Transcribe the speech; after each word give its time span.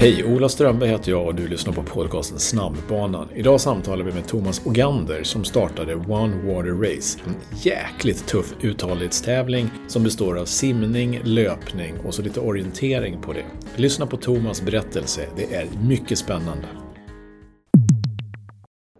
Hej, 0.00 0.24
Ola 0.24 0.48
Strömberg 0.48 0.88
heter 0.90 1.10
jag 1.10 1.26
och 1.26 1.34
du 1.34 1.48
lyssnar 1.48 1.72
på 1.72 1.82
podcasten 1.82 2.38
Snabbbanan. 2.38 3.28
Idag 3.34 3.60
samtalar 3.60 4.04
vi 4.04 4.12
med 4.12 4.28
Thomas 4.28 4.66
Ogander 4.66 5.22
som 5.22 5.44
startade 5.44 5.94
One 5.94 6.36
Water 6.36 6.70
Race. 6.70 7.18
En 7.26 7.34
jäkligt 7.56 8.26
tuff 8.26 8.54
uthållighetstävling 8.60 9.70
som 9.88 10.02
består 10.02 10.38
av 10.38 10.44
simning, 10.44 11.20
löpning 11.24 11.94
och 12.06 12.14
så 12.14 12.22
lite 12.22 12.40
orientering 12.40 13.22
på 13.22 13.32
det. 13.32 13.44
Lyssna 13.76 14.06
på 14.06 14.16
Thomas 14.16 14.62
berättelse, 14.62 15.26
det 15.36 15.54
är 15.54 15.66
mycket 15.88 16.18
spännande. 16.18 16.66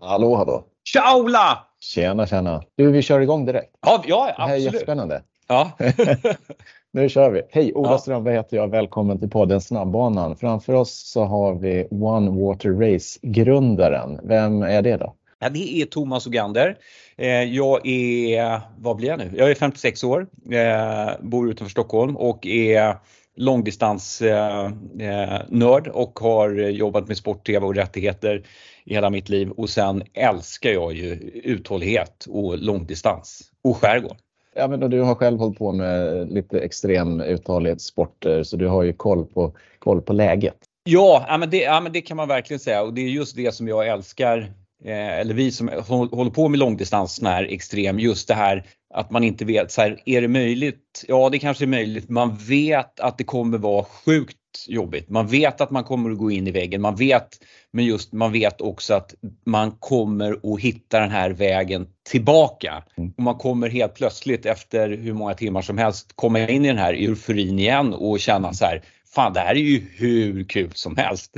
Hallå, 0.00 0.36
hallå! 0.36 0.64
Tja 0.84 1.16
Ola! 1.16 1.66
Tjena, 1.80 2.26
tjena! 2.26 2.62
Du, 2.76 2.92
vi 2.92 3.02
kör 3.02 3.20
igång 3.20 3.46
direkt. 3.46 3.70
Ja, 3.86 4.04
ja 4.06 4.34
Det 4.36 4.42
här 4.42 4.48
är 4.48 4.54
absolut. 4.54 4.64
jättespännande. 4.64 5.22
Ja. 5.48 5.70
Nu 6.92 7.08
kör 7.08 7.30
vi. 7.30 7.42
Hej, 7.50 7.72
Ola 7.74 7.90
Ja. 7.90 7.98
Strömberg 7.98 8.34
heter 8.34 8.56
jag. 8.56 8.70
Välkommen 8.70 9.18
till 9.18 9.30
podden 9.30 9.60
Snabbbanan. 9.60 10.36
Framför 10.36 10.72
oss 10.72 11.10
så 11.12 11.24
har 11.24 11.54
vi 11.54 11.86
One 11.90 12.30
Water 12.30 12.70
Race-grundaren. 12.70 14.20
Vem 14.22 14.62
är 14.62 14.82
det 14.82 14.96
då? 14.96 15.14
Ja, 15.38 15.48
det 15.48 15.80
är 15.82 15.86
Thomas 15.86 16.26
Ogander. 16.26 16.76
Eh, 17.16 17.28
Jag 17.42 17.86
är, 17.86 18.60
vad 18.78 18.96
blir 18.96 19.08
jag 19.08 19.18
nu? 19.18 19.30
Jag 19.36 19.50
är 19.50 19.54
56 19.54 20.04
år, 20.04 20.26
eh, 20.52 21.10
bor 21.20 21.50
utanför 21.50 21.70
Stockholm 21.70 22.16
och 22.16 22.46
är 22.46 22.94
långdistansnörd 23.36 25.88
och 25.88 26.18
har 26.18 26.50
jobbat 26.50 27.08
med 27.08 27.16
sport-tv 27.16 27.66
och 27.66 27.74
rättigheter 27.74 28.42
i 28.84 28.94
hela 28.94 29.10
mitt 29.10 29.28
liv 29.28 29.50
och 29.50 29.70
sen 29.70 30.02
älskar 30.14 30.70
jag 30.70 30.92
ju 30.92 31.12
uthållighet 31.44 32.26
och 32.28 32.58
långdistans 32.58 33.42
och 33.64 33.76
skärgård. 33.76 34.16
Ja, 34.60 34.68
men 34.68 34.90
du 34.90 35.00
har 35.00 35.14
själv 35.14 35.38
hållit 35.38 35.58
på 35.58 35.72
med 35.72 36.28
lite 36.32 36.60
extrem 36.60 37.20
uthållighetssporter 37.20 38.42
så 38.42 38.56
du 38.56 38.66
har 38.66 38.82
ju 38.82 38.92
koll 38.92 39.26
på, 39.26 39.52
koll 39.78 40.02
på 40.02 40.12
läget. 40.12 40.56
Ja, 40.84 41.26
ja, 41.28 41.38
men 41.38 41.50
det, 41.50 41.56
ja, 41.56 41.80
men 41.80 41.92
det 41.92 42.00
kan 42.00 42.16
man 42.16 42.28
verkligen 42.28 42.60
säga 42.60 42.82
och 42.82 42.94
det 42.94 43.00
är 43.00 43.08
just 43.08 43.36
det 43.36 43.54
som 43.54 43.68
jag 43.68 43.88
älskar. 43.88 44.38
Eh, 44.84 45.18
eller 45.20 45.34
vi 45.34 45.52
som 45.52 45.68
håller 45.88 46.30
på 46.30 46.48
med 46.48 46.58
långdistans 46.58 47.14
sån 47.14 47.26
här 47.26 47.44
extrem, 47.50 47.98
just 47.98 48.28
det 48.28 48.34
här 48.34 48.66
att 48.94 49.10
man 49.10 49.24
inte 49.24 49.44
vet, 49.44 49.72
så 49.72 49.80
här, 49.80 50.02
är 50.04 50.20
det 50.20 50.28
möjligt? 50.28 51.04
Ja, 51.08 51.28
det 51.28 51.38
kanske 51.38 51.64
är 51.64 51.66
möjligt. 51.66 52.08
Man 52.08 52.36
vet 52.36 53.00
att 53.00 53.18
det 53.18 53.24
kommer 53.24 53.58
vara 53.58 53.84
sjukt 53.84 54.36
jobbigt. 54.68 55.08
Man 55.08 55.26
vet 55.26 55.60
att 55.60 55.70
man 55.70 55.84
kommer 55.84 56.10
att 56.10 56.18
gå 56.18 56.30
in 56.30 56.46
i 56.46 56.50
väggen. 56.50 56.80
Man 56.80 56.96
vet, 56.96 57.28
men 57.70 57.84
just 57.84 58.12
man 58.12 58.32
vet 58.32 58.60
också 58.60 58.94
att 58.94 59.14
man 59.46 59.70
kommer 59.70 60.54
att 60.54 60.60
hitta 60.60 61.00
den 61.00 61.10
här 61.10 61.30
vägen 61.30 61.86
tillbaka. 62.10 62.82
Mm. 62.96 63.12
Och 63.16 63.22
man 63.22 63.34
kommer 63.34 63.68
helt 63.68 63.94
plötsligt 63.94 64.46
efter 64.46 64.88
hur 64.88 65.12
många 65.12 65.34
timmar 65.34 65.62
som 65.62 65.78
helst 65.78 66.12
komma 66.14 66.48
in 66.48 66.64
i 66.64 66.68
den 66.68 66.78
här 66.78 66.94
euforin 66.94 67.58
igen 67.58 67.94
och 67.94 68.20
känna 68.20 68.52
så 68.52 68.64
här, 68.64 68.82
fan 69.14 69.32
det 69.32 69.40
här 69.40 69.54
är 69.54 69.60
ju 69.60 69.86
hur 69.96 70.44
kul 70.44 70.70
som 70.74 70.96
helst. 70.96 71.36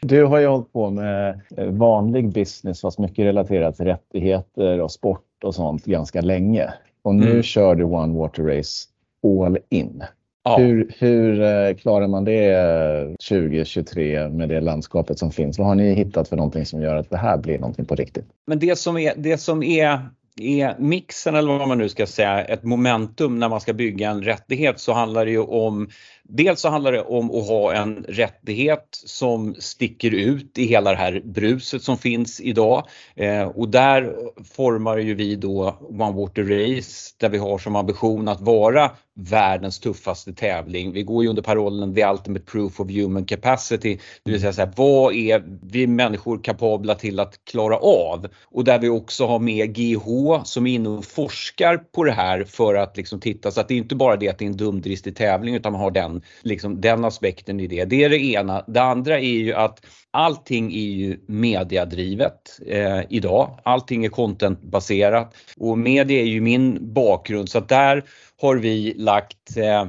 Du 0.00 0.24
har 0.24 0.38
ju 0.38 0.46
hållit 0.46 0.72
på 0.72 0.90
med 0.90 1.40
eh, 1.56 1.66
vanlig 1.66 2.32
business 2.32 2.80
fast 2.80 2.98
mycket 2.98 3.24
relaterat 3.24 3.76
till 3.76 3.86
rättigheter 3.86 4.80
och 4.80 4.92
sport 4.92 5.24
och 5.44 5.54
sånt 5.54 5.84
ganska 5.84 6.20
länge. 6.20 6.72
Och 7.02 7.14
nu 7.14 7.30
Mm. 7.30 7.42
kör 7.42 7.74
du 7.74 7.84
One 7.84 8.18
Water 8.18 8.42
Race 8.42 8.88
all 9.24 9.58
in. 9.68 10.04
Ja. 10.44 10.56
Hur, 10.58 10.92
hur 10.98 11.40
eh, 11.42 11.74
klarar 11.74 12.06
man 12.06 12.24
det 12.24 12.52
eh, 12.54 13.14
2023 13.28 14.28
med 14.28 14.48
det 14.48 14.60
landskapet 14.60 15.18
som 15.18 15.30
finns? 15.30 15.58
Vad 15.58 15.66
har 15.66 15.74
ni 15.74 15.94
hittat 15.94 16.28
för 16.28 16.36
någonting 16.36 16.66
som 16.66 16.82
gör 16.82 16.96
att 16.96 17.10
det 17.10 17.16
här 17.16 17.38
blir 17.38 17.58
någonting 17.58 17.84
på 17.84 17.94
riktigt? 17.94 18.24
Men 18.46 18.58
det 18.58 18.78
som 18.78 18.98
är, 18.98 19.12
det 19.16 19.38
som 19.38 19.62
är, 19.62 20.00
är 20.40 20.74
mixen 20.78 21.34
eller 21.34 21.58
vad 21.58 21.68
man 21.68 21.78
nu 21.78 21.88
ska 21.88 22.06
säga, 22.06 22.44
ett 22.44 22.62
momentum 22.64 23.38
när 23.38 23.48
man 23.48 23.60
ska 23.60 23.72
bygga 23.72 24.10
en 24.10 24.22
rättighet 24.22 24.80
så 24.80 24.92
handlar 24.92 25.24
det 25.24 25.30
ju 25.30 25.42
om 25.42 25.88
Dels 26.30 26.60
så 26.60 26.68
handlar 26.68 26.92
det 26.92 27.02
om 27.02 27.30
att 27.30 27.48
ha 27.48 27.72
en 27.72 28.04
rättighet 28.08 28.88
som 28.90 29.54
sticker 29.58 30.14
ut 30.14 30.58
i 30.58 30.64
hela 30.64 30.90
det 30.90 30.96
här 30.96 31.22
bruset 31.24 31.82
som 31.82 31.98
finns 31.98 32.40
idag. 32.40 32.86
Eh, 33.14 33.42
och 33.42 33.68
där 33.68 34.14
formar 34.56 34.98
ju 34.98 35.14
vi 35.14 35.36
då 35.36 35.78
One 35.80 36.16
Water 36.16 36.42
Race 36.42 37.14
där 37.16 37.28
vi 37.28 37.38
har 37.38 37.58
som 37.58 37.76
ambition 37.76 38.28
att 38.28 38.40
vara 38.40 38.90
världens 39.18 39.78
tuffaste 39.78 40.32
tävling. 40.32 40.92
Vi 40.92 41.02
går 41.02 41.22
ju 41.22 41.28
under 41.28 41.42
parollen 41.42 41.94
The 41.94 42.06
Ultimate 42.06 42.44
Proof 42.44 42.80
of 42.80 42.90
Human 42.90 43.24
Capacity, 43.24 43.98
det 44.22 44.30
vill 44.30 44.40
säga 44.40 44.52
så 44.52 44.60
här, 44.60 44.72
vad 44.76 45.14
är 45.14 45.42
vi 45.62 45.86
människor 45.86 46.44
kapabla 46.44 46.94
till 46.94 47.20
att 47.20 47.44
klara 47.44 47.76
av? 47.76 48.26
Och 48.44 48.64
där 48.64 48.78
vi 48.78 48.88
också 48.88 49.26
har 49.26 49.38
med 49.38 49.74
GH 49.74 50.44
som 50.44 50.66
är 50.66 50.74
inne 50.74 50.88
och 50.88 51.04
forskar 51.04 51.76
på 51.76 52.04
det 52.04 52.12
här 52.12 52.44
för 52.44 52.74
att 52.74 52.96
liksom 52.96 53.20
titta 53.20 53.50
så 53.50 53.60
att 53.60 53.68
det 53.68 53.74
är 53.74 53.78
inte 53.78 53.94
bara 53.94 54.16
det 54.16 54.28
att 54.28 54.38
det 54.38 54.44
är 54.44 54.46
en 54.46 54.56
dumdristig 54.56 55.16
tävling 55.16 55.54
utan 55.54 55.72
man 55.72 55.80
har 55.80 55.90
den, 55.90 56.17
liksom, 56.42 56.80
den 56.80 57.04
aspekten 57.04 57.60
i 57.60 57.66
det. 57.66 57.84
Det 57.84 58.04
är 58.04 58.08
det 58.08 58.18
ena. 58.18 58.64
Det 58.68 58.82
andra 58.82 59.18
är 59.18 59.38
ju 59.38 59.54
att 59.54 59.86
allting 60.10 60.72
är 60.72 60.90
ju 60.90 61.20
mediadrivet 61.26 62.60
eh, 62.66 63.00
idag. 63.08 63.60
Allting 63.64 64.04
är 64.04 64.08
contentbaserat 64.08 65.34
och 65.56 65.78
media 65.78 66.20
är 66.20 66.26
ju 66.26 66.40
min 66.40 66.92
bakgrund 66.92 67.48
så 67.48 67.58
att 67.58 67.68
där 67.68 68.04
har 68.40 68.56
vi 68.56 68.94
lagt 68.96 69.56
eh, 69.56 69.86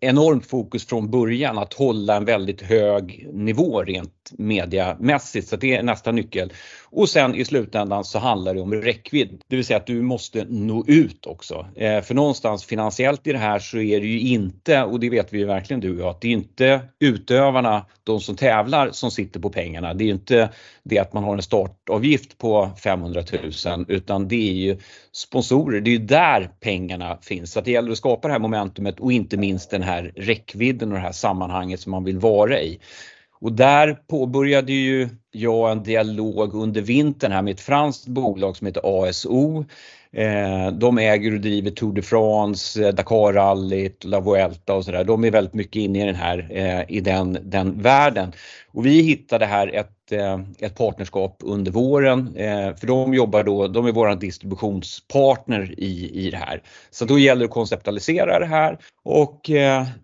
enormt 0.00 0.46
fokus 0.46 0.86
från 0.86 1.10
början 1.10 1.58
att 1.58 1.74
hålla 1.74 2.16
en 2.16 2.24
väldigt 2.24 2.62
hög 2.62 3.28
nivå 3.32 3.82
rent 3.82 4.17
mediamässigt 4.38 5.48
så 5.48 5.56
det 5.56 5.76
är 5.76 5.82
nästa 5.82 6.12
nyckel. 6.12 6.52
Och 6.90 7.08
sen 7.08 7.34
i 7.34 7.44
slutändan 7.44 8.04
så 8.04 8.18
handlar 8.18 8.54
det 8.54 8.60
om 8.60 8.74
räckvidd, 8.74 9.42
det 9.48 9.56
vill 9.56 9.64
säga 9.64 9.76
att 9.76 9.86
du 9.86 10.02
måste 10.02 10.44
nå 10.48 10.84
ut 10.86 11.26
också. 11.26 11.66
Eh, 11.76 12.00
för 12.00 12.14
någonstans 12.14 12.64
finansiellt 12.64 13.26
i 13.26 13.32
det 13.32 13.38
här 13.38 13.58
så 13.58 13.78
är 13.78 14.00
det 14.00 14.06
ju 14.06 14.20
inte, 14.20 14.82
och 14.82 15.00
det 15.00 15.10
vet 15.10 15.32
vi 15.32 15.38
ju 15.38 15.44
verkligen 15.44 15.80
du 15.80 15.94
och 15.94 16.00
jag, 16.00 16.08
att 16.08 16.20
det 16.20 16.28
är 16.28 16.32
inte 16.32 16.80
utövarna, 17.00 17.86
de 18.04 18.20
som 18.20 18.36
tävlar, 18.36 18.90
som 18.90 19.10
sitter 19.10 19.40
på 19.40 19.50
pengarna. 19.50 19.94
Det 19.94 20.04
är 20.04 20.06
ju 20.06 20.12
inte 20.12 20.48
det 20.82 20.98
att 20.98 21.12
man 21.12 21.24
har 21.24 21.34
en 21.34 21.42
startavgift 21.42 22.38
på 22.38 22.70
500 22.82 23.22
000 23.66 23.84
utan 23.88 24.28
det 24.28 24.50
är 24.50 24.54
ju 24.54 24.78
sponsorer, 25.12 25.80
det 25.80 25.90
är 25.90 25.92
ju 25.92 25.98
där 25.98 26.50
pengarna 26.60 27.18
finns. 27.22 27.52
Så 27.52 27.58
att 27.58 27.64
det 27.64 27.70
gäller 27.70 27.92
att 27.92 27.98
skapa 27.98 28.28
det 28.28 28.32
här 28.32 28.40
momentumet 28.40 29.00
och 29.00 29.12
inte 29.12 29.36
minst 29.36 29.70
den 29.70 29.82
här 29.82 30.12
räckvidden 30.16 30.88
och 30.88 30.94
det 30.94 31.00
här 31.00 31.12
sammanhanget 31.12 31.80
som 31.80 31.90
man 31.90 32.04
vill 32.04 32.18
vara 32.18 32.60
i. 32.60 32.78
Och 33.40 33.52
där 33.52 33.98
påbörjade 34.08 34.72
ju 34.72 35.08
jag 35.30 35.72
en 35.72 35.82
dialog 35.82 36.54
under 36.54 36.80
vintern 36.80 37.32
här 37.32 37.42
med 37.42 37.54
ett 37.54 37.60
franskt 37.60 38.06
bolag 38.06 38.56
som 38.56 38.66
heter 38.66 39.08
ASO. 39.08 39.64
Eh, 40.12 40.72
de 40.72 40.98
äger 40.98 41.34
och 41.34 41.40
driver 41.40 41.70
Tour 41.70 41.92
de 41.92 42.02
France, 42.02 42.86
eh, 42.86 42.94
Dakarrallyt, 42.94 44.04
La 44.04 44.20
Vuelta 44.20 44.74
och 44.74 44.84
sådär. 44.84 45.04
De 45.04 45.24
är 45.24 45.30
väldigt 45.30 45.54
mycket 45.54 45.76
inne 45.76 46.02
i 46.02 46.06
den 46.06 46.14
här, 46.14 46.48
eh, 46.50 46.96
i 46.96 47.00
den, 47.00 47.38
den 47.42 47.82
världen. 47.82 48.32
Och 48.72 48.86
vi 48.86 49.02
hittade 49.02 49.46
här 49.46 49.74
ett, 49.74 50.12
ett 50.58 50.74
partnerskap 50.78 51.36
under 51.44 51.72
våren, 51.72 52.32
för 52.80 52.86
de 52.86 53.14
jobbar 53.14 53.44
då, 53.44 53.68
de 53.68 53.86
är 53.86 53.92
våran 53.92 54.18
distributionspartner 54.18 55.74
i, 55.78 56.26
i 56.26 56.30
det 56.30 56.36
här. 56.36 56.62
Så 56.90 57.04
då 57.04 57.18
gäller 57.18 57.40
det 57.40 57.44
att 57.44 57.50
konceptualisera 57.50 58.38
det 58.38 58.46
här 58.46 58.78
och 59.04 59.50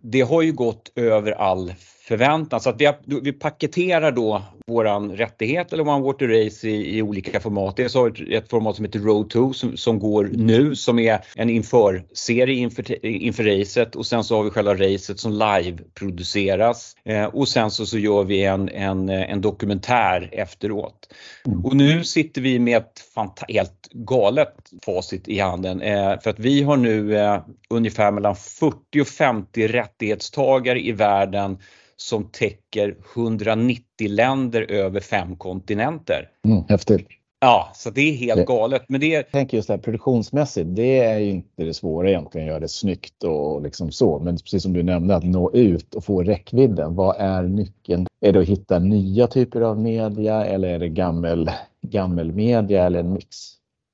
det 0.00 0.20
har 0.20 0.42
ju 0.42 0.52
gått 0.52 0.92
över 0.96 1.32
all 1.32 1.72
förväntan. 2.04 2.60
Så 2.60 2.70
att 2.70 2.80
vi, 2.80 2.92
vi 3.22 3.32
paketerar 3.32 4.12
då 4.12 4.42
våran 4.66 5.16
rättighet 5.16 5.72
eller 5.72 5.88
One 5.88 6.04
Water 6.04 6.28
Race 6.28 6.68
i, 6.68 6.98
i 6.98 7.02
olika 7.02 7.40
format. 7.40 7.76
Dels 7.76 7.94
har 7.94 8.10
vi 8.10 8.36
ett, 8.36 8.44
ett 8.44 8.50
format 8.50 8.76
som 8.76 8.84
heter 8.84 8.98
Road 8.98 9.30
2 9.30 9.52
som, 9.52 9.76
som 9.76 9.98
går 9.98 10.30
nu 10.32 10.74
som 10.74 10.98
är 10.98 11.20
en 11.36 11.50
införserie 11.50 12.54
inför, 12.56 13.06
inför 13.06 13.44
racet 13.44 13.96
och 13.96 14.06
sen 14.06 14.24
så 14.24 14.36
har 14.36 14.44
vi 14.44 14.50
själva 14.50 14.74
racet 14.74 15.20
som 15.20 15.32
live 15.32 15.78
produceras 15.94 16.96
eh, 17.04 17.24
och 17.24 17.48
sen 17.48 17.70
så, 17.70 17.86
så 17.86 17.98
gör 17.98 18.24
vi 18.24 18.44
en, 18.44 18.68
en, 18.68 19.08
en 19.08 19.40
dokumentär 19.40 20.28
efteråt. 20.32 21.08
Och 21.64 21.76
nu 21.76 22.04
sitter 22.04 22.40
vi 22.40 22.58
med 22.58 22.76
ett 22.76 23.02
helt 23.48 23.88
galet 23.92 24.54
facit 24.84 25.28
i 25.28 25.38
handen 25.38 25.80
eh, 25.80 26.20
för 26.20 26.30
att 26.30 26.38
vi 26.38 26.62
har 26.62 26.76
nu 26.76 27.16
eh, 27.16 27.40
ungefär 27.70 28.10
mellan 28.10 28.36
40 28.36 29.00
och 29.00 29.06
50 29.06 29.68
rättighetstagare 29.68 30.80
i 30.80 30.92
världen 30.92 31.58
som 31.96 32.28
täcker 32.30 32.96
190 33.14 33.82
länder 34.08 34.70
över 34.70 35.00
fem 35.00 35.36
kontinenter. 35.36 36.28
Mm, 36.44 36.64
häftigt. 36.68 37.08
Ja, 37.40 37.70
så 37.74 37.90
det 37.90 38.00
är 38.00 38.12
helt 38.12 38.46
galet. 38.46 38.82
Men 38.88 39.00
det, 39.00 39.06
Jag 39.06 39.30
tänker 39.30 39.56
just 39.56 39.68
det 39.68 39.74
här 39.74 39.78
produktionsmässigt, 39.78 40.76
det 40.76 40.98
är 40.98 41.18
ju 41.18 41.30
inte 41.30 41.64
det 41.64 41.74
svåra 41.74 42.08
egentligen, 42.08 42.46
göra 42.46 42.60
det 42.60 42.68
snyggt 42.68 43.24
och 43.24 43.62
liksom 43.62 43.92
så. 43.92 44.18
Men 44.18 44.36
precis 44.36 44.62
som 44.62 44.72
du 44.72 44.82
nämnde, 44.82 45.16
att 45.16 45.24
nå 45.24 45.52
ut 45.52 45.94
och 45.94 46.04
få 46.04 46.22
räckvidden. 46.22 46.94
Vad 46.94 47.16
är 47.18 47.42
nyckeln? 47.42 48.06
Är 48.20 48.32
det 48.32 48.40
att 48.40 48.48
hitta 48.48 48.78
nya 48.78 49.26
typer 49.26 49.60
av 49.60 49.80
media 49.80 50.44
eller 50.44 50.68
är 50.68 50.78
det 50.78 50.88
gammel, 50.88 51.50
gammel 51.82 52.32
media 52.32 52.86
eller 52.86 53.00
en 53.00 53.12
mix? 53.12 53.36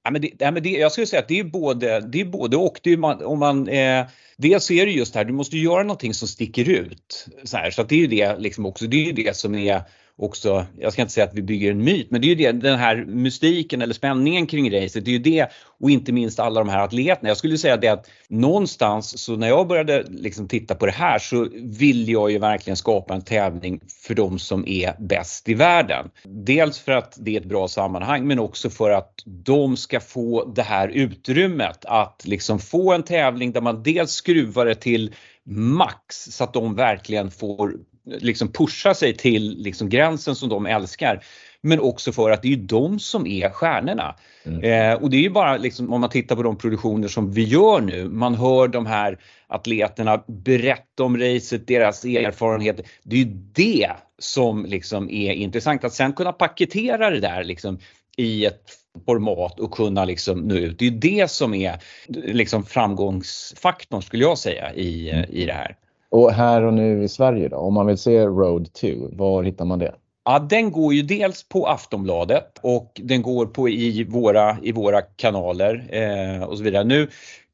Ja, 0.05 0.11
men 0.11 0.23
det, 0.23 0.31
ja, 0.39 0.51
men 0.51 0.63
det, 0.63 0.71
jag 0.71 0.93
skulle 0.93 1.07
säga 1.07 1.23
att 1.23 1.29
det 1.29 1.39
är 1.39 1.45
både, 1.45 2.01
det 2.01 2.21
är 2.21 2.25
både 2.25 2.57
och. 2.57 2.81
Det 2.83 2.91
är 2.91 2.97
man, 2.97 3.25
om 3.25 3.39
man, 3.39 3.69
eh, 3.69 4.07
dels 4.37 4.71
är 4.71 4.87
det 4.87 4.93
just 4.93 5.13
det 5.13 5.19
här, 5.19 5.25
du 5.25 5.33
måste 5.33 5.59
göra 5.59 5.83
någonting 5.83 6.15
som 6.15 6.29
sticker 6.29 6.69
ut. 6.69 7.27
Så, 7.45 7.57
här, 7.57 7.71
så 7.71 7.83
att 7.83 7.89
det 7.89 7.95
är 7.95 7.99
ju 7.99 8.07
det 8.07 8.39
liksom 8.39 8.67
också, 8.67 8.87
det 8.87 8.97
är 8.97 9.05
ju 9.05 9.13
det 9.13 9.37
som 9.37 9.55
är 9.55 9.83
också, 10.21 10.67
jag 10.79 10.93
ska 10.93 11.03
inte 11.03 11.15
säga 11.15 11.27
att 11.27 11.35
vi 11.35 11.43
bygger 11.43 11.71
en 11.71 11.85
myt, 11.85 12.11
men 12.11 12.21
det 12.21 12.27
är 12.27 12.29
ju 12.29 12.35
det, 12.35 12.53
den 12.53 12.79
här 12.79 13.05
mystiken 13.05 13.83
eller 13.83 13.95
spänningen 13.95 14.47
kring 14.47 14.73
racet, 14.73 15.05
det 15.05 15.11
är 15.11 15.13
ju 15.13 15.19
det 15.19 15.51
och 15.81 15.91
inte 15.91 16.13
minst 16.13 16.41
alla 16.41 16.61
de 16.61 16.69
här 16.69 16.85
atleterna. 16.85 17.29
Jag 17.29 17.37
skulle 17.37 17.59
säga 17.59 17.77
det 17.77 17.89
att 17.89 18.11
någonstans 18.29 19.25
så 19.25 19.37
när 19.37 19.49
jag 19.49 19.69
började 19.69 20.05
liksom 20.09 20.49
titta 20.49 20.75
på 20.75 20.87
det 20.87 20.93
här 20.93 21.19
så 21.19 21.49
vill 21.55 22.09
jag 22.09 22.31
ju 22.31 22.39
verkligen 22.39 22.77
skapa 22.77 23.15
en 23.15 23.23
tävling 23.23 23.81
för 24.03 24.15
de 24.15 24.39
som 24.39 24.69
är 24.69 24.95
bäst 24.99 25.49
i 25.49 25.55
världen. 25.55 26.11
Dels 26.25 26.79
för 26.79 26.93
att 26.93 27.19
det 27.21 27.37
är 27.37 27.41
ett 27.41 27.47
bra 27.47 27.69
sammanhang 27.69 28.27
men 28.27 28.39
också 28.39 28.71
för 28.71 28.91
att 28.91 29.23
de 29.27 29.77
ska 29.77 30.01
få 30.01 30.45
det 30.45 30.63
här 30.63 30.89
utrymmet 30.89 31.85
att 31.85 32.23
liksom 32.25 32.59
få 32.59 32.93
en 32.93 33.03
tävling 33.03 33.53
där 33.53 33.61
man 33.61 33.83
dels 33.83 34.11
skruvar 34.11 34.67
det 34.67 34.75
till 34.75 35.15
max 35.47 36.17
så 36.17 36.45
att 36.45 36.55
de 36.55 36.75
verkligen 36.75 37.31
får 37.31 37.75
liksom 38.19 38.53
pusha 38.53 38.95
sig 38.95 39.17
till 39.17 39.59
liksom 39.59 39.89
gränsen 39.89 40.35
som 40.35 40.49
de 40.49 40.67
älskar. 40.67 41.25
Men 41.63 41.81
också 41.81 42.13
för 42.13 42.31
att 42.31 42.43
det 42.43 42.53
är 42.53 42.57
de 42.57 42.99
som 42.99 43.27
är 43.27 43.51
stjärnorna. 43.51 44.15
Mm. 44.45 44.63
Eh, 44.65 45.03
och 45.03 45.11
det 45.11 45.17
är 45.17 45.21
ju 45.21 45.31
bara 45.31 45.57
liksom, 45.57 45.93
om 45.93 46.01
man 46.01 46.11
tittar 46.11 46.37
på 46.37 46.43
de 46.43 46.57
produktioner 46.59 47.09
som 47.09 47.33
vi 47.33 47.45
gör 47.45 47.81
nu, 47.81 48.09
man 48.09 48.35
hör 48.35 48.69
de 48.69 48.87
här 48.87 49.19
atleterna 49.47 50.25
berätta 50.27 51.05
om 51.05 51.19
racet, 51.19 51.67
deras 51.67 52.05
erfarenheter. 52.05 52.85
Det 53.03 53.17
är 53.17 53.21
ju 53.21 53.33
det 53.55 53.91
som 54.19 54.65
liksom 54.65 55.11
är 55.11 55.33
intressant, 55.33 55.85
att 55.85 55.93
sen 55.93 56.13
kunna 56.13 56.33
paketera 56.33 57.11
det 57.11 57.21
där 57.21 57.45
liksom 57.45 57.79
i 58.17 58.45
ett 58.45 58.71
format 59.07 59.61
och 59.61 59.71
kunna 59.71 60.05
liksom 60.05 60.41
nå 60.41 60.55
ut. 60.55 60.79
Det 60.79 60.87
är 60.87 60.91
det 60.91 61.31
som 61.31 61.55
är 61.55 61.79
liksom 62.09 62.65
framgångsfaktorn 62.65 64.03
skulle 64.03 64.23
jag 64.23 64.39
säga 64.39 64.75
i, 64.75 65.11
i 65.29 65.47
det 65.47 65.53
här. 65.53 65.77
Och 66.11 66.33
här 66.33 66.63
och 66.63 66.75
nu 66.75 67.05
i 67.05 67.09
Sverige 67.09 67.49
då, 67.49 67.57
om 67.57 67.75
man 67.75 67.87
vill 67.87 67.99
se 67.99 68.27
Road 68.27 68.73
2, 68.73 68.89
var 69.13 69.43
hittar 69.43 69.65
man 69.65 69.79
det? 69.79 69.95
Ja, 70.25 70.39
den 70.39 70.73
går 70.73 70.95
ju 70.95 71.03
dels 71.03 71.49
på 71.49 71.67
Aftonbladet 71.67 72.59
och 72.63 73.01
den 73.05 73.23
går 73.23 73.47
på 73.47 73.69
i 73.69 74.05
våra, 74.05 74.57
i 74.63 74.73
våra 74.73 75.03
kanaler 75.03 75.89
eh, 75.89 76.43
och 76.43 76.59
så 76.59 76.65
vidare. 76.65 76.85
Nu 76.85 77.09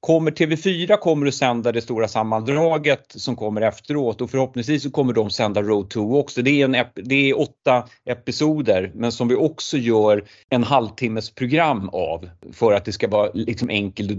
Kommer 0.06 0.30
TV4 0.30 0.96
kommer 0.96 1.26
att 1.26 1.34
sända 1.34 1.72
det 1.72 1.80
stora 1.80 2.08
sammandraget 2.08 3.04
som 3.08 3.36
kommer 3.36 3.60
efteråt 3.60 4.20
och 4.20 4.30
förhoppningsvis 4.30 4.82
så 4.82 4.90
kommer 4.90 5.12
de 5.12 5.30
sända 5.30 5.62
Road 5.62 5.90
2 5.90 6.20
också. 6.20 6.42
Det 6.42 6.50
är, 6.50 6.64
en, 6.64 6.86
det 6.94 7.30
är 7.30 7.40
åtta 7.40 7.88
episoder 8.04 8.90
men 8.94 9.12
som 9.12 9.28
vi 9.28 9.34
också 9.34 9.76
gör 9.76 10.24
en 10.50 10.64
halvtimmes 10.64 11.34
program 11.34 11.88
av 11.88 12.28
för 12.52 12.72
att 12.72 12.84
det 12.84 12.92
ska 12.92 13.08
vara 13.08 13.30
liksom 13.34 13.68
enkelt 13.68 14.10
att 14.10 14.18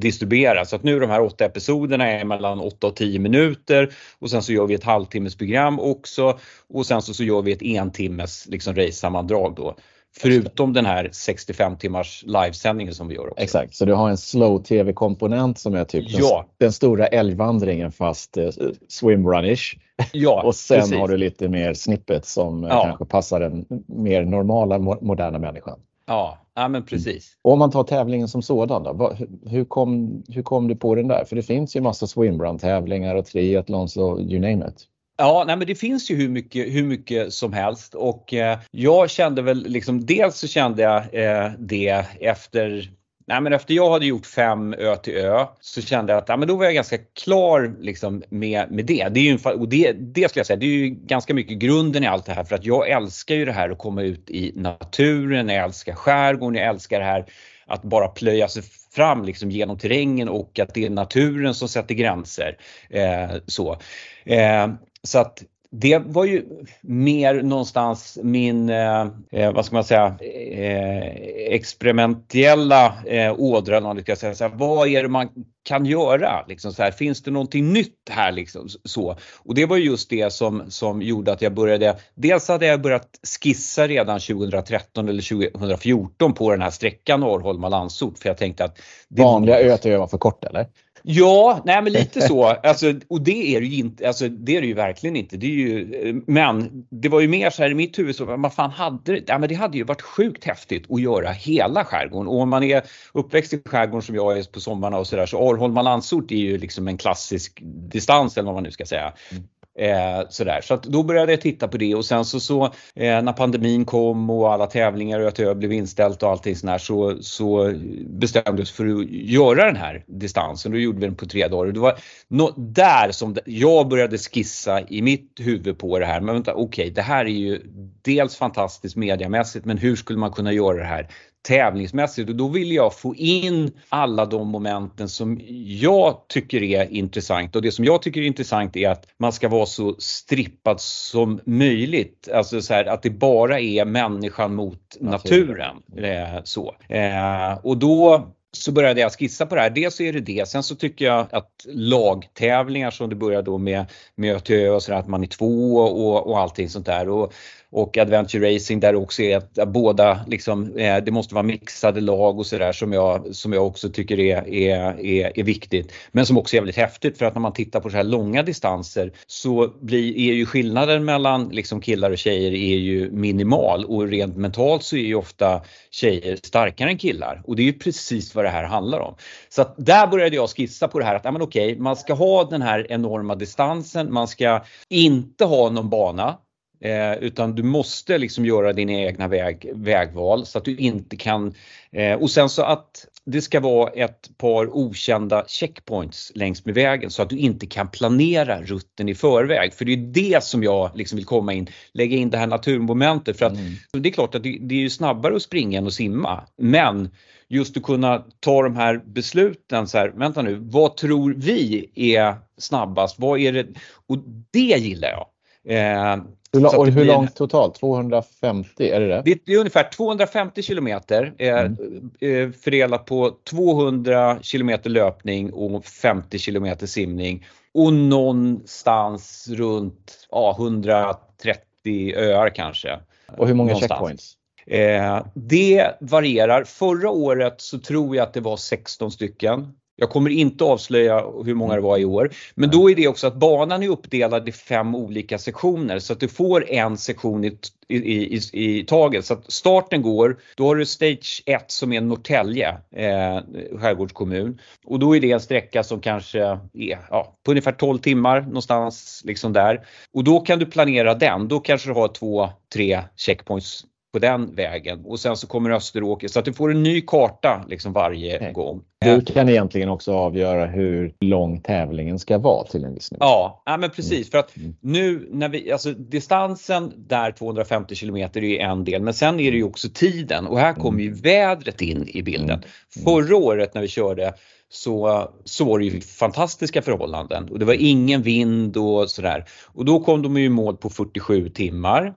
distribuera. 0.00 0.64
Så 0.64 0.76
att 0.76 0.82
nu 0.82 1.00
de 1.00 1.10
här 1.10 1.20
åtta 1.20 1.44
episoderna 1.44 2.06
är 2.08 2.24
mellan 2.24 2.60
8 2.60 2.86
och 2.86 2.96
10 2.96 3.18
minuter 3.18 3.92
och 4.18 4.30
sen 4.30 4.42
så 4.42 4.52
gör 4.52 4.66
vi 4.66 4.74
ett 4.74 4.84
halvtimmes 4.84 5.36
program 5.36 5.80
också 5.80 6.38
och 6.68 6.86
sen 6.86 7.02
så, 7.02 7.14
så 7.14 7.24
gör 7.24 7.42
vi 7.42 7.52
ett 7.52 7.62
entimmes 7.62 8.46
liksom 8.46 8.74
race-sammandrag 8.74 9.54
då. 9.56 9.76
Förutom 10.20 10.72
den 10.72 10.86
här 10.86 11.08
65 11.12 11.76
timmars 11.76 12.24
livesändningen 12.26 12.94
som 12.94 13.08
vi 13.08 13.14
gör 13.14 13.30
också. 13.30 13.42
Exakt, 13.42 13.74
så 13.74 13.84
du 13.84 13.94
har 13.94 14.10
en 14.10 14.16
slow 14.16 14.62
tv-komponent 14.62 15.58
som 15.58 15.74
är 15.74 15.84
typ 15.84 16.04
ja. 16.08 16.44
den, 16.58 16.66
den, 16.66 16.72
stora 16.72 17.06
älgvandringen 17.06 17.92
fast 17.92 18.36
eh, 18.36 18.48
swimrunish. 18.88 19.78
Ja, 20.12 20.42
och 20.46 20.54
sen 20.54 20.80
precis. 20.80 20.98
har 20.98 21.08
du 21.08 21.16
lite 21.16 21.48
mer 21.48 21.74
snippet 21.74 22.26
som 22.26 22.64
eh, 22.64 22.70
ja. 22.70 22.82
kanske 22.82 23.04
passar 23.04 23.40
den 23.40 23.66
mer 23.86 24.24
normala 24.24 24.78
moderna 24.78 25.38
människan. 25.38 25.80
Ja, 26.06 26.38
ja 26.54 26.68
men 26.68 26.82
precis. 26.82 27.36
Och 27.42 27.52
om 27.52 27.58
man 27.58 27.70
tar 27.70 27.84
tävlingen 27.84 28.28
som 28.28 28.42
sådan 28.42 28.82
då, 28.82 29.12
hur 29.46 29.64
kom, 29.64 30.22
hur 30.28 30.42
kom 30.42 30.68
du 30.68 30.76
på 30.76 30.94
den 30.94 31.08
där? 31.08 31.24
För 31.24 31.36
det 31.36 31.42
finns 31.42 31.76
ju 31.76 31.80
massa 31.80 32.06
swimrun-tävlingar 32.06 33.14
och 33.14 33.26
triathlons 33.26 33.96
och 33.96 34.20
you 34.20 34.40
name 34.40 34.68
it. 34.68 34.86
Ja, 35.20 35.44
nej, 35.46 35.56
men 35.56 35.66
det 35.66 35.74
finns 35.74 36.10
ju 36.10 36.16
hur 36.16 36.28
mycket, 36.28 36.74
hur 36.74 36.82
mycket 36.82 37.32
som 37.32 37.52
helst 37.52 37.94
och 37.94 38.34
eh, 38.34 38.58
jag 38.70 39.10
kände 39.10 39.42
väl 39.42 39.64
liksom 39.66 40.06
dels 40.06 40.38
så 40.38 40.46
kände 40.46 40.82
jag 40.82 40.96
eh, 41.12 41.52
det 41.58 42.04
efter 42.20 42.90
Nej, 43.26 43.40
men 43.40 43.52
efter 43.52 43.74
jag 43.74 43.90
hade 43.90 44.06
gjort 44.06 44.26
fem 44.26 44.74
ö 44.78 44.96
till 44.96 45.16
ö 45.16 45.46
så 45.60 45.82
kände 45.82 46.12
jag 46.12 46.22
att 46.22 46.28
ja, 46.28 46.36
men 46.36 46.48
då 46.48 46.56
var 46.56 46.64
jag 46.64 46.74
ganska 46.74 46.98
klar 46.98 47.76
liksom, 47.80 48.22
med, 48.28 48.70
med 48.70 48.86
det. 48.86 49.08
Det, 49.08 49.20
är 49.20 49.24
ju, 49.24 49.38
och 49.50 49.68
det, 49.68 49.92
det 49.92 50.28
skulle 50.28 50.40
jag 50.40 50.46
säga, 50.46 50.56
det 50.56 50.66
är 50.66 50.78
ju 50.78 50.88
ganska 50.88 51.34
mycket 51.34 51.58
grunden 51.58 52.04
i 52.04 52.06
allt 52.06 52.26
det 52.26 52.32
här 52.32 52.44
för 52.44 52.54
att 52.54 52.64
jag 52.64 52.88
älskar 52.88 53.34
ju 53.34 53.44
det 53.44 53.52
här 53.52 53.70
att 53.70 53.78
komma 53.78 54.02
ut 54.02 54.30
i 54.30 54.52
naturen, 54.56 55.48
jag 55.48 55.64
älskar 55.64 55.94
skärgården, 55.94 56.62
jag 56.62 56.68
älskar 56.68 56.98
det 56.98 57.06
här 57.06 57.24
att 57.66 57.82
bara 57.82 58.08
plöja 58.08 58.48
sig 58.48 58.62
fram 58.92 59.24
liksom 59.24 59.50
genom 59.50 59.78
terrängen 59.78 60.28
och 60.28 60.58
att 60.58 60.74
det 60.74 60.86
är 60.86 60.90
naturen 60.90 61.54
som 61.54 61.68
sätter 61.68 61.94
gränser. 61.94 62.56
Eh, 62.90 63.36
så. 63.46 63.78
Eh, 64.24 64.68
så 65.02 65.18
att 65.18 65.42
det 65.70 65.98
var 65.98 66.24
ju 66.24 66.44
mer 66.80 67.42
någonstans 67.42 68.18
min, 68.22 68.68
eh, 68.68 69.06
eh 69.32 69.52
vad 69.52 69.64
ska 69.64 69.76
man 69.76 69.84
säga, 69.84 70.16
eh, 70.52 71.06
experimentella 71.54 72.94
eh, 73.06 73.34
ådra. 73.38 74.04
Säga. 74.16 74.34
Så 74.34 74.44
här, 74.44 74.52
vad 74.54 74.88
är 74.88 75.02
det 75.02 75.08
man 75.08 75.28
kan 75.64 75.86
göra? 75.86 76.44
Liksom 76.48 76.72
så 76.72 76.82
här, 76.82 76.90
finns 76.90 77.22
det 77.22 77.30
någonting 77.30 77.72
nytt 77.72 78.08
här? 78.10 78.32
Liksom, 78.32 78.68
så. 78.84 79.16
Och 79.38 79.54
det 79.54 79.66
var 79.66 79.76
just 79.76 80.10
det 80.10 80.32
som, 80.32 80.70
som 80.70 81.02
gjorde 81.02 81.32
att 81.32 81.42
jag 81.42 81.54
började, 81.54 81.96
dels 82.14 82.48
hade 82.48 82.66
jag 82.66 82.82
börjat 82.82 83.08
skissa 83.42 83.86
redan 83.86 84.20
2013 84.20 85.08
eller 85.08 85.50
2014 85.50 86.34
på 86.34 86.50
den 86.50 86.62
här 86.62 86.70
sträckan 86.70 87.22
Arholma-Landsort 87.22 88.18
för 88.18 88.28
jag 88.28 88.38
tänkte 88.38 88.64
att... 88.64 88.78
Vanliga 89.08 89.58
Ötö 89.58 89.98
var 89.98 90.06
för 90.06 90.18
kort 90.18 90.44
eller? 90.44 90.66
Ja, 91.10 91.62
nej 91.64 91.82
men 91.82 91.92
lite 91.92 92.20
så. 92.20 92.44
Alltså, 92.44 92.94
och 93.08 93.20
det 93.20 93.56
är 93.56 93.60
det 93.60 93.66
ju 93.66 93.76
inte, 93.76 94.06
alltså, 94.06 94.28
det 94.28 94.56
är 94.56 94.60
det 94.60 94.66
ju 94.66 94.74
verkligen 94.74 95.16
inte. 95.16 95.36
Det 95.36 95.46
är 95.46 95.50
ju, 95.50 95.94
eh, 95.94 96.14
men 96.26 96.86
det 96.90 97.08
var 97.08 97.20
ju 97.20 97.28
mer 97.28 97.50
så 97.50 97.62
här 97.62 97.70
i 97.70 97.74
mitt 97.74 97.98
huvud, 97.98 98.16
så, 98.16 98.24
vad 98.24 98.54
fan 98.54 98.70
hade 98.70 99.12
det, 99.12 99.22
ja, 99.26 99.38
men 99.38 99.48
det 99.48 99.54
hade 99.54 99.78
ju 99.78 99.84
varit 99.84 100.02
sjukt 100.02 100.44
häftigt 100.44 100.90
att 100.90 101.00
göra 101.00 101.30
hela 101.30 101.84
skärgården. 101.84 102.28
Och 102.28 102.40
om 102.40 102.48
man 102.48 102.62
är 102.62 102.82
uppväxt 103.12 103.52
i 103.52 103.62
skärgården 103.64 104.02
som 104.02 104.14
jag 104.14 104.38
är 104.38 104.52
på 104.52 104.60
sommarna 104.60 104.98
och 104.98 105.06
sådär 105.06 105.26
så 105.26 105.38
Arholma-Landsort 105.38 106.32
är 106.32 106.36
ju 106.36 106.58
liksom 106.58 106.88
en 106.88 106.98
klassisk 106.98 107.62
distans 107.64 108.36
eller 108.36 108.46
vad 108.46 108.54
man 108.54 108.62
nu 108.62 108.70
ska 108.70 108.86
säga. 108.86 109.12
Mm. 109.30 109.44
Eh, 109.78 110.28
sådär. 110.28 110.60
Så 110.60 110.74
att 110.74 110.82
då 110.82 111.02
började 111.02 111.32
jag 111.32 111.40
titta 111.40 111.68
på 111.68 111.76
det 111.76 111.94
och 111.94 112.04
sen 112.04 112.24
så, 112.24 112.40
så 112.40 112.64
eh, 112.94 113.22
när 113.22 113.32
pandemin 113.32 113.84
kom 113.84 114.30
och 114.30 114.52
alla 114.52 114.66
tävlingar 114.66 115.20
och 115.20 115.28
att 115.28 115.56
blev 115.56 115.72
inställt 115.72 116.22
och 116.22 116.30
allting 116.30 116.56
sådär 116.56 116.78
så, 116.78 117.16
så 117.20 117.74
bestämde 118.06 118.52
vi 118.52 118.62
oss 118.62 118.70
för 118.70 118.86
att 118.86 119.10
göra 119.10 119.64
den 119.64 119.76
här 119.76 120.04
distansen. 120.06 120.72
Då 120.72 120.78
gjorde 120.78 120.98
vi 121.00 121.06
den 121.06 121.14
på 121.14 121.26
tre 121.26 121.48
dagar. 121.48 121.72
Det 121.72 121.80
var 121.80 121.98
no 122.28 122.54
där 122.56 123.10
som 123.12 123.36
jag 123.46 123.88
började 123.88 124.18
skissa 124.18 124.80
i 124.88 125.02
mitt 125.02 125.32
huvud 125.40 125.78
på 125.78 125.98
det 125.98 126.06
här. 126.06 126.20
Men 126.20 126.34
vänta, 126.34 126.54
okej, 126.54 126.64
okay, 126.64 126.90
det 126.90 127.02
här 127.02 127.24
är 127.24 127.28
ju 127.28 127.60
dels 128.02 128.36
fantastiskt 128.36 128.96
mediamässigt 128.96 129.64
men 129.64 129.78
hur 129.78 129.96
skulle 129.96 130.18
man 130.18 130.32
kunna 130.32 130.52
göra 130.52 130.78
det 130.78 130.84
här 130.84 131.08
tävlingsmässigt 131.42 132.30
och 132.30 132.36
då 132.36 132.48
vill 132.48 132.72
jag 132.72 132.94
få 132.98 133.14
in 133.16 133.72
alla 133.88 134.26
de 134.26 134.48
momenten 134.48 135.08
som 135.08 135.40
jag 135.66 136.24
tycker 136.28 136.62
är 136.62 136.92
intressant 136.92 137.56
och 137.56 137.62
det 137.62 137.72
som 137.72 137.84
jag 137.84 138.02
tycker 138.02 138.20
är 138.20 138.26
intressant 138.26 138.76
är 138.76 138.88
att 138.88 139.06
man 139.18 139.32
ska 139.32 139.48
vara 139.48 139.66
så 139.66 139.94
strippad 139.98 140.80
som 140.80 141.40
möjligt. 141.44 142.28
Alltså 142.34 142.62
så 142.62 142.74
här, 142.74 142.84
att 142.84 143.02
det 143.02 143.10
bara 143.10 143.60
är 143.60 143.84
människan 143.84 144.54
mot 144.54 144.96
naturen. 145.00 145.76
Eh, 145.96 146.42
så. 146.44 146.74
Eh, 146.88 147.58
och 147.62 147.76
då 147.76 148.28
så 148.52 148.72
började 148.72 149.00
jag 149.00 149.12
skissa 149.12 149.46
på 149.46 149.54
det 149.54 149.60
här. 149.60 149.70
Dels 149.70 149.96
så 149.96 150.02
är 150.02 150.12
det 150.12 150.20
det. 150.20 150.48
Sen 150.48 150.62
så 150.62 150.74
tycker 150.74 151.04
jag 151.04 151.26
att 151.30 151.66
lagtävlingar 151.68 152.90
som 152.90 153.10
det 153.10 153.16
börjar 153.16 153.42
då 153.42 153.58
med 153.58 153.86
Mötö 154.14 154.70
och 154.70 154.82
sådär, 154.82 154.98
att 154.98 155.08
man 155.08 155.22
är 155.22 155.26
två 155.26 155.76
och, 155.76 156.26
och 156.26 156.38
allting 156.38 156.68
sånt 156.68 156.86
där. 156.86 157.08
Och 157.08 157.34
och 157.70 157.98
Adventure 157.98 158.54
Racing 158.54 158.80
där 158.80 158.94
också 158.94 159.22
är 159.22 159.36
att 159.36 159.68
båda 159.68 160.20
liksom, 160.26 160.76
eh, 160.76 160.96
det 160.96 161.10
måste 161.10 161.34
vara 161.34 161.42
mixade 161.42 162.00
lag 162.00 162.38
och 162.38 162.46
sådär 162.46 162.72
som 162.72 162.92
jag, 162.92 163.34
som 163.34 163.52
jag 163.52 163.66
också 163.66 163.88
tycker 163.88 164.18
är, 164.18 164.48
är, 164.48 165.00
är, 165.00 165.38
är 165.38 165.44
viktigt. 165.44 165.92
Men 166.12 166.26
som 166.26 166.38
också 166.38 166.56
är 166.56 166.60
väldigt 166.60 166.76
häftigt 166.76 167.18
för 167.18 167.26
att 167.26 167.34
när 167.34 167.40
man 167.40 167.52
tittar 167.52 167.80
på 167.80 167.90
så 167.90 167.96
här 167.96 168.04
långa 168.04 168.42
distanser 168.42 169.12
så 169.26 169.68
blir, 169.80 170.16
är 170.16 170.34
ju 170.34 170.46
skillnaden 170.46 171.04
mellan 171.04 171.48
liksom 171.48 171.80
killar 171.80 172.10
och 172.10 172.18
tjejer 172.18 172.50
är 172.52 172.76
ju 172.76 173.10
minimal 173.10 173.84
och 173.84 174.08
rent 174.08 174.36
mentalt 174.36 174.82
så 174.82 174.96
är 174.96 175.06
ju 175.06 175.14
ofta 175.14 175.62
tjejer 175.90 176.36
starkare 176.36 176.90
än 176.90 176.98
killar 176.98 177.42
och 177.46 177.56
det 177.56 177.62
är 177.62 177.66
ju 177.66 177.72
precis 177.72 178.34
vad 178.34 178.44
det 178.44 178.48
här 178.48 178.64
handlar 178.64 179.00
om. 179.00 179.14
Så 179.48 179.62
att 179.62 179.74
där 179.76 180.06
började 180.06 180.36
jag 180.36 180.50
skissa 180.50 180.88
på 180.88 180.98
det 180.98 181.04
här 181.04 181.14
att 181.14 181.24
ja, 181.24 181.30
men 181.30 181.42
okej, 181.42 181.78
man 181.78 181.96
ska 181.96 182.14
ha 182.14 182.44
den 182.44 182.62
här 182.62 182.92
enorma 182.92 183.34
distansen, 183.34 184.12
man 184.12 184.28
ska 184.28 184.64
inte 184.88 185.44
ha 185.44 185.70
någon 185.70 185.90
bana 185.90 186.38
Eh, 186.80 187.12
utan 187.12 187.54
du 187.54 187.62
måste 187.62 188.18
liksom 188.18 188.44
göra 188.44 188.72
dina 188.72 188.92
egna 188.92 189.28
väg, 189.28 189.70
vägval 189.74 190.46
så 190.46 190.58
att 190.58 190.64
du 190.64 190.76
inte 190.76 191.16
kan 191.16 191.54
eh, 191.92 192.12
och 192.12 192.30
sen 192.30 192.48
så 192.48 192.62
att 192.62 193.06
det 193.24 193.42
ska 193.42 193.60
vara 193.60 193.90
ett 193.90 194.30
par 194.38 194.76
okända 194.76 195.44
checkpoints 195.46 196.32
längs 196.34 196.64
med 196.64 196.74
vägen 196.74 197.10
så 197.10 197.22
att 197.22 197.30
du 197.30 197.38
inte 197.38 197.66
kan 197.66 197.88
planera 197.88 198.62
rutten 198.62 199.08
i 199.08 199.14
förväg. 199.14 199.74
För 199.74 199.84
det 199.84 199.92
är 199.92 199.96
det 199.96 200.44
som 200.44 200.62
jag 200.62 200.90
liksom 200.94 201.16
vill 201.16 201.26
komma 201.26 201.52
in, 201.52 201.68
lägga 201.92 202.16
in 202.16 202.30
det 202.30 202.38
här 202.38 202.46
naturmomentet 202.46 203.38
för 203.38 203.46
att 203.46 203.52
mm. 203.52 203.72
det 203.92 204.08
är 204.08 204.12
klart 204.12 204.34
att 204.34 204.42
det, 204.42 204.58
det 204.60 204.74
är 204.74 204.80
ju 204.80 204.90
snabbare 204.90 205.36
att 205.36 205.42
springa 205.42 205.78
än 205.78 205.86
att 205.86 205.92
simma. 205.92 206.44
Men 206.56 207.08
just 207.48 207.76
att 207.76 207.82
kunna 207.82 208.24
ta 208.40 208.62
de 208.62 208.76
här 208.76 209.02
besluten 209.06 209.86
så 209.86 209.98
här, 209.98 210.08
vänta 210.08 210.42
nu, 210.42 210.58
vad 210.60 210.96
tror 210.96 211.34
vi 211.36 211.90
är 211.94 212.34
snabbast? 212.58 213.18
Vad 213.18 213.40
är 213.40 213.52
det? 213.52 213.66
Och 214.06 214.18
det 214.50 214.58
gillar 214.78 215.08
jag. 215.08 215.26
Eh, 215.68 216.16
hur, 216.52 216.78
och 216.78 216.86
hur 216.86 217.04
långt 217.04 217.36
totalt? 217.36 217.74
250, 217.74 218.90
är 218.90 219.00
det 219.00 219.06
det? 219.06 219.22
Det 219.46 219.52
är 219.52 219.58
ungefär 219.58 219.90
250 219.90 220.62
kilometer 220.62 221.34
eh, 221.38 221.58
mm. 221.58 222.10
eh, 222.20 222.50
fördelat 222.50 223.04
på 223.04 223.30
200 223.50 224.38
kilometer 224.42 224.90
löpning 224.90 225.52
och 225.52 225.84
50 225.84 226.38
kilometer 226.38 226.86
simning 226.86 227.46
och 227.74 227.92
någonstans 227.92 229.48
runt 229.48 230.26
ja, 230.30 230.56
130 230.58 232.14
öar 232.16 232.50
kanske. 232.54 233.00
Och 233.36 233.46
hur 233.46 233.54
många 233.54 233.72
någonstans. 233.72 234.00
checkpoints? 234.00 234.34
Eh, 234.66 235.26
det 235.34 235.96
varierar. 236.00 236.64
Förra 236.64 237.10
året 237.10 237.60
så 237.60 237.78
tror 237.78 238.16
jag 238.16 238.22
att 238.22 238.34
det 238.34 238.40
var 238.40 238.56
16 238.56 239.10
stycken. 239.10 239.72
Jag 240.00 240.10
kommer 240.10 240.30
inte 240.30 240.64
avslöja 240.64 241.24
hur 241.44 241.54
många 241.54 241.74
det 241.74 241.80
var 241.80 241.98
i 241.98 242.04
år. 242.04 242.30
Men 242.54 242.70
då 242.70 242.90
är 242.90 242.94
det 242.94 243.08
också 243.08 243.26
att 243.26 243.34
banan 243.34 243.82
är 243.82 243.88
uppdelad 243.88 244.48
i 244.48 244.52
fem 244.52 244.94
olika 244.94 245.38
sektioner 245.38 245.98
så 245.98 246.12
att 246.12 246.20
du 246.20 246.28
får 246.28 246.70
en 246.70 246.96
sektion 246.96 247.44
i, 247.44 247.58
i, 247.88 247.96
i, 247.96 248.40
i 248.52 248.84
taget. 248.84 249.24
Så 249.24 249.34
att 249.34 249.52
starten 249.52 250.02
går, 250.02 250.38
då 250.56 250.66
har 250.66 250.76
du 250.76 250.86
Stage 250.86 251.42
1 251.46 251.70
som 251.70 251.92
är 251.92 252.00
Norrtälje 252.00 252.68
eh, 252.92 253.40
skärgårdskommun 253.78 254.60
och 254.84 254.98
då 254.98 255.16
är 255.16 255.20
det 255.20 255.32
en 255.32 255.40
sträcka 255.40 255.82
som 255.82 256.00
kanske 256.00 256.40
är 256.40 256.98
ja, 257.10 257.34
på 257.44 257.50
ungefär 257.50 257.72
12 257.72 257.98
timmar 257.98 258.40
någonstans 258.40 259.22
liksom 259.24 259.52
där. 259.52 259.86
Och 260.12 260.24
då 260.24 260.40
kan 260.40 260.58
du 260.58 260.66
planera 260.66 261.14
den, 261.14 261.48
då 261.48 261.60
kanske 261.60 261.88
du 261.88 261.94
har 261.94 262.08
två, 262.08 262.48
tre 262.72 263.02
checkpoints 263.16 263.84
på 264.12 264.18
den 264.18 264.54
vägen 264.54 265.04
och 265.04 265.20
sen 265.20 265.36
så 265.36 265.46
kommer 265.46 265.70
Österåker 265.70 266.28
så 266.28 266.38
att 266.38 266.44
du 266.44 266.52
får 266.52 266.70
en 266.70 266.82
ny 266.82 267.00
karta 267.00 267.64
liksom 267.68 267.92
varje 267.92 268.36
okay. 268.36 268.52
gång. 268.52 268.82
Du 269.00 269.20
kan 269.20 269.48
egentligen 269.48 269.88
också 269.88 270.12
avgöra 270.12 270.66
hur 270.66 271.14
lång 271.20 271.60
tävlingen 271.60 272.18
ska 272.18 272.38
vara 272.38 272.66
till 272.66 272.84
en 272.84 272.94
viss 272.94 273.12
nivå. 273.12 273.24
Ja, 273.24 273.62
ja 273.66 273.76
men 273.76 273.90
precis 273.90 274.12
mm. 274.12 274.24
för 274.24 274.38
att 274.38 274.56
mm. 274.56 274.76
nu 274.80 275.28
när 275.30 275.48
vi, 275.48 275.72
alltså 275.72 275.92
distansen 275.92 276.92
där 276.96 277.32
250 277.32 277.94
kilometer 277.94 278.44
är 278.44 278.60
en 278.60 278.84
del 278.84 279.02
men 279.02 279.14
sen 279.14 279.40
är 279.40 279.50
det 279.50 279.56
ju 279.56 279.64
också 279.64 279.88
tiden 279.94 280.46
och 280.46 280.58
här 280.58 280.74
kommer 280.74 281.00
ju 281.00 281.08
mm. 281.08 281.20
vädret 281.20 281.80
in 281.80 282.08
i 282.08 282.22
bilden. 282.22 282.50
Mm. 282.50 283.04
Förra 283.04 283.36
året 283.36 283.74
när 283.74 283.82
vi 283.82 283.88
körde 283.88 284.34
så, 284.68 285.28
så 285.44 285.64
var 285.64 285.78
det 285.78 285.84
ju 285.84 286.00
fantastiska 286.00 286.82
förhållanden 286.82 287.48
och 287.48 287.58
det 287.58 287.64
var 287.64 287.76
ingen 287.78 288.22
vind 288.22 288.76
och 288.76 289.10
sådär. 289.10 289.44
Och 289.66 289.84
då 289.84 290.00
kom 290.00 290.22
de 290.22 290.36
i 290.36 290.48
mål 290.48 290.76
på 290.76 290.90
47 290.90 291.48
timmar. 291.48 292.14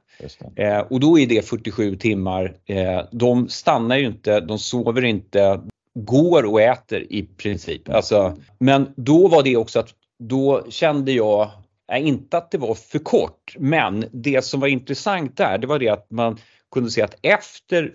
Eh, 0.56 0.80
och 0.80 1.00
då 1.00 1.20
är 1.20 1.28
det 1.28 1.46
47 1.46 1.96
timmar, 1.96 2.56
eh, 2.66 3.02
de 3.12 3.50
stannar 3.50 3.98
ju 3.98 4.06
inte, 4.06 4.40
de 4.40 4.60
sover 4.60 5.04
inte, 5.04 5.62
går 6.00 6.46
och 6.46 6.62
äter 6.62 7.06
i 7.10 7.24
princip. 7.24 7.90
Alltså, 7.90 8.38
men 8.60 8.94
då 8.96 9.28
var 9.28 9.44
det 9.44 9.58
också 9.58 9.80
att 9.80 9.90
då 10.24 10.66
kände 10.70 11.12
jag, 11.12 11.50
inte 11.98 12.38
att 12.38 12.52
det 12.52 12.58
var 12.58 12.76
för 12.76 13.00
kort, 13.00 13.56
men 13.60 14.06
det 14.12 14.46
som 14.46 14.60
var 14.60 14.68
intressant 14.68 15.38
där, 15.38 15.58
det 15.58 15.68
var 15.68 15.80
det 15.80 15.90
att 15.90 16.12
man 16.12 16.38
kunde 16.72 16.92
se 16.92 17.02
att 17.02 17.16
efter 17.22 17.94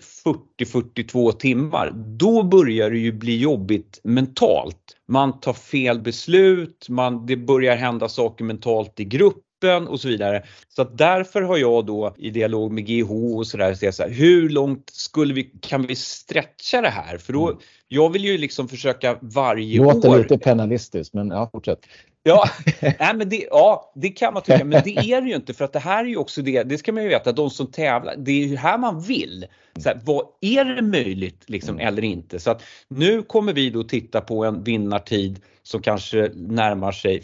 40-42 0.59 1.31
timmar, 1.31 1.91
då 1.95 2.43
börjar 2.43 2.89
det 2.89 2.97
ju 2.97 3.11
bli 3.11 3.37
jobbigt 3.37 3.99
mentalt. 4.03 4.97
Man 5.07 5.39
tar 5.39 5.53
fel 5.53 5.99
beslut, 5.99 6.87
man, 6.89 7.25
det 7.25 7.37
börjar 7.37 7.75
hända 7.75 8.09
saker 8.09 8.43
mentalt 8.43 8.99
i 8.99 9.05
grupp 9.05 9.43
och 9.87 9.99
så 9.99 10.07
vidare. 10.07 10.43
Så 10.69 10.81
att 10.81 10.97
därför 10.97 11.41
har 11.41 11.57
jag 11.57 11.85
då 11.85 12.15
i 12.17 12.29
dialog 12.29 12.71
med 12.71 12.87
GH 12.87 13.11
och 13.11 13.47
sådär, 13.47 13.91
så 13.91 14.03
här, 14.03 14.09
hur 14.09 14.49
långt 14.49 14.89
skulle 14.89 15.33
vi, 15.33 15.43
kan 15.43 15.85
vi 15.85 15.95
stretcha 15.95 16.81
det 16.81 16.89
här? 16.89 17.17
För 17.17 17.33
då, 17.33 17.47
mm. 17.47 17.59
jag 17.87 18.13
vill 18.13 18.25
ju 18.25 18.37
liksom 18.37 18.67
försöka 18.67 19.17
varje 19.21 19.77
Låter 19.77 20.09
år. 20.09 20.17
Låter 20.17 20.17
lite 20.17 20.37
penalistiskt 20.37 21.13
men 21.13 21.29
ja, 21.29 21.49
fortsätt. 21.51 21.79
Ja, 22.23 22.49
nej, 22.81 23.15
men 23.15 23.29
det, 23.29 23.47
ja, 23.49 23.91
det 23.95 24.09
kan 24.09 24.33
man 24.33 24.43
tycka, 24.43 24.65
men 24.65 24.81
det 24.83 24.97
är 24.97 25.21
det 25.21 25.29
ju 25.29 25.35
inte 25.35 25.53
för 25.53 25.65
att 25.65 25.73
det 25.73 25.79
här 25.79 26.05
är 26.05 26.09
ju 26.09 26.17
också 26.17 26.41
det, 26.41 26.63
det 26.63 26.77
ska 26.77 26.91
man 26.91 27.03
ju 27.03 27.09
veta, 27.09 27.31
de 27.31 27.49
som 27.49 27.71
tävlar, 27.71 28.15
det 28.17 28.31
är 28.31 28.47
ju 28.47 28.55
här 28.55 28.77
man 28.77 29.01
vill. 29.01 29.45
Så 29.79 29.89
här, 29.89 29.99
vad 30.03 30.25
är 30.41 30.65
det 30.65 30.81
möjligt 30.81 31.43
liksom, 31.47 31.75
mm. 31.75 31.87
eller 31.87 32.03
inte? 32.03 32.39
Så 32.39 32.51
att 32.51 32.63
nu 32.87 33.21
kommer 33.21 33.53
vi 33.53 33.69
då 33.69 33.83
titta 33.83 34.21
på 34.21 34.45
en 34.45 34.63
vinnartid 34.63 35.39
som 35.63 35.81
kanske 35.81 36.31
närmar 36.35 36.91
sig 36.91 37.21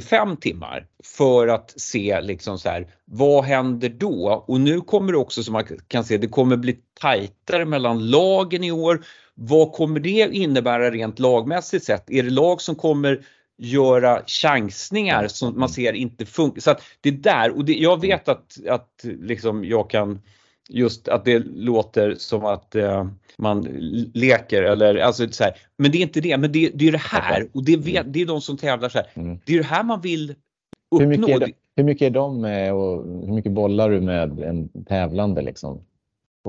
55 0.00 0.36
timmar 0.36 0.86
för 1.04 1.48
att 1.48 1.80
se 1.80 2.20
liksom 2.20 2.58
så 2.58 2.68
här, 2.68 2.86
vad 3.04 3.44
händer 3.44 3.88
då? 3.88 4.44
Och 4.48 4.60
nu 4.60 4.80
kommer 4.80 5.12
det 5.12 5.18
också 5.18 5.42
som 5.42 5.52
man 5.52 5.64
kan 5.88 6.04
se, 6.04 6.18
det 6.18 6.28
kommer 6.28 6.56
bli 6.56 6.78
tajtare 7.00 7.64
mellan 7.64 8.10
lagen 8.10 8.64
i 8.64 8.72
år. 8.72 9.04
Vad 9.34 9.72
kommer 9.72 10.00
det 10.00 10.28
innebära 10.32 10.90
rent 10.90 11.18
lagmässigt 11.18 11.84
sett? 11.84 12.10
Är 12.10 12.22
det 12.22 12.30
lag 12.30 12.60
som 12.60 12.74
kommer 12.74 13.24
göra 13.58 14.22
chansningar 14.26 15.28
som 15.28 15.60
man 15.60 15.68
ser 15.68 15.92
inte 15.92 16.26
funkar. 16.26 16.60
Så 16.60 16.70
att 16.70 16.82
det 17.00 17.08
är 17.08 17.12
där 17.12 17.56
och 17.56 17.64
det, 17.64 17.72
jag 17.72 18.00
vet 18.00 18.28
att, 18.28 18.66
att 18.68 19.04
liksom 19.04 19.64
jag 19.64 19.90
kan 19.90 20.20
just 20.68 21.08
att 21.08 21.24
det 21.24 21.38
låter 21.38 22.14
som 22.14 22.44
att 22.44 22.74
eh, 22.74 23.08
man 23.38 23.62
leker 24.14 24.62
eller 24.62 24.94
alltså 24.94 25.28
så 25.28 25.44
här. 25.44 25.54
Men 25.78 25.90
det 25.90 25.98
är 25.98 26.02
inte 26.02 26.20
det, 26.20 26.36
men 26.36 26.52
det, 26.52 26.70
det 26.74 26.88
är 26.88 26.92
det 26.92 26.98
här 26.98 27.48
och 27.52 27.64
det, 27.64 27.76
vet, 27.76 28.12
det 28.12 28.22
är 28.22 28.26
de 28.26 28.40
som 28.40 28.56
tävlar 28.56 28.88
så 28.88 28.98
här. 28.98 29.06
Mm. 29.14 29.38
Det 29.46 29.52
är 29.52 29.58
det 29.58 29.64
här 29.64 29.84
man 29.84 30.00
vill 30.00 30.34
uppnå. 30.90 30.98
Hur 30.98 31.06
mycket 31.06 31.36
är 31.36 31.40
de, 31.40 31.52
hur 31.76 31.84
mycket 31.84 32.06
är 32.06 32.10
de 32.10 32.40
med 32.40 32.74
och 32.74 33.04
hur 33.04 33.34
mycket 33.34 33.52
bollar 33.52 33.90
du 33.90 34.00
med 34.00 34.40
en 34.40 34.84
tävlande 34.84 35.42
liksom? 35.42 35.84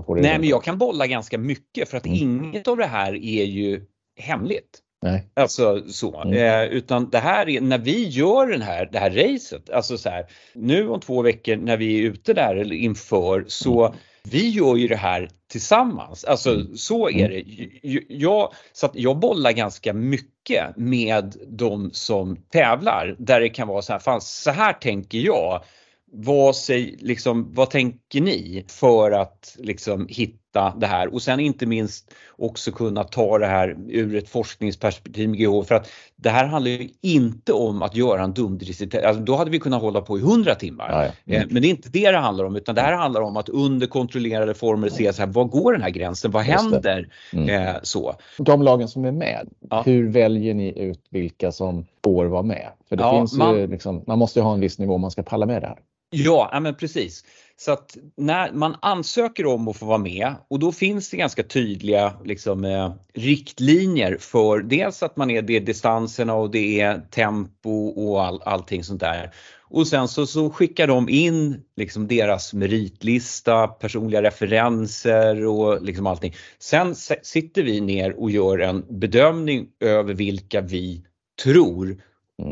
Nej, 0.08 0.40
men 0.40 0.50
jag 0.50 0.64
kan 0.64 0.78
bolla 0.78 1.08
ganska 1.08 1.38
mycket 1.38 1.90
för 1.90 1.98
att 1.98 2.06
mm. 2.06 2.18
inget 2.18 2.68
av 2.68 2.78
det 2.78 2.86
här 2.86 3.14
är 3.14 3.44
ju 3.44 3.86
hemligt. 4.20 4.80
Nej. 5.02 5.28
Alltså 5.34 5.84
så. 5.88 6.22
Mm. 6.22 6.34
Eh, 6.34 6.78
utan 6.78 7.10
det 7.10 7.18
här 7.18 7.50
är 7.50 7.62
när 7.62 7.78
vi 7.78 8.08
gör 8.08 8.48
den 8.48 8.62
här, 8.62 8.90
det 8.92 9.00
här 9.00 9.10
racet, 9.10 9.70
alltså 9.70 9.98
så 9.98 10.10
här, 10.10 10.26
nu 10.54 10.90
om 10.90 11.00
två 11.00 11.22
veckor 11.22 11.56
när 11.56 11.78
vi 11.78 12.00
är 12.00 12.10
ute 12.10 12.34
där 12.34 12.56
eller 12.56 12.76
inför 12.76 13.46
så 13.48 13.86
mm. 13.86 13.98
Vi 14.24 14.50
gör 14.50 14.76
ju 14.76 14.88
det 14.88 14.96
här 14.96 15.30
tillsammans. 15.52 16.24
Alltså 16.24 16.54
mm. 16.54 16.78
så 16.78 17.10
är 17.10 17.26
mm. 17.26 17.32
det. 17.32 18.00
Jag, 18.08 18.54
så 18.74 18.90
jag 18.94 19.20
bollar 19.20 19.52
ganska 19.52 19.94
mycket 19.94 20.78
med 20.78 21.36
de 21.48 21.90
som 21.94 22.38
tävlar 22.52 23.16
där 23.20 23.40
det 23.40 23.50
kan 23.50 23.68
vara 23.68 23.82
så 23.82 23.94
här, 23.94 24.00
fan 24.00 24.22
så 24.22 24.52
här 24.52 24.74
tänker 24.74 25.18
jag 25.18 25.64
vad, 26.12 26.56
säg, 26.56 26.96
liksom, 27.00 27.54
vad 27.54 27.70
tänker 27.70 28.22
ni 28.22 28.66
för 28.68 29.12
att 29.12 29.56
liksom, 29.60 30.08
hitta 30.10 30.49
det 30.52 30.88
här 30.88 31.14
och 31.14 31.22
sen 31.22 31.40
inte 31.40 31.66
minst 31.66 32.14
också 32.38 32.72
kunna 32.72 33.04
ta 33.04 33.38
det 33.38 33.46
här 33.46 33.78
ur 33.88 34.16
ett 34.16 34.30
forskningsperspektiv 34.30 35.30
med 35.30 35.40
GH 35.40 35.64
för 35.68 35.76
att 35.76 35.90
det 36.16 36.30
här 36.30 36.46
handlar 36.46 36.72
ju 36.72 36.90
inte 37.02 37.54
om 37.54 37.82
att 37.82 37.96
göra 37.96 38.24
en 38.24 38.34
dumdristig 38.34 38.98
alltså, 38.98 39.24
då 39.24 39.36
hade 39.36 39.52
vi 39.52 39.60
kunnat 39.60 39.82
hålla 39.82 40.02
på 40.02 40.18
i 40.18 40.22
100 40.22 40.56
timmar. 40.56 40.90
Ja, 40.90 41.14
ja. 41.26 41.36
Mm. 41.36 41.50
Men 41.52 41.62
det 41.62 41.68
är 41.68 41.70
inte 41.70 41.90
det 41.90 42.12
det 42.12 42.18
handlar 42.18 42.46
om 42.46 42.56
utan 42.56 42.76
det 42.76 42.82
här 42.82 42.94
handlar 42.94 43.22
om 43.22 43.38
att 43.38 43.50
under 43.50 43.88
kontrollerade 43.88 44.54
former 44.54 44.90
se 44.90 45.14
så 45.14 45.22
här, 45.22 45.30
vad 45.30 45.50
går 45.50 45.74
den 45.74 45.82
här 45.82 45.90
gränsen, 45.90 46.32
vad 46.32 46.44
händer? 46.44 47.08
Mm. 47.34 47.50
Eh, 47.50 47.76
så. 47.84 48.16
De 48.38 48.62
lagen 48.62 48.88
som 48.88 49.06
är 49.06 49.12
med, 49.12 49.50
ja. 49.70 49.82
hur 49.86 50.10
väljer 50.10 50.54
ni 50.54 50.80
ut 50.80 51.06
vilka 51.10 51.52
som 51.52 51.86
får 52.04 52.26
vara 52.26 52.44
med? 52.44 52.70
För 52.90 52.96
det 52.96 53.10
finns 53.12 53.34
man, 53.34 53.58
ju 53.58 53.68
liksom, 53.68 54.04
man 54.08 54.20
måste 54.20 54.40
ju 54.40 54.44
ha 54.44 54.54
en 54.54 54.60
viss 54.60 54.80
nivå 54.80 54.96
om 54.96 55.02
man 55.02 55.12
ska 55.12 55.24
palla 55.24 55.46
med 55.46 55.62
det 55.62 55.68
här. 55.68 55.80
Ja, 56.12 56.60
men 56.62 56.76
precis. 56.76 57.24
Så 57.62 57.72
att 57.72 57.98
när 58.18 58.52
man 58.52 58.76
ansöker 58.82 59.46
om 59.46 59.68
att 59.68 59.78
få 59.78 59.86
vara 59.86 59.98
med 59.98 60.36
och 60.48 60.60
då 60.60 60.72
finns 60.72 61.10
det 61.10 61.18
ganska 61.18 61.44
tydliga 61.44 62.14
liksom, 62.26 62.66
eh, 62.66 62.94
riktlinjer 63.14 64.18
för 64.20 64.60
dels 64.60 65.04
att 65.04 65.18
man 65.18 65.30
är 65.30 65.42
det 65.42 65.56
är 65.56 65.62
distanserna 65.62 66.34
och 66.34 66.52
det 66.52 66.82
är 66.82 67.02
tempo 67.12 67.88
och 67.88 68.24
all, 68.24 68.42
allting 68.46 68.84
sånt 68.84 69.00
där. 69.00 69.32
Och 69.70 69.88
sen 69.88 70.08
så, 70.08 70.26
så 70.26 70.50
skickar 70.50 70.88
de 70.88 71.10
in 71.10 71.62
liksom 71.76 72.08
deras 72.08 72.54
meritlista, 72.54 73.68
personliga 73.68 74.22
referenser 74.22 75.46
och 75.46 75.82
liksom 75.84 76.08
allting. 76.08 76.36
Sen 76.60 76.96
sitter 77.24 77.64
vi 77.64 77.82
ner 77.82 78.20
och 78.20 78.32
gör 78.32 78.60
en 78.60 78.86
bedömning 78.90 79.68
över 79.80 80.14
vilka 80.14 80.62
vi 80.62 81.04
tror 81.44 81.98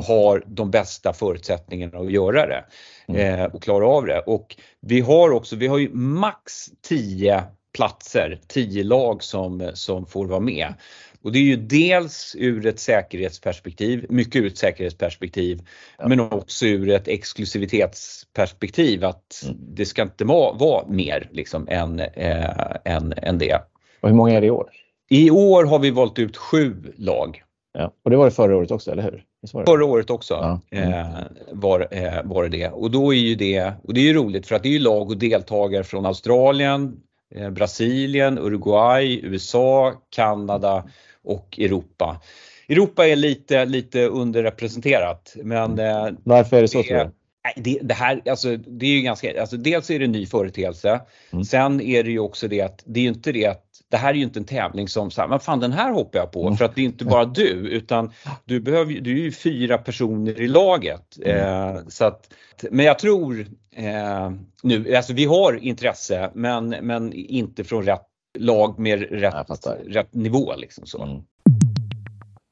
har 0.08 0.44
de 0.48 0.72
bästa 0.72 1.14
förutsättningarna 1.14 2.00
att 2.00 2.12
göra 2.12 2.48
det 2.48 2.66
mm. 3.08 3.40
eh, 3.40 3.46
och 3.46 3.64
klara 3.64 3.88
av 3.88 4.06
det. 4.06 4.20
Och 4.20 4.56
vi 4.82 5.02
har 5.02 5.30
också, 5.32 5.56
vi 5.56 5.68
har 5.68 5.78
ju 5.78 5.90
max 5.94 6.66
10 6.82 7.44
platser, 7.74 8.40
10 8.48 8.84
lag 8.84 9.24
som, 9.24 9.72
som 9.74 10.06
får 10.06 10.26
vara 10.26 10.40
med. 10.40 10.74
Och 11.22 11.32
det 11.32 11.40
är 11.40 11.44
ju 11.44 11.56
dels 11.56 12.36
ur 12.40 12.66
ett 12.66 12.80
säkerhetsperspektiv, 12.80 14.06
mycket 14.10 14.36
ur 14.36 14.48
ett 14.48 14.58
säkerhetsperspektiv, 14.58 15.62
ja. 15.98 16.08
men 16.08 16.20
också 16.20 16.66
ur 16.66 16.90
ett 16.90 17.08
exklusivitetsperspektiv 17.08 19.06
att 19.06 19.44
mm. 19.44 19.58
det 19.60 19.86
ska 19.86 20.02
inte 20.02 20.26
vara 20.26 20.88
mer 20.88 21.30
liksom 21.32 21.68
än, 21.70 22.00
äh, 22.00 22.76
än, 22.86 23.14
än 23.18 23.38
det. 23.38 23.62
Och 24.02 24.10
hur 24.10 24.16
många 24.16 24.34
är 24.34 24.42
det 24.42 24.48
i 24.48 24.52
år? 24.52 24.70
I 25.10 25.30
år 25.30 25.64
har 25.64 25.80
vi 25.80 25.92
valt 25.92 26.20
ut 26.20 26.38
sju 26.38 26.94
lag. 26.98 27.44
Ja. 27.74 27.94
Och 28.04 28.12
det 28.12 28.18
var 28.18 28.26
det 28.26 28.32
förra 28.32 28.58
året 28.58 28.72
också, 28.72 28.92
eller 28.92 29.04
hur? 29.04 29.24
Förra 29.66 29.86
året 29.86 30.10
också 30.10 30.34
ja. 30.34 30.78
eh, 30.78 31.08
var, 31.52 31.88
eh, 31.92 32.24
var 32.24 32.44
det 32.44 32.50
det. 32.50 32.70
Och 32.70 32.92
då 32.92 33.14
är 33.14 33.18
ju 33.18 33.36
det, 33.36 33.74
och 33.84 33.94
det 33.94 34.00
är 34.00 34.04
ju 34.04 34.14
roligt 34.14 34.48
för 34.48 34.56
att 34.56 34.64
det 34.64 34.70
är 34.70 34.74
ju 34.74 34.80
lag 34.80 35.10
och 35.10 35.18
deltagare 35.18 35.84
från 35.84 36.06
Australien, 36.06 37.02
eh, 37.36 37.50
Brasilien, 37.50 38.38
Uruguay, 38.40 39.20
USA, 39.24 39.94
Kanada 40.10 40.88
och 41.24 41.60
Europa. 41.60 42.22
Europa 42.70 43.08
är 43.08 43.16
lite, 43.16 43.66
lite 43.66 44.08
underrepresenterat 44.08 45.36
men... 45.44 45.80
Eh, 45.80 46.08
Varför 46.24 46.58
är 46.58 46.62
det 46.62 46.68
så 46.68 46.82
det, 46.82 46.88
tror 46.88 46.98
du? 46.98 47.12
Det, 47.56 47.80
det, 47.82 47.94
här, 47.94 48.22
alltså, 48.30 48.58
det 48.58 48.86
är 48.86 48.90
ju 48.90 49.02
ganska, 49.02 49.42
alltså 49.42 49.58
dels 49.58 49.90
är 49.90 50.00
det 50.00 50.06
en 50.06 50.12
ny 50.12 50.26
företeelse. 50.26 51.02
Mm. 51.32 51.44
Sen 51.44 51.82
är 51.82 52.04
det 52.04 52.12
ju 52.12 52.20
också 52.20 52.48
det 52.48 52.62
att 52.62 52.84
det 52.86 53.00
är 53.00 53.02
ju 53.02 53.10
inte 53.10 53.32
det 53.32 53.46
att 53.46 53.64
det 53.90 53.98
här 53.98 54.10
är 54.10 54.14
ju 54.14 54.24
inte 54.24 54.40
en 54.40 54.46
tävling 54.46 54.88
som 54.88 55.12
så 55.12 55.22
här, 55.22 55.28
men 55.28 55.40
fan 55.40 55.60
den 55.60 55.72
här 55.72 55.92
hoppar 55.92 56.20
jag 56.20 56.32
på 56.32 56.42
mm. 56.42 56.58
för 56.58 56.66
att 56.66 56.76
det 56.76 56.82
är 56.82 56.86
inte 56.86 57.06
bara 57.06 57.26
du 57.26 57.50
utan 57.50 58.12
du 58.46 58.60
behöver 58.60 58.94
du 58.94 59.12
är 59.12 59.24
ju 59.24 59.32
fyra 59.32 59.78
personer 59.78 60.42
i 60.42 60.48
laget. 60.48 61.18
Mm. 61.26 61.76
Eh, 61.76 61.82
så 61.88 62.06
att, 62.06 62.34
men 62.72 62.86
jag 62.86 63.00
tror 63.00 63.40
eh, 63.76 64.32
nu, 64.64 64.96
alltså 64.96 65.14
vi 65.14 65.26
har 65.26 65.54
intresse 65.64 66.32
men, 66.34 66.70
men 66.70 67.14
inte 67.14 67.64
från 67.64 67.84
rätt 67.84 68.08
lag 68.40 68.80
med 68.80 69.02
rätt, 69.12 69.68
rätt 69.86 70.14
nivå 70.14 70.56
liksom 70.56 70.86
så. 70.86 71.04
Mm. 71.04 71.22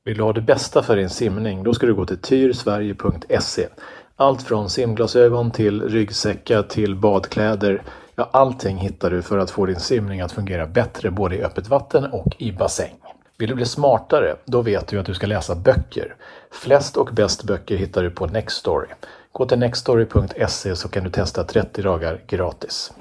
Vill 0.06 0.18
du 0.18 0.24
ha 0.24 0.34
det 0.34 0.42
bästa 0.42 0.84
för 0.84 0.96
din 0.96 1.10
simning, 1.10 1.64
då 1.64 1.74
ska 1.74 1.86
du 1.86 1.96
gå 1.96 2.06
till 2.06 2.18
tyrsverige.se. 2.18 3.68
Allt 4.18 4.42
från 4.44 4.70
simglasögon 4.70 5.52
till 5.52 5.82
ryggsäckar 5.90 6.64
till 6.64 6.96
badkläder. 6.96 7.84
Ja, 8.16 8.30
allting 8.34 8.78
hittar 8.78 9.12
du 9.12 9.22
för 9.22 9.38
att 9.38 9.52
få 9.52 9.66
din 9.66 9.80
simning 9.80 10.22
att 10.22 10.32
fungera 10.32 10.68
bättre 10.68 11.12
både 11.12 11.36
i 11.36 11.44
öppet 11.44 11.68
vatten 11.68 12.06
och 12.06 12.36
i 12.38 12.52
bassäng. 12.52 12.96
Vill 13.38 13.50
du 13.50 13.56
bli 13.56 13.66
smartare? 13.66 14.36
Då 14.46 14.62
vet 14.62 14.88
du 14.88 15.00
att 15.00 15.06
du 15.06 15.14
ska 15.14 15.28
läsa 15.28 15.56
böcker. 15.56 16.16
Flest 16.52 16.98
och 16.98 17.10
bäst 17.14 17.44
böcker 17.44 17.78
hittar 17.78 18.04
du 18.04 18.10
på 18.10 18.26
Nextory. 18.26 18.88
Gå 19.32 19.46
till 19.46 19.60
nextory.se 19.60 20.76
så 20.76 20.90
kan 20.90 21.04
du 21.04 21.10
testa 21.10 21.44
30 21.44 21.82
dagar 21.82 22.22
gratis. 22.28 22.94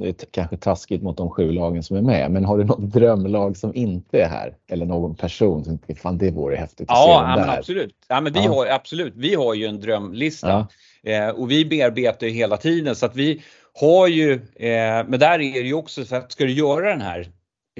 Det 0.00 0.08
är 0.08 0.26
kanske 0.30 0.56
taskigt 0.56 1.02
mot 1.02 1.16
de 1.16 1.30
sju 1.30 1.52
lagen 1.52 1.82
som 1.82 1.96
är 1.96 2.02
med, 2.02 2.30
men 2.30 2.44
har 2.44 2.58
du 2.58 2.64
något 2.64 2.80
drömlag 2.92 3.56
som 3.56 3.74
inte 3.74 4.20
är 4.22 4.28
här? 4.28 4.56
Eller 4.70 4.86
någon 4.86 5.14
person 5.14 5.64
som 5.64 5.78
tycker 5.78 5.94
fan 5.94 6.18
det 6.18 6.30
vore 6.30 6.56
häftigt 6.56 6.90
att 6.90 6.96
ja, 6.96 7.04
se 7.04 7.30
ja, 7.30 7.46
men 7.46 7.58
absolut. 7.58 7.94
Ja, 8.08 8.20
men 8.20 8.32
vi 8.32 8.44
ja. 8.44 8.54
har 8.54 8.66
absolut. 8.66 9.12
Vi 9.16 9.34
har 9.34 9.54
ju 9.54 9.66
en 9.66 9.80
drömlista 9.80 10.66
ja. 11.02 11.12
eh, 11.12 11.28
och 11.28 11.50
vi 11.50 11.64
bearbetar 11.64 12.26
ju 12.26 12.32
hela 12.32 12.56
tiden 12.56 12.96
så 12.96 13.06
att 13.06 13.16
vi 13.16 13.42
har 13.80 14.08
ju, 14.08 14.32
eh, 14.34 15.04
men 15.06 15.20
där 15.20 15.40
är 15.40 15.62
det 15.62 15.68
ju 15.68 15.74
också 15.74 16.04
så 16.04 16.16
att 16.16 16.32
ska 16.32 16.44
du 16.44 16.52
göra 16.52 16.90
den 16.90 17.00
här 17.00 17.28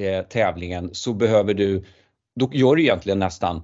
eh, 0.00 0.22
tävlingen 0.22 0.90
så 0.92 1.12
behöver 1.12 1.54
du, 1.54 1.84
då 2.40 2.50
gör 2.52 2.74
du 2.74 2.82
egentligen 2.82 3.18
nästan 3.18 3.62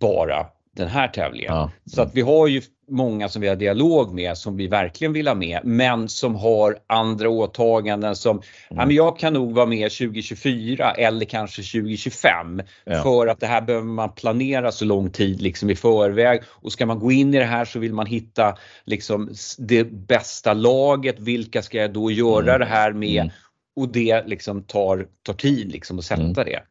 bara 0.00 0.46
den 0.76 0.88
här 0.88 1.08
tävlingen. 1.08 1.54
Ja. 1.54 1.70
Så 1.86 2.02
att 2.02 2.14
vi 2.14 2.20
har 2.20 2.46
ju 2.46 2.62
många 2.88 3.28
som 3.28 3.42
vi 3.42 3.48
har 3.48 3.56
dialog 3.56 4.14
med 4.14 4.38
som 4.38 4.56
vi 4.56 4.66
verkligen 4.66 5.12
vill 5.12 5.28
ha 5.28 5.34
med 5.34 5.60
men 5.64 6.08
som 6.08 6.34
har 6.34 6.78
andra 6.86 7.28
åtaganden 7.28 8.16
som, 8.16 8.36
mm. 8.36 8.44
ja 8.68 8.86
men 8.86 8.96
jag 8.96 9.18
kan 9.18 9.32
nog 9.32 9.54
vara 9.54 9.66
med 9.66 9.90
2024 9.90 10.92
eller 10.92 11.24
kanske 11.24 11.62
2025 11.62 12.62
ja. 12.84 13.02
för 13.02 13.26
att 13.26 13.40
det 13.40 13.46
här 13.46 13.60
behöver 13.62 13.86
man 13.86 14.12
planera 14.12 14.72
så 14.72 14.84
lång 14.84 15.10
tid 15.10 15.42
liksom 15.42 15.70
i 15.70 15.76
förväg 15.76 16.42
och 16.46 16.72
ska 16.72 16.86
man 16.86 16.98
gå 16.98 17.12
in 17.12 17.34
i 17.34 17.38
det 17.38 17.44
här 17.44 17.64
så 17.64 17.78
vill 17.78 17.94
man 17.94 18.06
hitta 18.06 18.56
liksom 18.84 19.34
det 19.58 19.84
bästa 19.84 20.54
laget, 20.54 21.20
vilka 21.20 21.62
ska 21.62 21.78
jag 21.78 21.92
då 21.92 22.10
göra 22.10 22.54
mm. 22.54 22.58
det 22.58 22.74
här 22.74 22.92
med 22.92 23.22
mm. 23.22 23.32
och 23.76 23.88
det 23.88 24.26
liksom 24.26 24.62
tar, 24.62 25.06
tar 25.22 25.34
tid 25.34 25.72
liksom 25.72 25.98
att 25.98 26.04
sätta 26.04 26.22
mm. 26.22 26.34
det. 26.34 26.62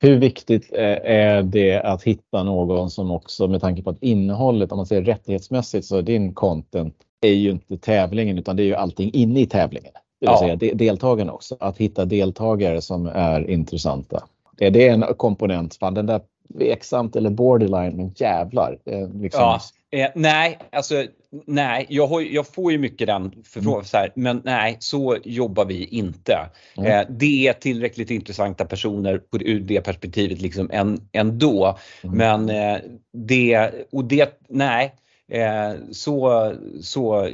Hur 0.00 0.16
viktigt 0.16 0.72
eh, 0.72 0.98
är 1.04 1.42
det 1.42 1.80
att 1.80 2.02
hitta 2.02 2.42
någon 2.42 2.90
som 2.90 3.10
också 3.10 3.48
med 3.48 3.60
tanke 3.60 3.82
på 3.82 3.90
att 3.90 4.02
innehållet, 4.02 4.72
om 4.72 4.76
man 4.76 4.86
säger 4.86 5.02
rättighetsmässigt, 5.02 5.86
så 5.86 6.00
din 6.00 6.34
content 6.34 6.94
är 7.20 7.32
ju 7.32 7.50
inte 7.50 7.78
tävlingen 7.78 8.38
utan 8.38 8.56
det 8.56 8.62
är 8.62 8.66
ju 8.66 8.74
allting 8.74 9.10
inne 9.12 9.40
i 9.40 9.46
tävlingen. 9.46 9.92
Det 9.92 10.26
vill 10.26 10.30
ja. 10.30 10.38
säga 10.38 10.74
deltagarna 10.74 11.32
också. 11.32 11.56
Att 11.60 11.78
hitta 11.78 12.04
deltagare 12.04 12.80
som 12.80 13.06
är 13.06 13.50
intressanta. 13.50 14.24
Är 14.58 14.70
det 14.70 14.88
en 14.88 15.04
komponent? 15.16 15.76
Fan, 15.76 15.94
den 15.94 16.06
där 16.06 16.20
tveksamt 16.54 17.16
eller 17.16 17.30
borderline, 17.30 17.96
men 17.96 18.12
jävlar. 18.16 18.78
Eh, 18.84 19.08
liksom. 19.14 19.40
Ja, 19.40 19.60
eh, 19.90 20.10
nej, 20.14 20.58
alltså 20.72 21.04
nej, 21.46 21.86
jag, 21.88 22.06
har, 22.06 22.20
jag, 22.20 22.46
får 22.46 22.72
ju 22.72 22.78
mycket 22.78 23.06
den 23.06 23.32
förfrågan, 23.44 23.84
mm. 23.94 24.10
men 24.14 24.42
nej, 24.44 24.76
så 24.80 25.16
jobbar 25.24 25.64
vi 25.64 25.84
inte. 25.84 26.38
Mm. 26.76 26.90
Eh, 26.90 27.06
det 27.10 27.48
är 27.48 27.52
tillräckligt 27.52 28.10
intressanta 28.10 28.64
personer 28.64 29.18
på, 29.18 29.38
ur 29.40 29.60
det 29.60 29.80
perspektivet 29.80 30.40
liksom 30.40 30.70
en, 30.72 31.00
ändå. 31.12 31.78
Mm. 32.02 32.16
Men 32.16 32.50
eh, 32.50 32.80
det, 33.12 33.70
och 33.92 34.04
det, 34.04 34.40
nej, 34.48 34.94
eh, 35.32 35.72
så, 35.90 36.52
så 36.80 37.28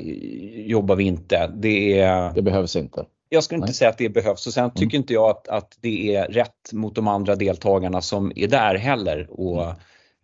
jobbar 0.55 0.97
vi 0.97 1.05
inte. 1.05 1.51
Det, 1.57 2.07
det 2.35 2.43
behövs 2.43 2.77
inte 2.77 3.05
jag 3.35 3.45
skulle 3.45 3.57
inte 3.57 3.67
Nej. 3.67 3.75
säga 3.75 3.91
att 3.91 3.99
det 3.99 4.09
behövs 4.09 4.47
och 4.47 4.53
sen 4.53 4.65
mm. 4.65 4.75
tycker 4.75 4.99
inte 4.99 5.13
jag 5.13 5.31
att, 5.31 5.49
att 5.49 5.79
det 5.81 6.15
är 6.15 6.29
rätt 6.29 6.73
mot 6.73 6.95
de 6.95 7.09
andra 7.09 7.37
deltagarna 7.37 8.01
som 8.01 8.33
är 8.37 8.49
där 8.49 8.75
heller. 8.75 9.27
Och, 9.31 9.65
mm. 9.65 9.77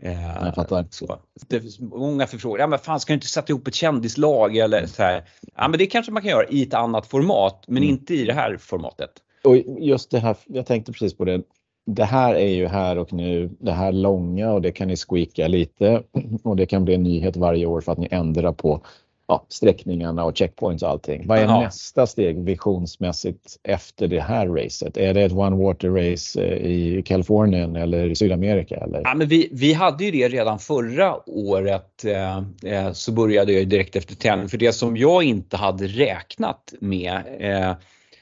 eh, 0.02 0.44
jag 0.44 0.54
fattar. 0.54 0.87
Så. 0.90 1.18
Det 1.48 1.61
finns 1.61 1.80
många 1.80 2.26
förfrågningar. 2.26 2.62
Ja, 2.62 2.66
men 2.66 2.78
fan, 2.78 3.00
ska 3.00 3.12
du 3.12 3.14
inte 3.14 3.26
sätta 3.26 3.52
ihop 3.52 3.68
ett 3.68 3.74
kändislag 3.74 4.56
eller 4.56 4.87
så 4.87 5.02
här? 5.02 5.24
Ja, 5.56 5.68
men 5.68 5.78
det 5.78 5.87
kanske 5.87 6.12
man 6.12 6.22
kan 6.22 6.30
göra 6.30 6.46
i 6.48 6.62
ett 6.62 6.74
annat 6.74 7.06
format, 7.06 7.64
men 7.66 7.76
mm. 7.76 7.88
inte 7.88 8.14
i 8.14 8.24
det 8.24 8.35
här 8.35 8.56
formatet. 8.56 9.11
Och 9.44 9.56
just 9.80 10.11
det 10.11 10.18
här, 10.18 10.37
jag 10.46 10.66
tänkte 10.66 10.92
precis 10.92 11.16
på 11.16 11.24
det. 11.24 11.42
Det 11.87 12.04
här 12.04 12.35
är 12.35 12.48
ju 12.48 12.66
här 12.66 12.98
och 12.98 13.12
nu, 13.12 13.50
det 13.61 13.72
här 13.72 13.92
långa 13.92 14.52
och 14.52 14.62
det 14.62 14.72
kan 14.72 14.88
ni 14.88 14.96
squeaka 14.96 15.48
lite 15.48 16.02
och 16.42 16.56
det 16.56 16.66
kan 16.66 16.85
bli 16.85 16.94
en 16.94 17.02
nyhet 17.02 17.37
varje 17.37 17.66
år 17.66 17.80
för 17.80 17.92
att 17.92 17.98
ni 17.98 18.08
ändrar 18.11 18.52
på 18.52 18.82
ja, 19.30 19.46
sträckningarna 19.48 20.24
och 20.24 20.36
checkpoints 20.36 20.82
och 20.82 20.88
allting. 20.88 21.26
Vad 21.26 21.38
är 21.38 21.44
Aha. 21.44 21.60
nästa 21.60 22.06
steg 22.06 22.44
visionsmässigt 22.44 23.56
efter 23.62 24.08
det 24.08 24.20
här 24.20 24.48
racet? 24.48 24.96
Är 24.96 25.14
det 25.14 25.22
ett 25.22 25.32
one 25.32 25.64
water 25.64 25.88
race 25.88 26.42
eh, 26.42 26.70
i 26.70 27.02
Kalifornien 27.06 27.76
eller 27.76 28.10
i 28.10 28.16
Sydamerika? 28.16 28.76
Eller? 28.76 29.00
Ja, 29.04 29.14
men 29.14 29.28
vi, 29.28 29.48
vi 29.52 29.72
hade 29.72 30.04
ju 30.04 30.10
det 30.10 30.28
redan 30.28 30.58
förra 30.58 31.28
året 31.28 32.04
eh, 32.04 32.38
eh 32.72 32.92
så 32.92 33.12
började 33.12 33.52
jag 33.52 33.68
direkt 33.68 33.96
efter 33.96 34.14
tävling 34.14 34.48
för 34.48 34.58
det 34.58 34.72
som 34.72 34.96
jag 34.96 35.22
inte 35.22 35.56
hade 35.56 35.86
räknat 35.86 36.74
med 36.80 37.22
eh, 37.38 37.74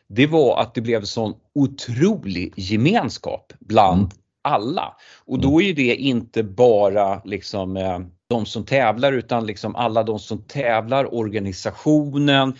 det 0.09 0.27
var 0.27 0.61
att 0.61 0.75
det 0.75 0.81
blev 0.81 1.03
sån 1.03 1.35
otrolig 1.55 2.53
gemenskap 2.57 3.53
bland 3.59 3.99
mm. 3.99 4.11
Alla. 4.49 4.97
Och 5.25 5.41
då 5.41 5.63
är 5.63 5.75
det 5.75 5.95
inte 5.95 6.43
bara 6.43 7.21
liksom 7.25 7.77
eh, 7.77 7.99
de 8.29 8.47
som 8.47 8.65
tävlar 8.65 9.13
utan 9.13 9.47
liksom 9.47 9.77
alla 9.77 10.03
de 10.03 10.19
som 10.19 10.43
tävlar, 10.43 11.15
organisationen. 11.15 12.57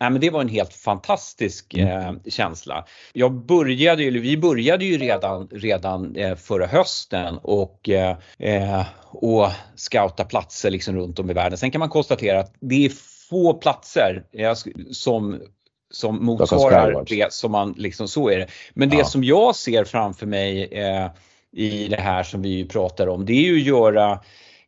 Nej, 0.00 0.10
men 0.10 0.20
det 0.20 0.30
var 0.30 0.40
en 0.40 0.48
helt 0.48 0.74
fantastisk 0.74 1.74
mm. 1.74 1.88
eh, 1.88 2.12
känsla. 2.26 2.84
Jag 3.12 3.32
började, 3.32 4.04
eller 4.04 4.20
vi 4.20 4.36
började 4.36 4.84
ju 4.84 4.98
redan, 4.98 5.48
redan 5.48 6.16
eh, 6.16 6.34
förra 6.34 6.66
hösten 6.66 7.38
och, 7.42 7.88
eh, 7.88 8.16
eh 8.38 8.84
och 9.14 9.48
scouta 9.76 10.24
platser 10.24 10.70
liksom 10.70 10.96
runt 10.96 11.18
om 11.18 11.30
i 11.30 11.32
världen. 11.32 11.58
Sen 11.58 11.70
kan 11.70 11.78
man 11.78 11.88
konstatera 11.88 12.40
att 12.40 12.54
det 12.60 12.84
är 12.84 12.92
få 13.30 13.54
platser 13.54 14.24
eh, 14.32 14.54
som 14.90 15.40
som 15.92 16.24
motsvarar 16.24 17.04
det 17.08 17.32
som 17.32 17.52
man 17.52 17.74
liksom, 17.78 18.08
så 18.08 18.30
är 18.30 18.38
det. 18.38 18.46
Men 18.74 18.88
det 18.88 18.96
ja. 18.96 19.04
som 19.04 19.24
jag 19.24 19.56
ser 19.56 19.84
framför 19.84 20.26
mig 20.26 20.64
eh, 20.64 21.10
i 21.52 21.88
det 21.88 22.00
här 22.00 22.22
som 22.22 22.42
vi 22.42 22.64
pratar 22.64 23.06
om, 23.06 23.26
det 23.26 23.32
är 23.32 23.42
ju 23.42 23.56
att 23.56 23.66
göra 23.66 24.20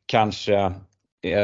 kanske 0.07 0.73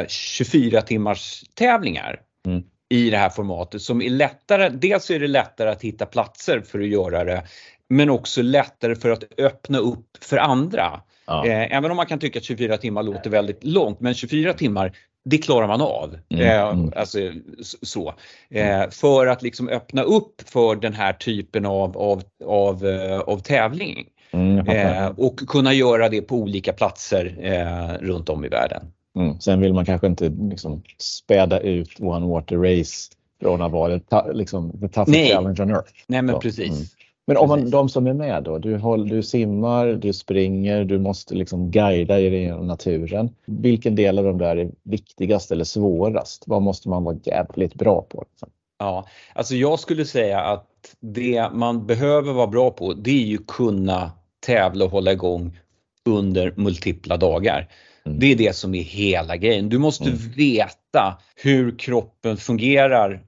24 0.09 0.79
eh, 0.79 0.85
timmars 0.85 1.45
tävlingar 1.55 2.21
mm. 2.47 2.63
i 2.89 3.11
det 3.11 3.17
här 3.17 3.31
formatet 3.31 3.83
som 3.83 4.03
är 4.03 4.11
lättare. 4.11 4.69
Dels 4.69 5.11
är 5.11 5.21
det 5.21 5.29
lättare 5.29 5.71
att 5.71 5.83
hitta 5.83 6.07
platser 6.07 6.61
för 6.61 6.81
att 6.81 6.89
göra 6.89 7.25
det 7.25 7.43
men 7.89 8.11
också 8.11 8.43
lättare 8.43 8.97
för 8.97 9.11
att 9.11 9.25
öppna 9.39 9.79
upp 9.79 10.19
för 10.21 10.37
andra. 10.37 11.01
Ja. 11.27 11.47
Eh, 11.47 11.77
även 11.77 11.91
om 11.91 11.97
man 11.97 12.07
kan 12.07 12.19
tycka 12.19 12.39
att 12.39 12.45
24 12.45 12.79
timmar 12.79 13.03
låter 13.03 13.31
väldigt 13.31 13.65
långt 13.65 14.01
men 14.01 14.15
24 14.15 14.53
timmar 14.53 14.97
det 15.25 15.39
klarar 15.39 15.67
man 15.67 15.81
av. 15.81 16.17
Mm. 16.29 16.47
Eh, 16.47 16.69
mm. 16.69 16.93
alltså, 16.97 17.19
så. 17.83 18.15
Eh, 18.51 18.91
för 18.91 19.27
att 19.27 19.43
liksom 19.43 19.69
öppna 19.69 20.03
upp 20.03 20.43
för 20.47 20.77
den 20.77 20.93
här 20.93 21.13
typen 21.13 21.67
av, 21.67 21.99
av, 21.99 22.23
av, 22.45 22.87
eh, 22.87 23.21
av 23.21 23.39
tävling. 23.39 24.07
Mm, 24.33 24.69
eh, 24.69 25.07
och 25.07 25.39
kunna 25.39 25.73
göra 25.73 26.09
det 26.09 26.23
på 26.23 26.37
olika 26.37 26.73
platser 26.73 27.37
eh, 27.41 28.07
runt 28.07 28.29
om 28.29 28.45
i 28.45 28.49
världen. 28.49 28.83
Mm. 29.17 29.41
Sen 29.41 29.61
vill 29.61 29.73
man 29.73 29.87
kanske 29.87 30.07
inte 30.07 30.29
liksom, 30.29 30.83
späda 30.99 31.61
ut 31.61 32.01
One 32.01 32.27
Water 32.27 32.57
Race 32.57 33.11
från 33.43 33.63
att 33.63 33.73
vara 33.73 33.93
det, 33.93 34.33
liksom, 34.33 34.71
the 34.71 34.89
toughest 34.89 35.09
Nej. 35.09 35.29
challenge 35.29 35.63
on 35.63 35.71
earth. 35.71 35.93
Nej, 36.07 36.23
men 36.23 36.35
Så, 36.35 36.41
precis. 36.41 36.97
Men 37.31 37.37
om 37.37 37.49
man, 37.49 37.71
de 37.71 37.89
som 37.89 38.07
är 38.07 38.13
med 38.13 38.43
då, 38.43 38.59
du, 38.59 38.77
håll, 38.77 39.09
du 39.09 39.23
simmar, 39.23 39.87
du 39.87 40.13
springer, 40.13 40.85
du 40.85 40.99
måste 40.99 41.35
liksom 41.35 41.71
guida 41.71 42.21
i 42.21 42.51
naturen. 42.51 43.31
Vilken 43.45 43.95
del 43.95 44.19
av 44.19 44.25
de 44.25 44.39
där 44.39 44.57
är 44.57 44.71
viktigast 44.83 45.53
eller 45.53 45.65
svårast? 45.65 46.45
Vad 46.47 46.63
måste 46.63 46.89
man 46.89 47.05
vara 47.05 47.17
jävligt 47.25 47.75
bra 47.75 48.03
på? 48.03 48.25
Liksom? 48.31 48.49
Ja, 48.79 49.07
alltså 49.33 49.55
jag 49.55 49.81
skulle 49.81 50.05
säga 50.05 50.41
att 50.41 50.67
det 51.01 51.49
man 51.53 51.87
behöver 51.87 52.33
vara 52.33 52.47
bra 52.47 52.71
på 52.71 52.93
det 52.93 53.11
är 53.11 53.27
ju 53.27 53.39
kunna 53.39 54.13
tävla 54.47 54.85
och 54.85 54.91
hålla 54.91 55.13
igång 55.13 55.59
under 56.05 56.53
multipla 56.57 57.17
dagar. 57.17 57.69
Mm. 58.07 58.19
Det 58.19 58.27
är 58.27 58.37
det 58.37 58.57
som 58.57 58.75
är 58.75 58.83
hela 58.83 59.37
grejen. 59.37 59.69
Du 59.69 59.79
måste 59.79 60.09
mm. 60.09 60.19
veta 60.37 61.19
hur 61.37 61.79
kroppen 61.79 62.37
fungerar 62.37 63.23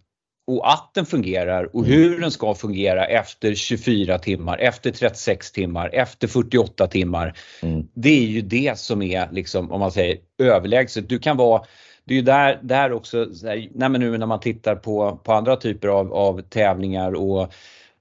och 0.47 0.73
att 0.73 0.91
den 0.95 1.07
fungerar 1.07 1.77
och 1.77 1.85
mm. 1.85 1.93
hur 1.93 2.21
den 2.21 2.31
ska 2.31 2.55
fungera 2.55 3.07
efter 3.07 3.55
24 3.55 4.19
timmar, 4.19 4.59
efter 4.59 4.91
36 4.91 5.53
timmar, 5.53 5.91
efter 5.93 6.29
48 6.29 6.87
timmar. 6.87 7.35
Mm. 7.63 7.89
Det 7.95 8.11
är 8.11 8.27
ju 8.27 8.43
det 8.43 8.79
som 8.79 9.03
är 9.03 9.29
liksom, 9.33 9.73
om 9.73 9.81
man 9.81 9.93
säger 9.93 10.19
överlägset. 10.39 11.09
Du 11.09 11.19
kan 11.19 11.37
vara 11.37 11.63
det 12.05 12.15
är 12.15 12.17
ju 12.17 12.23
där, 12.23 12.59
där 12.63 12.93
också, 12.93 13.19
här, 13.19 13.69
nej 13.75 13.89
men 13.89 14.01
nu 14.01 14.19
när 14.19 14.27
man 14.27 14.41
tittar 14.41 14.75
på, 14.75 15.21
på 15.25 15.33
andra 15.33 15.57
typer 15.57 15.89
av, 15.89 16.15
av 16.15 16.43
tävlingar 16.43 17.15
och 17.15 17.53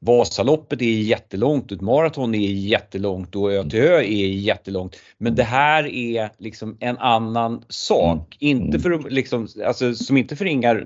Vasaloppet 0.05 0.81
är 0.81 0.85
jättelångt, 0.85 1.71
ett 1.71 1.81
maraton 1.81 2.35
är 2.35 2.51
jättelångt 2.51 3.35
och 3.35 3.53
ö 3.53 3.63
till 3.69 3.79
ö 3.79 3.97
är 3.97 4.27
jättelångt. 4.27 4.95
Men 5.17 5.35
det 5.35 5.43
här 5.43 5.87
är 5.87 6.29
liksom 6.37 6.77
en 6.79 6.97
annan 6.97 7.63
sak. 7.67 8.37
Mm. 8.41 8.57
Inte 8.57 8.79
för 8.79 9.09
liksom, 9.09 9.47
alltså, 9.65 9.93
som 9.93 10.17
inte 10.17 10.35
förringar 10.35 10.85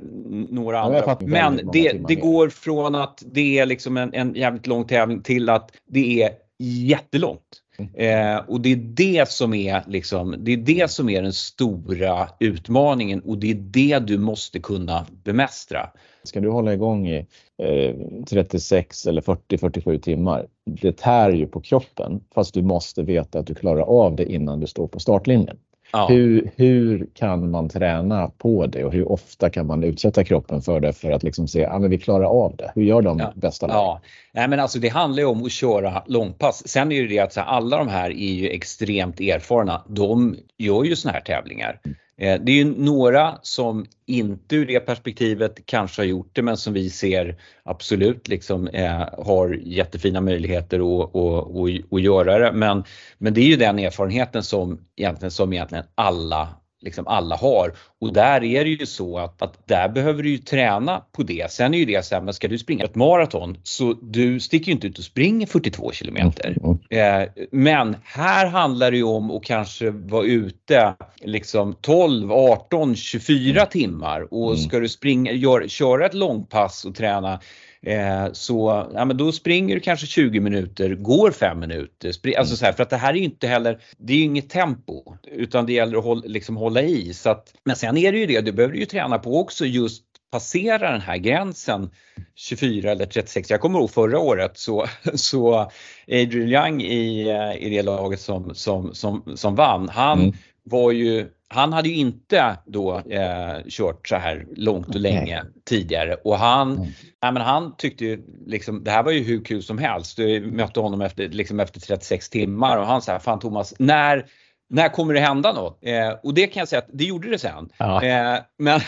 några 0.50 0.80
andra. 0.80 1.18
Men 1.22 1.70
det, 1.74 2.08
det 2.08 2.16
går 2.16 2.50
från 2.50 2.96
att 2.96 3.24
det 3.26 3.60
är 3.60 3.66
liksom 3.66 3.98
en, 3.98 4.14
en 4.14 4.36
jävligt 4.36 4.68
lång 4.68 4.86
tävling 4.86 5.22
till 5.22 5.50
att 5.50 5.72
det 5.88 6.24
är 6.24 6.30
jättelångt. 6.60 7.62
Eh, 7.94 8.38
och 8.48 8.62
det 8.62 8.72
är 8.72 8.76
det 8.76 9.30
som 9.30 9.54
är 9.54 9.84
liksom, 9.88 10.36
det 10.40 10.54
är 10.54 10.58
det 10.58 10.92
som 10.92 11.10
är 11.10 11.22
den 11.22 11.34
stora 11.34 12.30
utmaningen 12.40 13.20
och 13.20 13.38
det 13.38 13.52
är 13.52 13.56
det 13.56 14.00
du 14.00 14.18
måste 14.18 14.60
kunna 14.60 15.06
bemästra. 15.24 15.90
Ska 16.24 16.40
du 16.40 16.50
hålla 16.50 16.74
igång 16.74 17.08
i 17.08 17.28
eh, 17.58 17.96
36 18.30 19.06
eller 19.06 19.22
40-47 19.22 20.00
timmar, 20.00 20.48
det 20.66 20.98
tär 20.98 21.32
ju 21.32 21.48
på 21.48 21.62
kroppen 21.62 22.24
fast 22.36 22.54
du 22.54 22.62
måste 22.62 23.04
veta 23.04 23.40
att 23.40 23.48
du 23.48 23.56
klarar 23.56 23.82
av 23.82 24.16
det 24.16 24.32
innan 24.32 24.60
du 24.60 24.68
står 24.68 24.88
på 24.88 25.00
startlinjen. 25.00 25.58
Ja. 25.92 26.08
Hur, 26.08 26.52
hur 26.56 27.08
kan 27.14 27.52
man 27.52 27.70
träna 27.70 28.28
på 28.38 28.68
det 28.68 28.84
och 28.84 28.94
hur 28.94 29.12
ofta 29.12 29.50
kan 29.50 29.68
man 29.68 29.84
utsätta 29.84 30.24
kroppen 30.24 30.62
för 30.62 30.80
det 30.80 30.94
för 30.94 31.12
att 31.12 31.24
liksom 31.24 31.48
se 31.48 31.66
att 31.66 31.84
ah, 31.84 31.88
vi 31.88 31.98
klarar 31.98 32.26
av 32.26 32.56
det? 32.56 32.72
Hur 32.76 32.84
gör 32.84 33.02
de 33.02 33.20
ja. 33.20 33.34
bästa 33.36 33.68
lagen? 33.68 33.82
Ja. 33.82 34.02
Nej, 34.34 34.48
men 34.48 34.60
alltså 34.60 34.80
det 34.80 34.90
handlar 34.90 35.20
ju 35.20 35.26
om 35.26 35.46
att 35.46 35.52
köra 35.52 36.04
långpass. 36.06 36.68
Sen 36.68 36.92
är 36.92 37.02
det 37.02 37.08
det 37.08 37.20
att 37.20 37.38
alla 37.38 37.78
de 37.78 37.88
här 37.88 38.10
är 38.10 38.34
ju 38.34 38.50
extremt 38.50 39.20
erfarna. 39.20 39.82
De 39.88 40.36
gör 40.58 40.84
ju 40.84 40.96
såna 40.96 41.14
här 41.14 41.22
tävlingar. 41.22 41.80
Mm. 41.86 41.98
Eh, 42.18 42.42
det 42.42 42.52
är 42.52 42.56
ju 42.56 42.76
några 42.78 43.40
som 43.42 43.86
inte 44.06 44.56
ur 44.56 44.66
det 44.66 44.80
perspektivet 44.80 45.66
kanske 45.66 46.02
har 46.02 46.08
gjort 46.08 46.30
det 46.34 46.42
men 46.42 46.58
som 46.58 46.74
vi 46.74 46.90
ser 46.90 47.36
absolut 47.64 48.28
liksom 48.28 48.68
eh, 48.68 49.26
har 49.26 49.60
jättefina 49.64 50.22
möjligheter 50.22 50.80
att, 50.80 51.16
att, 51.16 51.56
att, 51.56 51.94
att 51.94 52.02
göra 52.02 52.40
det. 52.40 52.52
Men, 52.52 52.84
men 53.18 53.34
det 53.34 53.42
är 53.42 53.48
ju 53.48 53.56
den 53.56 53.80
erfarenheten 53.80 54.44
som 54.44 54.80
egentligen, 54.96 55.32
som 55.32 55.54
egentligen 55.54 55.86
alla 55.96 56.50
liksom 56.86 57.08
alla 57.08 57.36
har. 57.36 57.74
Och 58.02 58.14
där 58.14 58.44
är 58.44 58.64
det 58.64 58.70
ju 58.70 58.86
så 58.86 59.18
att, 59.18 59.42
att 59.42 59.68
där 59.68 59.90
behöver 59.90 60.24
du 60.24 60.30
ju 60.30 60.38
träna 60.38 61.02
på 61.12 61.24
det. 61.24 61.52
Sen 61.52 61.74
är 61.74 61.78
ju 61.78 61.86
det 61.86 62.06
så 62.06 62.16
här, 62.16 62.22
men 62.22 62.34
ska 62.34 62.48
du 62.48 62.58
springa 62.58 62.84
ett 62.84 62.96
maraton 62.96 63.58
så 63.64 63.94
du 63.94 64.40
sticker 64.40 64.66
ju 64.66 64.72
inte 64.72 64.88
ut 64.88 64.98
och 64.98 65.04
springer 65.04 65.48
42 65.48 65.92
kilometer. 65.92 66.58
Mm. 66.64 67.24
Eh, 67.24 67.30
men 67.52 67.98
här 68.04 68.46
handlar 68.46 68.92
det 68.92 68.98
ju 68.98 69.04
om 69.04 69.32
att 69.32 69.44
kanske 69.44 69.90
vara 69.90 70.26
ute 70.26 70.94
liksom 71.22 71.76
12, 71.82 72.32
18, 72.32 72.96
24 72.96 73.66
timmar 73.66 74.34
och 74.34 74.52
mm. 74.52 74.58
ska 74.58 74.80
du 74.80 74.90
springa, 74.90 75.32
gör, 75.32 75.68
köra 75.68 76.06
ett 76.06 76.14
långpass 76.14 76.86
och 76.86 76.96
träna 76.96 77.40
Eh, 77.86 78.32
så 78.32 78.88
ja, 78.94 79.06
men 79.06 79.18
då 79.18 79.32
springer 79.32 79.76
du 79.76 79.82
kanske 79.82 80.08
20 80.08 80.40
minuter, 80.40 80.96
går 80.96 81.32
5 81.32 81.60
minuter. 81.60 82.12
Spring, 82.12 82.36
alltså 82.36 82.52
mm. 82.52 82.58
så 82.58 82.66
här, 82.66 82.74
för 82.74 82.84
att 82.84 82.90
det 82.90 82.98
här 82.98 83.14
är 83.14 83.18
ju 83.18 83.24
inte 83.24 83.48
heller, 83.48 83.80
det 83.98 84.14
är 84.14 84.18
ju 84.18 84.24
inget 84.24 84.50
tempo 84.50 85.16
utan 85.32 85.66
det 85.66 85.74
gäller 85.74 85.98
att 85.98 86.04
hålla, 86.04 86.22
liksom 86.26 86.58
hålla 86.58 86.82
i. 86.82 87.14
Så 87.14 87.30
att, 87.30 87.54
men 87.66 87.76
sen 87.76 87.98
är 87.98 88.12
det 88.12 88.18
ju 88.18 88.26
det, 88.26 88.42
du 88.42 88.52
behöver 88.52 88.76
ju 88.76 88.86
träna 88.86 89.20
på 89.20 89.40
också 89.40 89.66
just 89.66 90.04
passera 90.32 90.92
den 90.92 91.02
här 91.02 91.18
gränsen 91.18 91.90
24 92.36 92.92
eller 92.92 93.06
36. 93.06 93.50
Jag 93.50 93.62
kommer 93.62 93.80
ihåg 93.80 93.92
förra 93.92 94.20
året 94.20 94.58
så, 94.58 94.86
så 95.14 95.72
Adrian 96.08 96.50
Young 96.50 96.82
i, 96.82 97.30
i 97.60 97.70
det 97.70 97.82
laget 97.82 98.20
som, 98.20 98.56
som, 98.56 98.94
som, 98.94 99.34
som 99.36 99.56
vann, 99.56 99.90
han 99.90 100.20
mm. 100.20 100.36
Var 100.66 100.92
ju 100.92 101.28
han 101.48 101.74
hade 101.74 101.90
ju 101.90 101.96
inte 101.96 102.58
då 102.66 102.98
eh, 102.98 103.58
kört 103.70 104.08
så 104.08 104.16
här 104.16 104.46
långt 104.56 104.88
och 104.88 105.02
länge 105.02 105.40
okay. 105.40 105.52
tidigare 105.66 106.16
och 106.16 106.38
han, 106.38 106.72
mm. 106.72 106.84
nej, 107.22 107.32
men 107.32 107.42
han 107.42 107.76
tyckte 107.78 108.06
ju 108.06 108.26
liksom, 108.46 108.84
det 108.84 108.92
här 108.92 109.04
var 109.04 109.12
ju 109.12 109.24
hur 109.24 109.44
kul 109.44 109.64
som 109.64 109.78
helst. 109.78 110.20
Jag 110.20 110.54
mötte 110.54 110.80
honom 110.80 111.02
efter, 111.02 111.30
liksom 111.30 111.60
efter 111.60 111.80
36 111.80 112.30
timmar 112.30 112.78
och 112.78 112.88
han 112.88 113.02
sa, 113.02 113.20
fan 113.20 113.40
Thomas, 113.40 113.74
när 113.80 114.26
när 114.70 114.90
kommer 114.90 115.14
det 115.14 115.20
hända 115.20 115.54
något? 115.54 115.80
Eh, 115.82 116.10
och 116.24 116.34
det 116.34 116.48
kan 116.48 116.62
jag 116.62 116.68
säga 116.68 116.80
att 116.80 116.90
det 116.94 117.04
gjorde 117.04 117.30
det 117.30 117.40
sen. 117.40 117.70
Ja. 117.78 118.04
Eh, 118.04 118.40
men, 118.58 118.82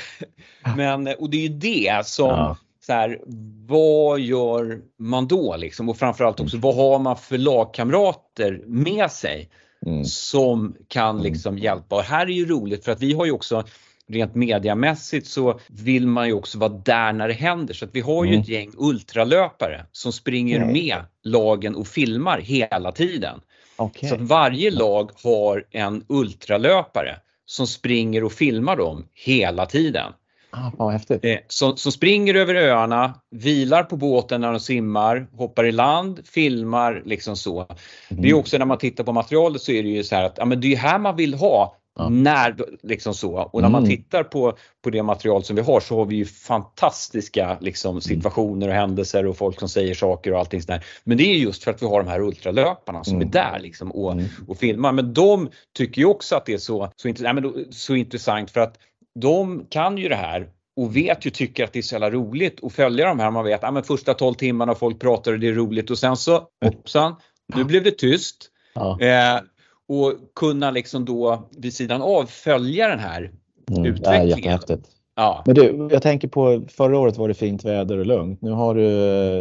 men, 0.76 1.08
och 1.20 1.30
det 1.30 1.38
är 1.38 1.42
ju 1.42 1.58
det 1.58 2.06
som, 2.06 2.30
ja. 2.30 2.58
så 2.86 2.94
här, 2.94 3.20
vad 3.68 4.20
gör 4.20 4.82
man 5.00 5.28
då 5.28 5.56
liksom? 5.56 5.90
Och 5.90 5.98
framförallt 5.98 6.40
också, 6.40 6.58
vad 6.58 6.76
har 6.76 7.00
man 7.00 7.18
för 7.18 7.38
lagkamrater 7.38 8.63
med 8.66 9.12
sig? 9.12 9.50
Mm. 9.88 10.06
som 10.06 10.76
kan 10.88 11.10
mm. 11.10 11.23
liksom 11.23 11.58
hjälpa. 11.58 11.95
Och 11.95 12.04
här 12.04 12.26
är 12.26 12.32
ju 12.34 12.45
roligt 12.45 12.86
för 12.86 12.91
att 12.91 13.02
vi 13.02 13.13
har 13.13 13.26
ju 13.26 13.32
också 13.32 13.63
rent 14.08 14.36
mediamässigt 14.36 15.28
så 15.28 15.60
vill 15.67 16.08
man 16.08 16.28
ju 16.28 16.34
också 16.34 16.58
vara 16.58 16.69
där 16.69 17.13
när 17.13 17.28
det 17.28 17.34
händer 17.34 17.73
så 17.73 17.86
att 17.86 17.95
vi 17.95 18.02
har 18.02 18.26
ju 18.26 18.30
mm. 18.30 18.41
ett 18.41 18.47
gäng 18.47 18.71
ultralöpare 18.78 19.86
som 19.91 20.13
springer 20.13 20.58
mm. 20.58 20.73
med 20.73 20.97
lagen 21.23 21.76
och 21.76 21.88
filmar 21.88 22.39
hela 22.39 22.91
tiden. 22.91 23.39
Okay. 23.78 24.10
Så 24.10 24.15
att 24.15 24.21
varje 24.21 24.71
lag 24.71 25.12
har 25.23 25.65
en 25.71 26.06
ultralöpare 26.10 27.19
som 27.45 27.67
springer 27.67 28.23
och 28.23 28.32
filmar 28.32 28.76
dem 28.76 29.08
hela 29.13 29.65
tiden. 29.65 30.13
Ah, 30.50 30.90
häftigt. 30.90 31.26
Eh, 31.26 31.38
som, 31.48 31.78
som 31.78 31.92
springer 31.92 32.36
över 32.36 32.56
öarna, 32.56 33.14
vilar 33.32 33.84
på 33.84 33.98
båten 33.98 34.42
när 34.42 34.52
de 34.52 34.60
simmar, 34.60 35.28
hoppar 35.34 35.66
i 35.66 35.72
land, 35.72 36.28
filmar 36.28 37.02
liksom 37.06 37.36
så. 37.36 37.60
Mm. 37.60 38.24
Det 38.24 38.30
är 38.30 38.34
också 38.34 38.58
när 38.58 38.66
man 38.66 38.78
tittar 38.78 39.04
på 39.04 39.14
materialet 39.14 39.62
så 39.62 39.72
är 39.72 39.84
det 39.84 39.90
ju 39.90 40.04
så 40.04 40.16
här 40.16 40.24
att 40.24 40.38
ja, 40.38 40.46
men 40.46 40.62
det 40.62 40.74
är 40.74 40.78
här 40.78 41.00
man 41.00 41.16
vill 41.16 41.34
ha 41.34 41.78
Ja. 41.98 42.10
När, 42.10 42.56
liksom 42.84 43.14
så. 43.14 43.34
Och 43.34 43.62
när 43.62 43.70
man 43.70 43.84
mm. 43.84 43.98
tittar 43.98 44.24
på, 44.24 44.58
på 44.84 44.90
det 44.90 45.04
material 45.04 45.44
som 45.44 45.56
vi 45.56 45.62
har 45.62 45.80
så 45.80 45.98
har 45.98 46.06
vi 46.06 46.16
ju 46.16 46.26
fantastiska 46.26 47.58
liksom, 47.62 47.92
mm. 47.92 48.02
situationer 48.02 48.68
och 48.68 48.74
händelser 48.74 49.26
och 49.26 49.38
folk 49.38 49.60
som 49.60 49.70
säger 49.70 49.94
saker 49.96 50.34
och 50.34 50.40
allting 50.40 50.62
sådär. 50.62 50.86
Men 51.04 51.18
det 51.18 51.24
är 51.24 51.38
just 51.38 51.64
för 51.64 51.72
att 51.72 51.82
vi 51.82 51.86
har 51.86 52.04
de 52.04 52.10
här 52.10 52.22
ultralöparna 52.22 53.04
som 53.04 53.16
mm. 53.16 53.28
är 53.28 53.32
där 53.32 53.60
liksom, 53.60 53.92
och, 53.92 54.12
mm. 54.12 54.26
och 54.48 54.58
filmar. 54.58 54.92
Men 54.92 55.14
de 55.14 55.50
tycker 55.78 56.02
ju 56.02 56.08
också 56.08 56.36
att 56.36 56.46
det 56.46 56.54
är 56.54 56.58
så, 56.58 56.92
så, 56.96 57.08
nej, 57.08 57.34
men 57.34 57.66
så 57.70 57.96
intressant 57.96 58.52
för 58.52 58.60
att 58.60 58.78
de 59.21 59.65
kan 59.69 59.97
ju 59.97 60.10
det 60.10 60.15
här 60.15 60.49
och 60.75 60.95
vet 60.95 61.25
ju, 61.25 61.30
tycker 61.30 61.63
att 61.63 61.73
det 61.73 61.80
är 61.80 61.84
så 61.84 61.95
jävla 61.95 62.12
roligt 62.12 62.63
att 62.63 62.73
följa 62.73 63.06
de 63.06 63.19
här. 63.19 63.32
Man 63.32 63.45
vet 63.45 63.63
att 63.63 63.75
ja, 63.75 63.84
första 63.84 64.13
12 64.13 64.34
timmarna 64.34 64.75
folk 64.75 64.99
pratar 64.99 65.34
och 65.34 65.39
det 65.39 65.47
är 65.47 65.53
roligt 65.53 65.91
och 65.91 65.97
sen 65.97 66.17
så 66.17 66.47
hoppsan, 66.65 67.15
nu 67.56 67.63
blev 67.63 67.84
det 67.84 67.91
tyst. 67.91 68.51
Ja. 68.75 69.01
Eh, 69.01 69.41
och 69.89 70.13
kunna 70.36 70.71
liksom 70.71 71.06
då 71.06 71.49
vid 71.58 71.73
sidan 71.73 72.01
av 72.01 72.25
följa 72.25 72.88
den 72.88 72.99
här 72.99 73.32
mm, 73.71 73.86
utvecklingen. 73.86 74.27
Jättehäftigt. 74.27 74.88
Ja. 75.15 75.43
Men 75.45 75.56
du, 75.56 75.88
jag 75.91 76.01
tänker 76.01 76.27
på 76.27 76.62
förra 76.67 76.99
året 76.99 77.17
var 77.17 77.27
det 77.27 77.34
fint 77.34 77.65
väder 77.65 77.97
och 77.97 78.06
lugnt. 78.06 78.41
Nu 78.41 78.51
har 78.51 78.75
du 78.75 78.88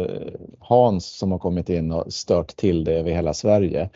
eh, 0.01 0.33
Hans 0.59 1.17
som 1.17 1.31
har 1.31 1.39
kommit 1.39 1.69
in 1.69 1.91
och 1.91 2.13
stört 2.13 2.55
till 2.55 2.83
det 2.83 2.93
över 2.93 3.11
hela 3.11 3.33
Sverige. 3.33 3.89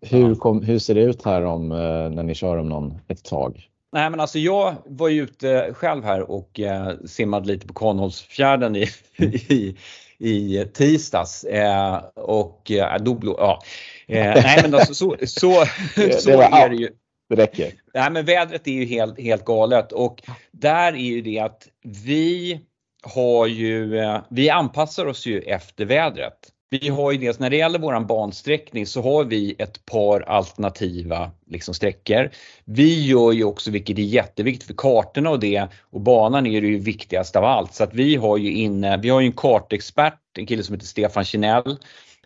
Hur, 0.00 0.34
kom, 0.34 0.62
hur 0.62 0.78
ser 0.78 0.94
det 0.94 1.02
ut 1.02 1.24
här 1.24 1.44
om, 1.44 1.72
eh, 1.72 1.78
när 2.10 2.22
ni 2.22 2.34
kör 2.34 2.56
om 2.56 2.68
någon, 2.68 2.98
ett 3.08 3.24
tag? 3.24 3.68
Nej 3.92 4.10
men 4.10 4.20
alltså 4.20 4.38
jag 4.38 4.74
var 4.86 5.08
ju 5.08 5.22
ute 5.22 5.74
själv 5.74 6.04
här 6.04 6.30
och 6.30 6.60
eh, 6.60 6.94
simmade 7.06 7.46
lite 7.46 7.66
på 7.66 7.74
Kvarnholsfjärden 7.74 8.76
i, 8.76 8.88
i, 9.48 9.76
i 10.18 10.64
tisdags 10.74 11.44
eh, 11.44 11.96
och 12.14 12.70
eh, 12.70 13.02
då, 13.02 13.34
ja. 13.38 13.62
Eh, 14.08 14.34
nej 14.34 14.58
men 14.62 14.74
alltså 14.74 14.94
så, 14.94 15.16
så, 15.26 15.64
så 16.18 16.40
är 16.40 16.68
det 16.68 16.76
ju. 16.76 16.88
Det 17.28 17.36
räcker. 17.36 17.72
Nej 17.94 18.10
men 18.10 18.24
vädret 18.24 18.66
är 18.66 18.72
ju 18.72 18.84
helt, 18.84 19.20
helt 19.20 19.44
galet 19.44 19.92
och 19.92 20.22
där 20.50 20.92
är 20.92 20.96
ju 20.96 21.20
det 21.20 21.38
att 21.38 21.68
vi 22.04 22.60
har 23.02 23.46
ju, 23.46 23.98
eh, 23.98 24.22
vi 24.30 24.50
anpassar 24.50 25.06
oss 25.06 25.26
ju 25.26 25.40
efter 25.40 25.84
vädret. 25.84 26.52
Vi 26.70 26.88
har 26.88 27.12
ju 27.12 27.18
dels 27.18 27.38
när 27.38 27.50
det 27.50 27.56
gäller 27.56 27.78
våran 27.78 28.06
bansträckning 28.06 28.86
så 28.86 29.02
har 29.02 29.24
vi 29.24 29.54
ett 29.58 29.86
par 29.86 30.20
alternativa 30.20 31.30
liksom, 31.46 31.74
sträckor. 31.74 32.30
Vi 32.64 33.06
gör 33.06 33.32
ju 33.32 33.44
också, 33.44 33.70
vilket 33.70 33.98
är 33.98 34.02
jätteviktigt 34.02 34.66
för 34.66 34.74
kartorna 34.74 35.30
och 35.30 35.40
det 35.40 35.68
och 35.90 36.00
banan 36.00 36.46
är 36.46 36.60
det 36.60 36.66
ju 36.66 36.78
viktigast 36.78 37.36
av 37.36 37.44
allt. 37.44 37.74
Så 37.74 37.84
att 37.84 37.94
vi 37.94 38.16
har 38.16 38.36
ju 38.36 38.52
inne, 38.52 38.96
vi 38.96 39.08
har 39.08 39.20
ju 39.20 39.26
en 39.26 39.32
kartexpert, 39.32 40.20
en 40.38 40.46
kille 40.46 40.62
som 40.62 40.74
heter 40.74 40.86
Stefan 40.86 41.24
Kinell 41.24 41.78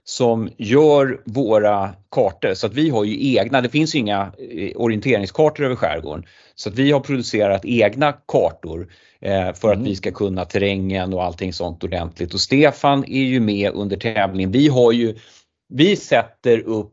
som 0.05 0.49
gör 0.57 1.21
våra 1.25 1.95
kartor. 2.11 2.55
Så 2.55 2.67
att 2.67 2.75
vi 2.75 2.91
har 2.91 3.05
ju 3.05 3.37
egna, 3.37 3.61
det 3.61 3.69
finns 3.69 3.95
ju 3.95 3.99
inga 3.99 4.33
eh, 4.39 4.77
orienteringskartor 4.77 5.65
över 5.65 5.77
skärgården. 5.77 6.25
Så 6.55 6.69
att 6.69 6.75
vi 6.75 6.93
har 6.93 7.01
producerat 7.01 7.65
egna 7.65 8.13
kartor 8.13 8.93
eh, 9.21 9.53
för 9.53 9.69
mm. 9.69 9.81
att 9.81 9.89
vi 9.89 9.97
ska 9.97 10.11
kunna 10.11 10.45
terrängen 10.45 11.15
och 11.15 11.25
allting 11.25 11.53
sånt 11.53 11.85
ordentligt. 11.85 12.35
Och 12.35 12.41
Stefan 12.41 13.05
är 13.05 13.23
ju 13.23 13.41
med 13.41 13.73
under 13.75 13.97
tävlingen. 13.97 14.53
Vi 14.53 14.69
har 14.69 14.93
ju, 14.93 15.17
vi 15.69 15.97
sätter 15.97 16.59
upp 16.59 16.93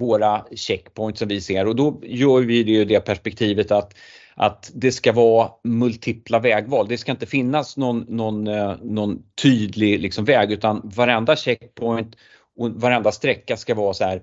våra 0.00 0.44
checkpoints 0.54 1.18
som 1.18 1.28
vi 1.28 1.40
ser 1.40 1.66
och 1.66 1.76
då 1.76 2.00
gör 2.02 2.40
vi 2.40 2.62
det 2.62 2.72
i 2.72 2.84
det 2.84 3.00
perspektivet 3.00 3.70
att 3.70 3.94
att 4.34 4.70
det 4.74 4.92
ska 4.92 5.12
vara 5.12 5.50
multipla 5.64 6.38
vägval. 6.38 6.86
Det 6.88 6.98
ska 6.98 7.12
inte 7.12 7.26
finnas 7.26 7.76
någon, 7.76 8.04
någon, 8.08 8.46
eh, 8.46 8.74
någon 8.82 9.22
tydlig 9.42 10.00
liksom 10.00 10.24
väg 10.24 10.52
utan 10.52 10.80
varenda 10.84 11.36
checkpoint 11.36 12.16
och 12.58 12.70
varenda 12.70 13.12
sträcka 13.12 13.56
ska 13.56 13.74
vara 13.74 13.94
så 13.94 14.04
här 14.04 14.22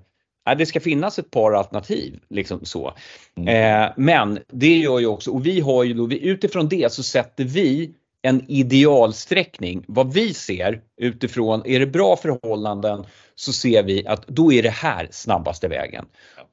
det 0.54 0.66
ska 0.66 0.80
finnas 0.80 1.18
ett 1.18 1.30
par 1.30 1.52
alternativ. 1.52 2.18
Liksom 2.30 2.64
så. 2.64 2.94
Mm. 3.36 3.82
Eh, 3.82 3.92
men 3.96 4.38
det 4.52 4.76
gör 4.76 4.98
ju 4.98 5.06
också, 5.06 5.30
och 5.30 5.46
vi 5.46 5.60
har 5.60 5.84
ju 5.84 5.94
då, 5.94 6.12
utifrån 6.12 6.68
det 6.68 6.92
så 6.92 7.02
sätter 7.02 7.44
vi 7.44 7.90
en 8.22 8.44
idealsträckning. 8.48 9.84
Vad 9.88 10.14
vi 10.14 10.34
ser 10.34 10.80
utifrån, 11.00 11.62
är 11.64 11.80
det 11.80 11.86
bra 11.86 12.16
förhållanden 12.16 13.04
så 13.34 13.52
ser 13.52 13.82
vi 13.82 14.06
att 14.06 14.26
då 14.26 14.52
är 14.52 14.62
det 14.62 14.70
här 14.70 15.08
snabbaste 15.10 15.68
vägen. 15.68 16.06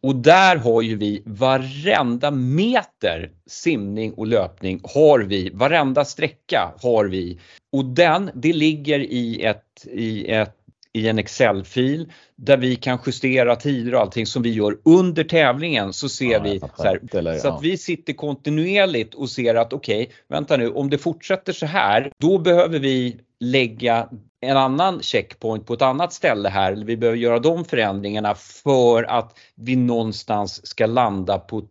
Och 0.04 0.16
där 0.16 0.56
har 0.56 0.82
ju 0.82 0.98
vi 0.98 1.24
varenda 1.26 2.32
meter 2.32 3.32
simning 3.48 4.14
och 4.14 4.28
löpning 4.28 4.82
har 4.84 5.20
vi, 5.20 5.50
varenda 5.54 6.06
sträcka 6.06 6.74
har 6.82 7.06
vi. 7.06 7.40
Och 7.72 7.86
den, 7.86 8.32
det 8.34 8.54
ligger 8.54 9.00
i 9.00 9.44
ett, 9.44 9.88
i 9.92 10.32
ett 10.32 10.57
i 10.98 11.08
en 11.08 11.20
Excel-fil 11.20 12.12
där 12.36 12.58
vi 12.58 12.76
kan 12.76 13.00
justera 13.06 13.56
tider 13.56 13.96
och 13.96 14.02
allting 14.02 14.26
som 14.26 14.42
vi 14.42 14.50
gör 14.50 14.78
under 14.86 15.24
tävlingen 15.24 15.94
så 15.94 16.10
ser 16.10 16.32
ja, 16.32 16.40
vi 16.44 16.60
så, 16.60 16.84
här, 16.84 17.40
så 17.40 17.48
att 17.48 17.64
vi 17.64 17.78
sitter 17.78 18.14
kontinuerligt 18.14 19.14
och 19.14 19.30
ser 19.30 19.56
att 19.56 19.74
okej, 19.74 20.04
okay, 20.04 20.16
vänta 20.28 20.58
nu, 20.58 20.70
om 20.70 20.90
det 20.90 20.98
fortsätter 20.98 21.54
så 21.54 21.66
här, 21.66 22.12
då 22.18 22.38
behöver 22.38 22.80
vi 22.80 23.20
lägga 23.40 24.10
en 24.42 24.58
annan 24.58 25.02
checkpoint 25.02 25.66
på 25.66 25.74
ett 25.74 25.82
annat 25.82 26.14
ställe 26.14 26.50
här. 26.50 26.76
Vi 26.76 26.98
behöver 26.98 27.18
göra 27.18 27.40
de 27.40 27.66
förändringarna 27.66 28.36
för 28.36 29.04
att 29.04 29.38
vi 29.56 29.76
någonstans 29.76 30.68
ska 30.68 30.86
landa 30.86 31.40
på 31.40 31.64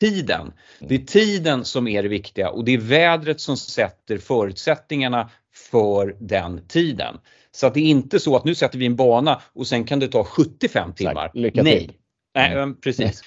tiden. 0.00 0.52
Det 0.80 0.94
är 0.94 0.98
tiden 0.98 1.64
som 1.64 1.88
är 1.88 2.02
det 2.02 2.08
viktiga 2.08 2.50
och 2.50 2.64
det 2.64 2.74
är 2.74 2.78
vädret 2.78 3.40
som 3.40 3.56
sätter 3.56 4.18
förutsättningarna 4.18 5.30
för 5.70 6.16
den 6.18 6.66
tiden. 6.68 7.18
Så 7.52 7.66
att 7.66 7.74
det 7.74 7.80
är 7.80 7.84
inte 7.84 8.20
så 8.20 8.36
att 8.36 8.44
nu 8.44 8.54
sätter 8.54 8.78
vi 8.78 8.86
en 8.86 8.96
bana 8.96 9.40
och 9.52 9.66
sen 9.66 9.84
kan 9.84 9.98
det 9.98 10.08
ta 10.08 10.24
75 10.24 10.92
timmar. 10.92 11.30
Lycka 11.34 11.62
Nej. 11.62 11.78
till. 11.78 11.92
Nej, 12.34 12.52
mm. 12.52 12.74
precis. 12.80 13.22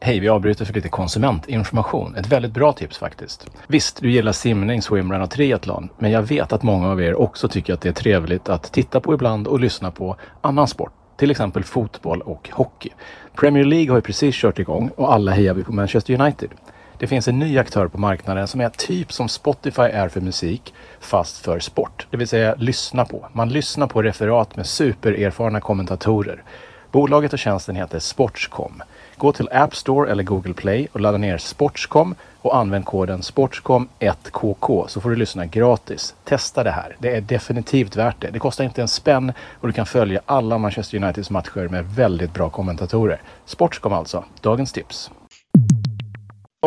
Hej, 0.00 0.20
vi 0.20 0.28
avbryter 0.28 0.64
för 0.64 0.74
lite 0.74 0.88
konsumentinformation. 0.88 2.14
Ett 2.14 2.26
väldigt 2.26 2.52
bra 2.52 2.72
tips 2.72 2.98
faktiskt. 2.98 3.46
Visst, 3.66 4.00
du 4.00 4.10
gillar 4.10 4.32
simning, 4.32 4.82
swimrun 4.82 5.22
och 5.22 5.30
triathlon, 5.30 5.88
men 5.98 6.10
jag 6.10 6.22
vet 6.22 6.52
att 6.52 6.62
många 6.62 6.90
av 6.90 7.02
er 7.02 7.14
också 7.14 7.48
tycker 7.48 7.74
att 7.74 7.80
det 7.80 7.88
är 7.88 7.92
trevligt 7.92 8.48
att 8.48 8.72
titta 8.72 9.00
på 9.00 9.14
ibland 9.14 9.46
och 9.46 9.60
lyssna 9.60 9.90
på 9.90 10.16
annan 10.40 10.68
sport. 10.68 10.92
Till 11.16 11.30
exempel 11.30 11.64
fotboll 11.64 12.20
och 12.20 12.50
hockey. 12.52 12.90
Premier 13.36 13.64
League 13.64 13.90
har 13.90 13.96
ju 13.96 14.02
precis 14.02 14.36
kört 14.36 14.58
igång 14.58 14.90
och 14.96 15.12
alla 15.12 15.32
hejar 15.32 15.54
vi 15.54 15.64
på 15.64 15.72
Manchester 15.72 16.20
United. 16.20 16.50
Det 16.98 17.06
finns 17.06 17.28
en 17.28 17.38
ny 17.38 17.58
aktör 17.58 17.88
på 17.88 17.98
marknaden 17.98 18.48
som 18.48 18.60
är 18.60 18.68
typ 18.68 19.12
som 19.12 19.28
Spotify 19.28 19.82
är 19.82 20.08
för 20.08 20.20
musik, 20.20 20.74
fast 21.00 21.38
för 21.38 21.60
sport. 21.60 22.06
Det 22.10 22.16
vill 22.16 22.28
säga 22.28 22.54
lyssna 22.58 23.04
på. 23.04 23.26
Man 23.32 23.48
lyssnar 23.48 23.86
på 23.86 24.02
referat 24.02 24.56
med 24.56 24.66
supererfarna 24.66 25.60
kommentatorer. 25.60 26.42
Bolaget 26.90 27.32
och 27.32 27.38
tjänsten 27.38 27.76
heter 27.76 27.98
Sportscom. 27.98 28.82
Gå 29.16 29.32
till 29.32 29.48
App 29.52 29.76
Store 29.76 30.10
eller 30.10 30.22
Google 30.22 30.54
Play 30.54 30.88
och 30.92 31.00
ladda 31.00 31.18
ner 31.18 31.38
Sportscom 31.38 32.14
och 32.42 32.56
använd 32.56 32.84
koden 32.84 33.20
Sportscom1KK 33.20 34.86
så 34.86 35.00
får 35.00 35.10
du 35.10 35.16
lyssna 35.16 35.46
gratis. 35.46 36.14
Testa 36.24 36.64
det 36.64 36.70
här. 36.70 36.96
Det 36.98 37.16
är 37.16 37.20
definitivt 37.20 37.96
värt 37.96 38.20
det. 38.20 38.30
Det 38.30 38.38
kostar 38.38 38.64
inte 38.64 38.82
en 38.82 38.88
spänn 38.88 39.32
och 39.60 39.68
du 39.68 39.72
kan 39.72 39.86
följa 39.86 40.20
alla 40.26 40.58
Manchester 40.58 40.96
Uniteds 41.02 41.30
matcher 41.30 41.68
med 41.68 41.84
väldigt 41.84 42.34
bra 42.34 42.50
kommentatorer. 42.50 43.20
Sportscom 43.44 43.92
alltså. 43.92 44.24
Dagens 44.40 44.72
tips. 44.72 45.10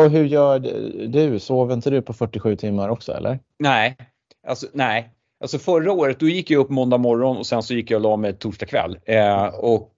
Och 0.04 0.10
hur 0.10 0.24
gör 0.24 0.58
du? 1.08 1.38
Sover 1.38 1.74
inte 1.74 1.90
du 1.90 2.02
på 2.02 2.12
47 2.12 2.56
timmar 2.56 2.88
också 2.88 3.12
eller? 3.12 3.38
Nej, 3.58 3.96
alltså 4.46 4.66
nej. 4.72 5.10
Alltså 5.40 5.58
förra 5.58 5.92
året 5.92 6.20
då 6.20 6.28
gick 6.28 6.50
jag 6.50 6.60
upp 6.60 6.70
måndag 6.70 6.98
morgon 6.98 7.36
och 7.36 7.46
sen 7.46 7.62
så 7.62 7.74
gick 7.74 7.90
jag 7.90 7.98
och 7.98 8.02
la 8.02 8.16
mig 8.16 8.32
torsdag 8.32 8.66
kväll. 8.66 8.98
Eh, 9.04 9.44
och 9.46 9.92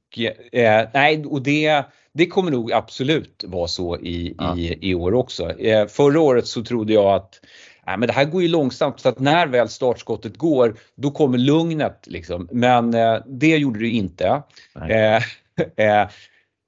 eh, 0.53 0.89
nej, 0.95 1.25
och 1.27 1.43
det, 1.43 1.85
det 2.15 2.27
kommer 2.27 2.51
nog 2.51 2.73
absolut 2.73 3.45
vara 3.47 3.69
så 3.69 3.97
i, 3.97 4.35
ja. 4.39 4.57
i, 4.57 4.91
i 4.91 4.95
år 4.95 5.15
också. 5.15 5.51
Eh, 5.51 5.87
förra 5.87 6.21
året 6.21 6.47
så 6.47 6.65
trodde 6.65 6.93
jag 6.93 7.15
att 7.15 7.41
Nej, 7.87 7.99
men 7.99 8.07
det 8.07 8.13
här 8.13 8.25
går 8.25 8.43
ju 8.43 8.49
långsamt 8.49 9.01
så 9.01 9.09
att 9.09 9.19
när 9.19 9.47
väl 9.47 9.69
startskottet 9.69 10.37
går 10.37 10.77
då 10.95 11.11
kommer 11.11 11.39
lugnet. 11.39 12.05
Liksom. 12.07 12.49
Men 12.53 12.95
eh, 12.95 13.19
det 13.27 13.57
gjorde 13.57 13.79
det 13.79 13.89
inte. 13.89 14.43
Eh, 14.89 15.17
eh, 15.87 16.09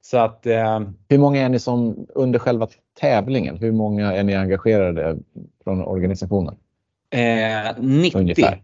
så 0.03 0.19
att, 0.19 0.47
eh, 0.47 0.81
Hur 1.09 1.19
många 1.19 1.43
är 1.43 1.49
ni 1.49 1.59
som 1.59 2.07
under 2.15 2.39
själva 2.39 2.69
tävlingen, 3.01 3.57
hur 3.57 3.73
många 3.73 4.13
är 4.13 4.25
ni 4.25 4.35
engagerade 4.35 5.19
från 5.65 5.83
organisationen? 5.83 6.57
Eh, 7.11 7.79
90. 7.79 8.19
Ungefär. 8.19 8.63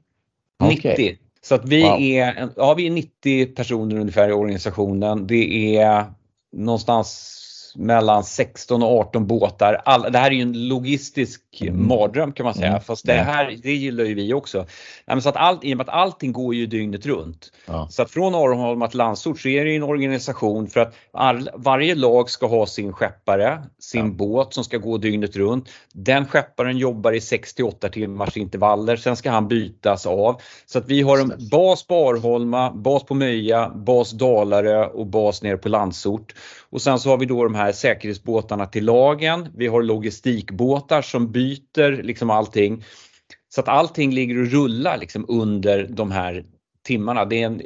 90. 0.62 0.92
Okay. 0.92 1.16
Så 1.42 1.54
att 1.54 1.68
vi, 1.68 1.82
wow. 1.82 2.00
är, 2.00 2.48
ja, 2.56 2.74
vi 2.74 2.86
är 2.86 2.90
90 2.90 3.46
personer 3.46 3.96
ungefär 3.96 4.28
i 4.28 4.32
organisationen. 4.32 5.26
Det 5.26 5.76
är 5.76 6.04
någonstans 6.52 7.36
mellan 7.76 8.24
16 8.24 8.82
och 8.82 8.98
18 8.98 9.26
båtar. 9.26 9.82
All, 9.84 10.12
det 10.12 10.18
här 10.18 10.30
är 10.30 10.34
ju 10.34 10.42
en 10.42 10.68
logistisk 10.68 11.42
mm. 11.60 11.88
mardröm 11.88 12.32
kan 12.32 12.44
man 12.44 12.54
säga, 12.54 12.68
mm. 12.68 12.80
fast 12.80 13.06
det 13.06 13.12
här 13.12 13.56
det 13.62 13.72
gillar 13.72 14.04
ju 14.04 14.14
vi 14.14 14.34
också. 14.34 14.66
Nej, 15.06 15.22
så 15.22 15.28
att 15.28 15.36
allt, 15.36 15.64
I 15.64 15.74
och 15.74 15.76
med 15.76 15.88
att 15.88 15.94
allting 15.94 16.32
går 16.32 16.54
ju 16.54 16.66
dygnet 16.66 17.06
runt. 17.06 17.52
Ja. 17.66 17.88
Så 17.90 18.02
att 18.02 18.10
från 18.10 18.34
Arholma 18.34 18.88
till 18.88 18.98
Landsort 18.98 19.40
så 19.40 19.48
är 19.48 19.64
det 19.64 19.76
en 19.76 19.82
organisation 19.82 20.66
för 20.66 20.80
att 20.80 20.94
all, 21.12 21.50
varje 21.54 21.94
lag 21.94 22.30
ska 22.30 22.46
ha 22.46 22.66
sin 22.66 22.92
skeppare, 22.92 23.62
sin 23.78 24.06
ja. 24.06 24.12
båt 24.12 24.54
som 24.54 24.64
ska 24.64 24.78
gå 24.78 24.98
dygnet 24.98 25.36
runt. 25.36 25.68
Den 25.92 26.26
skepparen 26.26 26.78
jobbar 26.78 27.12
i 27.12 27.20
6 27.20 27.54
till 27.54 27.64
8 27.64 27.88
timmars 27.88 28.36
intervaller, 28.36 28.96
sen 28.96 29.16
ska 29.16 29.30
han 29.30 29.48
bytas 29.48 30.06
av. 30.06 30.40
Så 30.66 30.78
att 30.78 30.88
vi 30.88 31.02
har 31.02 31.18
en 31.18 31.32
bas 31.50 31.86
på 31.86 32.08
Arholma, 32.08 32.70
bas 32.70 33.04
på 33.04 33.14
Möja, 33.14 33.68
bas 33.68 34.10
Dalarö 34.10 34.86
och 34.86 35.06
bas 35.06 35.42
ner 35.42 35.56
på 35.56 35.68
Landsort. 35.68 36.34
Och 36.70 36.82
sen 36.82 36.98
så 36.98 37.10
har 37.10 37.16
vi 37.16 37.26
då 37.26 37.44
de 37.44 37.54
här 37.54 37.59
säkerhetsbåtarna 37.72 38.66
till 38.66 38.84
lagen. 38.84 39.48
Vi 39.56 39.66
har 39.66 39.82
logistikbåtar 39.82 41.02
som 41.02 41.32
byter 41.32 42.02
liksom 42.02 42.30
allting. 42.30 42.84
Så 43.48 43.60
att 43.60 43.68
allting 43.68 44.14
ligger 44.14 44.40
och 44.40 44.46
rullar 44.46 44.98
liksom 44.98 45.24
under 45.28 45.86
de 45.90 46.10
här 46.10 46.44
timmarna. 46.86 47.24
Det 47.24 47.42
är 47.42 47.46
en, 47.46 47.62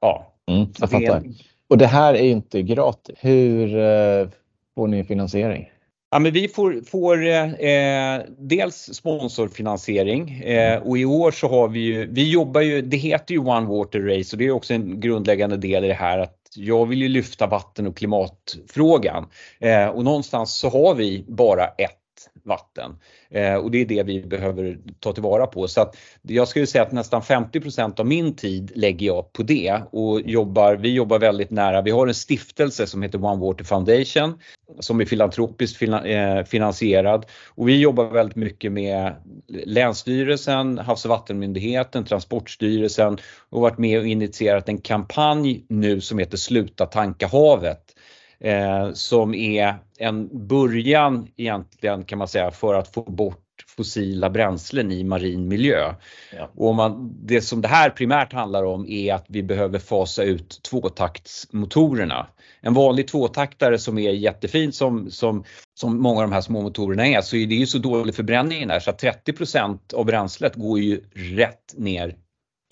ja. 0.00 0.34
Mm, 0.50 0.66
jag 0.78 0.90
fattar. 0.90 1.16
En... 1.16 1.34
Och 1.68 1.78
det 1.78 1.86
här 1.86 2.14
är 2.14 2.24
inte 2.24 2.62
gratis. 2.62 3.16
Hur 3.20 3.78
eh, 3.78 4.28
får 4.74 4.86
ni 4.86 5.04
finansiering? 5.04 5.68
Ja, 6.10 6.18
men 6.18 6.32
vi 6.32 6.48
får, 6.48 6.80
får 6.86 7.26
eh, 7.26 8.20
dels 8.38 8.76
sponsorfinansiering 8.76 10.40
eh, 10.40 10.82
och 10.82 10.98
i 10.98 11.04
år 11.04 11.30
så 11.30 11.48
har 11.48 11.68
vi 11.68 11.80
ju, 11.80 12.06
vi 12.10 12.30
jobbar 12.30 12.60
ju, 12.60 12.82
det 12.82 12.96
heter 12.96 13.34
ju 13.34 13.40
One 13.40 13.66
Water 13.66 14.00
Race 14.00 14.36
och 14.36 14.38
det 14.38 14.46
är 14.46 14.50
också 14.50 14.74
en 14.74 15.00
grundläggande 15.00 15.56
del 15.56 15.84
i 15.84 15.88
det 15.88 15.94
här 15.94 16.18
att 16.18 16.41
jag 16.56 16.86
vill 16.86 17.02
ju 17.02 17.08
lyfta 17.08 17.46
vatten 17.46 17.86
och 17.86 17.96
klimatfrågan. 17.96 19.28
Eh, 19.60 19.86
och 19.86 20.04
någonstans 20.04 20.54
så 20.54 20.68
har 20.68 20.94
vi 20.94 21.24
bara 21.28 21.66
ett 21.66 22.01
vatten. 22.44 22.96
Eh, 23.30 23.54
och 23.54 23.70
det 23.70 23.80
är 23.80 23.86
det 23.86 24.02
vi 24.02 24.22
behöver 24.22 24.78
ta 25.00 25.12
tillvara 25.12 25.46
på. 25.46 25.68
Så 25.68 25.80
att 25.80 25.96
jag 26.22 26.48
skulle 26.48 26.66
säga 26.66 26.82
att 26.82 26.92
nästan 26.92 27.22
50% 27.22 28.00
av 28.00 28.06
min 28.06 28.36
tid 28.36 28.72
lägger 28.74 29.06
jag 29.06 29.32
på 29.32 29.42
det 29.42 29.82
och 29.92 30.20
jobbar, 30.20 30.74
vi 30.74 30.94
jobbar 30.94 31.18
väldigt 31.18 31.50
nära. 31.50 31.82
Vi 31.82 31.90
har 31.90 32.06
en 32.06 32.14
stiftelse 32.14 32.86
som 32.86 33.02
heter 33.02 33.24
One 33.24 33.40
Water 33.40 33.64
Foundation 33.64 34.38
som 34.80 35.00
är 35.00 35.04
filantropiskt 35.04 35.82
eh, 35.82 36.44
finansierad 36.46 37.26
och 37.48 37.68
vi 37.68 37.80
jobbar 37.80 38.04
väldigt 38.04 38.36
mycket 38.36 38.72
med 38.72 39.14
Länsstyrelsen, 39.48 40.78
Havs 40.78 41.04
och 41.04 41.08
vattenmyndigheten, 41.08 42.04
Transportstyrelsen 42.04 43.18
och 43.50 43.60
varit 43.60 43.78
med 43.78 43.98
och 43.98 44.06
initierat 44.06 44.68
en 44.68 44.78
kampanj 44.78 45.64
nu 45.68 46.00
som 46.00 46.18
heter 46.18 46.36
Sluta 46.36 46.86
tanka 46.86 47.26
havet 47.26 47.94
eh, 48.42 48.92
som 48.92 49.34
är 49.34 49.74
en 49.98 50.46
början 50.48 51.28
egentligen 51.36 52.04
kan 52.04 52.18
man 52.18 52.28
säga 52.28 52.50
för 52.50 52.74
att 52.74 52.94
få 52.94 53.02
bort 53.02 53.38
fossila 53.76 54.30
bränslen 54.30 54.92
i 54.92 55.04
marin 55.04 55.48
miljö. 55.48 55.94
Ja. 56.36 56.50
Och 56.56 56.74
man, 56.74 57.14
det 57.22 57.40
som 57.40 57.60
det 57.60 57.68
här 57.68 57.90
primärt 57.90 58.32
handlar 58.32 58.64
om 58.64 58.86
är 58.88 59.14
att 59.14 59.24
vi 59.28 59.42
behöver 59.42 59.78
fasa 59.78 60.22
ut 60.22 60.62
tvåtaktsmotorerna. 60.62 62.26
En 62.60 62.74
vanlig 62.74 63.08
tvåtaktare 63.08 63.78
som 63.78 63.98
är 63.98 64.10
jättefin 64.10 64.72
som, 64.72 65.10
som, 65.10 65.44
som 65.74 66.02
många 66.02 66.22
av 66.22 66.28
de 66.28 66.32
här 66.32 66.40
små 66.40 66.62
motorerna 66.62 67.06
är 67.06 67.20
så 67.20 67.36
är 67.36 67.46
det 67.46 67.54
ju 67.54 67.66
så 67.66 67.78
dålig 67.78 68.14
förbränning 68.14 68.68
där 68.68 68.80
så 68.80 68.90
att 68.90 69.02
30% 69.02 69.94
av 69.94 70.04
bränslet 70.04 70.54
går 70.54 70.78
ju 70.78 71.00
rätt 71.14 71.74
ner 71.76 72.16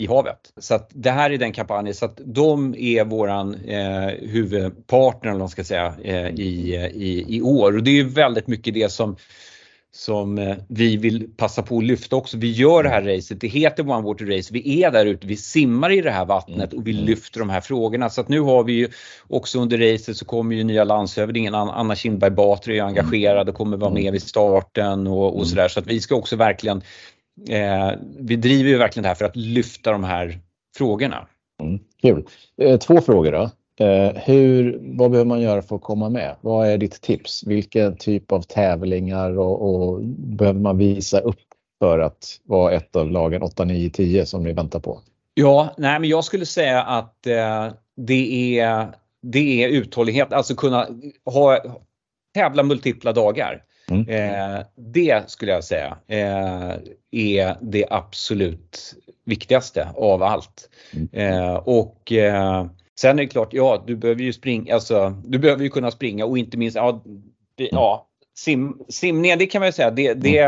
i 0.01 0.07
havet. 0.07 0.53
Så 0.57 0.75
att 0.75 0.89
det 0.93 1.11
här 1.11 1.29
är 1.29 1.37
den 1.37 1.51
kampanjen 1.51 1.95
så 1.95 2.05
att 2.05 2.19
de 2.25 2.75
är 2.77 3.05
våran 3.05 3.55
eh, 3.55 4.07
huvudpartner 4.21 5.31
om 5.31 5.39
man 5.39 5.49
ska 5.49 5.63
säga 5.63 5.93
eh, 6.03 6.27
i, 6.27 6.75
i, 6.93 7.25
i 7.37 7.41
år 7.41 7.77
och 7.77 7.83
det 7.83 7.99
är 7.99 8.03
väldigt 8.03 8.47
mycket 8.47 8.73
det 8.73 8.91
som 8.91 9.15
som 9.93 10.37
eh, 10.37 10.55
vi 10.67 10.97
vill 10.97 11.27
passa 11.37 11.61
på 11.61 11.77
att 11.77 11.83
lyfta 11.83 12.15
också. 12.15 12.37
Vi 12.37 12.51
gör 12.51 12.83
det 12.83 12.89
här 12.89 13.01
racet, 13.01 13.41
det 13.41 13.47
heter 13.47 13.89
One 13.89 14.01
Water 14.01 14.25
Race, 14.25 14.53
vi 14.53 14.83
är 14.83 14.91
där 14.91 15.05
ute, 15.05 15.27
vi 15.27 15.37
simmar 15.37 15.91
i 15.91 16.01
det 16.01 16.11
här 16.11 16.25
vattnet 16.25 16.73
och 16.73 16.87
vi 16.87 16.91
mm. 16.91 17.05
lyfter 17.05 17.39
de 17.39 17.49
här 17.49 17.61
frågorna. 17.61 18.09
Så 18.09 18.21
att 18.21 18.29
nu 18.29 18.39
har 18.39 18.63
vi 18.63 18.73
ju 18.73 18.87
också 19.27 19.59
under 19.59 19.77
racet 19.77 20.17
så 20.17 20.25
kommer 20.25 20.55
ju 20.55 20.63
nya 20.63 20.83
landshövdingen 20.83 21.55
Anna 21.55 21.95
Kinberg 21.95 22.31
Batra 22.31 22.73
är 22.73 22.81
engagerad 22.81 23.49
och 23.49 23.55
kommer 23.55 23.77
vara 23.77 23.93
med 23.93 24.01
mm. 24.01 24.13
vid 24.13 24.23
starten 24.23 25.07
och, 25.07 25.37
och 25.37 25.47
sådär. 25.47 25.67
Så 25.67 25.79
att 25.79 25.87
vi 25.87 26.01
ska 26.01 26.15
också 26.15 26.35
verkligen 26.35 26.81
eh, 27.49 27.91
vi 28.19 28.35
driver 28.35 28.69
ju 28.69 28.77
verkligen 28.77 29.03
det 29.03 29.07
här 29.07 29.15
för 29.15 29.25
att 29.25 29.35
lyfta 29.35 29.91
de 29.91 30.03
här 30.03 30.39
frågorna. 30.77 31.27
Mm, 31.61 31.79
kul. 32.01 32.27
Eh, 32.57 32.79
två 32.79 33.01
frågor 33.01 33.31
då. 33.31 33.49
Eh, 33.85 34.11
hur, 34.15 34.79
vad 34.81 35.11
behöver 35.11 35.27
man 35.27 35.41
göra 35.41 35.61
för 35.61 35.75
att 35.75 35.81
komma 35.81 36.09
med? 36.09 36.35
Vad 36.41 36.67
är 36.67 36.77
ditt 36.77 37.01
tips? 37.01 37.43
Vilken 37.43 37.97
typ 37.97 38.31
av 38.31 38.41
tävlingar 38.41 39.39
och, 39.39 39.61
och 39.61 40.01
behöver 40.03 40.59
man 40.59 40.77
visa 40.77 41.19
upp 41.19 41.39
för 41.79 41.99
att 41.99 42.39
vara 42.43 42.73
ett 42.73 42.95
av 42.95 43.11
lagen 43.11 43.41
8, 43.41 43.65
9, 43.65 43.89
10 43.89 44.25
som 44.25 44.43
ni 44.43 44.53
väntar 44.53 44.79
på? 44.79 45.01
Ja, 45.33 45.73
nej, 45.77 45.99
men 45.99 46.09
jag 46.09 46.23
skulle 46.23 46.45
säga 46.45 46.83
att 46.83 47.27
eh, 47.27 47.67
det, 47.95 48.59
är, 48.59 48.87
det 49.21 49.63
är 49.63 49.69
uthållighet, 49.69 50.33
alltså 50.33 50.55
kunna 50.55 50.87
ha, 51.25 51.59
tävla 52.33 52.63
multipla 52.63 53.13
dagar. 53.13 53.63
Mm. 53.91 54.09
Eh, 54.09 54.65
det 54.75 55.29
skulle 55.29 55.51
jag 55.51 55.63
säga 55.63 55.97
eh, 56.07 56.71
är 57.11 57.57
det 57.61 57.85
absolut 57.89 58.95
viktigaste 59.25 59.89
av 59.95 60.23
allt. 60.23 60.69
Mm. 60.93 61.09
Eh, 61.11 61.55
och 61.55 62.11
eh, 62.11 62.65
sen 62.99 63.19
är 63.19 63.23
det 63.23 63.29
klart, 63.29 63.53
ja 63.53 63.83
du 63.87 63.95
behöver 63.95 64.21
ju 64.21 64.33
springa, 64.33 64.73
alltså 64.73 65.21
du 65.25 65.39
behöver 65.39 65.63
ju 65.63 65.69
kunna 65.69 65.91
springa 65.91 66.25
och 66.25 66.37
inte 66.37 66.57
minst, 66.57 66.75
ja, 66.75 67.03
det, 67.55 67.69
ja 67.71 68.07
sim, 68.37 68.79
simningen 68.89 69.39
det 69.39 69.45
kan 69.45 69.59
man 69.59 69.67
ju 69.67 69.73
säga, 69.73 69.91
det, 69.91 70.13
det 70.13 70.39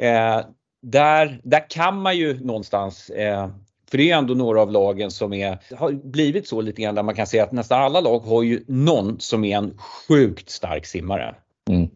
eh, 0.00 0.40
där, 0.82 1.40
där 1.44 1.70
kan 1.70 2.02
man 2.02 2.16
ju 2.16 2.44
någonstans 2.44 3.10
eh, 3.10 3.48
för 3.90 3.98
det 3.98 4.10
är 4.10 4.16
ändå 4.16 4.34
några 4.34 4.62
av 4.62 4.72
lagen 4.72 5.10
som 5.10 5.32
är, 5.32 5.58
har 5.76 5.92
blivit 5.92 6.48
så 6.48 6.60
lite 6.60 6.82
grann 6.82 6.94
där 6.94 7.02
man 7.02 7.14
kan 7.14 7.26
säga 7.26 7.44
att 7.44 7.52
nästan 7.52 7.82
alla 7.82 8.00
lag 8.00 8.18
har 8.18 8.42
ju 8.42 8.64
någon 8.66 9.20
som 9.20 9.44
är 9.44 9.56
en 9.58 9.78
sjukt 9.78 10.50
stark 10.50 10.86
simmare. 10.86 11.34
Mm. 11.70 11.88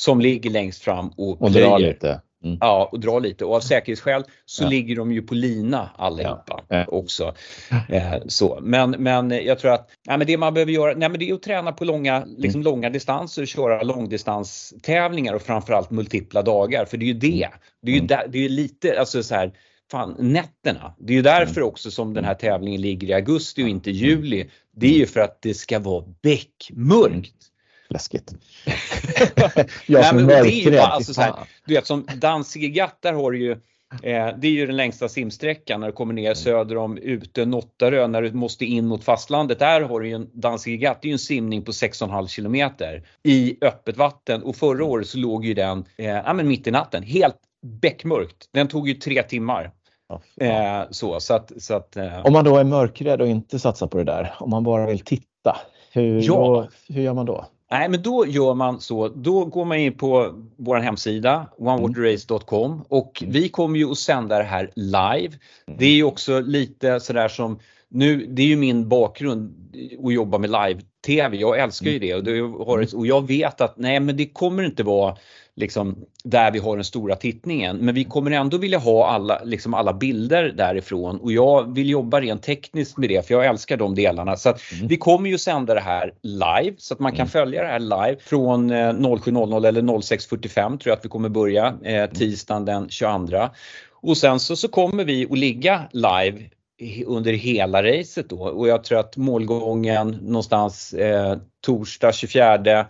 Som 0.00 0.20
ligger 0.20 0.50
längst 0.50 0.82
fram 0.82 1.08
och, 1.16 1.42
och 1.42 1.50
drar 1.50 1.78
lite. 1.78 2.20
Mm. 2.44 2.58
Ja, 2.60 2.88
och 2.92 3.00
drar 3.00 3.20
lite 3.20 3.44
och 3.44 3.56
av 3.56 3.60
säkerhetsskäl 3.60 4.24
så 4.46 4.64
ja. 4.64 4.68
ligger 4.68 4.96
de 4.96 5.12
ju 5.12 5.22
på 5.22 5.34
lina 5.34 5.90
allihopa 5.96 6.64
ja. 6.68 6.84
också. 6.88 7.34
Eh, 7.88 8.14
så. 8.26 8.58
Men, 8.62 8.90
men 8.90 9.30
jag 9.30 9.58
tror 9.58 9.72
att 9.72 9.90
nej, 10.06 10.18
men 10.18 10.26
det 10.26 10.36
man 10.36 10.54
behöver 10.54 10.72
göra 10.72 10.94
nej, 10.96 11.08
men 11.08 11.18
det 11.18 11.30
är 11.30 11.34
att 11.34 11.42
träna 11.42 11.72
på 11.72 11.84
långa, 11.84 12.24
liksom 12.36 12.60
mm. 12.60 12.72
långa 12.72 12.90
distanser, 12.90 13.46
köra 13.46 13.82
långdistanstävlingar 13.82 15.34
och 15.34 15.42
framförallt 15.42 15.90
multipla 15.90 16.42
dagar. 16.42 16.84
För 16.84 16.96
det 16.96 17.04
är 17.04 17.06
ju 17.06 17.14
det. 17.14 17.44
Mm. 17.44 17.58
Det 17.82 17.90
är 17.90 17.94
ju 17.94 17.98
mm. 17.98 18.06
där, 18.06 18.26
det 18.28 18.44
är 18.44 18.48
lite, 18.48 19.00
alltså 19.00 19.22
så 19.22 19.34
här, 19.34 19.52
fan, 19.90 20.16
nätterna. 20.18 20.94
Det 20.98 21.12
är 21.12 21.16
ju 21.16 21.22
därför 21.22 21.60
mm. 21.60 21.68
också 21.68 21.90
som 21.90 22.14
den 22.14 22.24
här 22.24 22.34
tävlingen 22.34 22.80
ligger 22.80 23.08
i 23.08 23.12
augusti 23.12 23.64
och 23.64 23.68
inte 23.68 23.90
juli. 23.90 24.50
Det 24.76 24.86
är 24.86 24.98
ju 24.98 25.06
för 25.06 25.20
att 25.20 25.42
det 25.42 25.54
ska 25.54 25.78
vara 25.78 26.04
beckmörkt. 26.22 27.49
Läskigt. 27.90 28.34
jag 29.86 30.06
som 30.06 30.28
är 30.28 30.44
ju 30.44 30.78
alltså 30.78 31.36
Du 31.66 31.74
vet 31.74 31.86
som 31.86 32.06
Danzigegatt, 32.16 32.98
där 33.02 33.12
har 33.12 33.30
du 33.30 33.38
ju 33.38 33.56
Eh, 33.92 34.28
det 34.38 34.46
är 34.46 34.50
ju 34.50 34.66
den 34.66 34.76
längsta 34.76 35.08
simsträckan 35.08 35.80
när 35.80 35.86
du 35.86 35.92
kommer 35.92 36.14
ner 36.14 36.34
söder 36.34 36.76
om 36.76 36.98
Ute 36.98 37.46
Nottarö 37.46 38.06
när 38.06 38.22
du 38.22 38.32
måste 38.32 38.64
in 38.64 38.86
mot 38.86 39.04
fastlandet. 39.04 39.58
Där 39.58 39.80
har 39.80 40.00
du 40.00 40.08
ju 40.08 40.14
en 40.14 40.30
Danzigegatt, 40.32 40.98
det 41.02 41.06
är 41.06 41.10
ju 41.10 41.12
en 41.12 41.18
simning 41.18 41.64
på 41.64 41.72
6,5 41.72 42.28
kilometer 42.28 43.02
i 43.22 43.56
öppet 43.60 43.96
vatten 43.96 44.42
och 44.42 44.56
förra 44.56 44.84
året 44.84 45.06
så 45.06 45.18
låg 45.18 45.44
ju 45.44 45.54
den 45.54 45.84
eh, 45.96 46.06
ja, 46.06 46.32
men 46.32 46.48
mitt 46.48 46.66
i 46.66 46.70
natten, 46.70 47.02
helt 47.02 47.36
beckmörkt. 47.62 48.48
Den 48.52 48.68
tog 48.68 48.88
ju 48.88 48.94
tre 48.94 49.22
timmar. 49.22 49.70
eh, 50.40 50.82
så, 50.90 51.20
så 51.20 51.34
att, 51.34 51.52
så 51.58 51.74
att, 51.74 51.96
eh. 51.96 52.26
Om 52.26 52.32
man 52.32 52.44
då 52.44 52.56
är 52.56 52.64
mörkrädd 52.64 53.20
och 53.20 53.28
inte 53.28 53.58
satsar 53.58 53.86
på 53.86 53.98
det 53.98 54.04
där, 54.04 54.34
om 54.38 54.50
man 54.50 54.64
bara 54.64 54.86
vill 54.86 55.00
titta, 55.00 55.56
hur, 55.92 56.22
ja. 56.22 56.34
då, 56.34 56.68
hur 56.94 57.02
gör 57.02 57.14
man 57.14 57.26
då? 57.26 57.46
Nej, 57.70 57.88
men 57.88 58.02
då 58.02 58.26
gör 58.26 58.54
man 58.54 58.80
så. 58.80 59.08
Då 59.08 59.44
går 59.44 59.64
man 59.64 59.78
in 59.78 59.96
på 59.96 60.34
vår 60.56 60.76
hemsida 60.76 61.46
onewaterrace.com 61.58 62.84
och 62.88 63.22
mm. 63.22 63.32
vi 63.32 63.48
kommer 63.48 63.78
ju 63.78 63.90
att 63.90 63.98
sända 63.98 64.38
det 64.38 64.44
här 64.44 64.70
live. 64.74 65.34
Mm. 65.66 65.78
Det 65.78 65.86
är 65.86 65.94
ju 65.94 66.04
också 66.04 66.40
lite 66.40 67.00
sådär 67.00 67.28
som 67.28 67.58
nu, 67.88 68.26
det 68.26 68.42
är 68.42 68.46
ju 68.46 68.56
min 68.56 68.88
bakgrund 68.88 69.74
att 70.04 70.14
jobba 70.14 70.38
med 70.38 70.50
live-tv. 70.50 71.36
Jag 71.36 71.58
älskar 71.58 71.90
ju 71.90 71.96
mm. 71.96 72.24
det 72.24 72.42
och, 72.42 72.78
det 72.78 72.94
och 72.94 73.06
jag 73.06 73.26
vet 73.26 73.60
att 73.60 73.78
nej 73.78 74.00
men 74.00 74.16
det 74.16 74.26
kommer 74.26 74.62
inte 74.62 74.82
vara 74.82 75.16
liksom, 75.56 76.04
där 76.24 76.50
vi 76.50 76.58
har 76.58 76.76
den 76.76 76.84
stora 76.84 77.16
tittningen. 77.16 77.76
Men 77.76 77.94
vi 77.94 78.04
kommer 78.04 78.30
ändå 78.30 78.58
vilja 78.58 78.78
ha 78.78 79.06
alla, 79.06 79.40
liksom 79.44 79.74
alla 79.74 79.92
bilder 79.92 80.52
därifrån 80.56 81.20
och 81.20 81.32
jag 81.32 81.74
vill 81.74 81.90
jobba 81.90 82.20
rent 82.20 82.42
tekniskt 82.42 82.98
med 82.98 83.08
det 83.08 83.26
för 83.26 83.34
jag 83.34 83.46
älskar 83.46 83.76
de 83.76 83.94
delarna. 83.94 84.36
Så 84.36 84.48
mm. 84.48 84.88
vi 84.88 84.96
kommer 84.96 85.30
ju 85.30 85.38
sända 85.38 85.74
det 85.74 85.80
här 85.80 86.12
live 86.22 86.74
så 86.78 86.94
att 86.94 87.00
man 87.00 87.12
kan 87.12 87.20
mm. 87.20 87.28
följa 87.28 87.62
det 87.62 87.68
här 87.68 87.78
live 87.78 88.16
från 88.20 88.72
07.00 88.72 89.62
eh, 89.62 89.68
eller 89.68 89.82
06.45 89.82 90.78
tror 90.78 90.80
jag 90.84 90.96
att 90.96 91.04
vi 91.04 91.08
kommer 91.08 91.28
börja 91.28 91.74
eh, 91.84 92.10
tisdagen 92.10 92.64
den 92.64 92.88
22. 92.88 93.48
Och 94.02 94.16
sen 94.16 94.40
så, 94.40 94.56
så 94.56 94.68
kommer 94.68 95.04
vi 95.04 95.26
att 95.30 95.38
ligga 95.38 95.82
live 95.92 96.40
under 97.06 97.32
hela 97.32 97.82
racet 97.82 98.28
då 98.28 98.42
och 98.42 98.68
jag 98.68 98.84
tror 98.84 98.98
att 98.98 99.16
målgången 99.16 100.18
någonstans 100.22 100.92
eh, 100.92 101.38
torsdag 101.60 102.12
24 102.12 102.54
eh, 102.54 102.86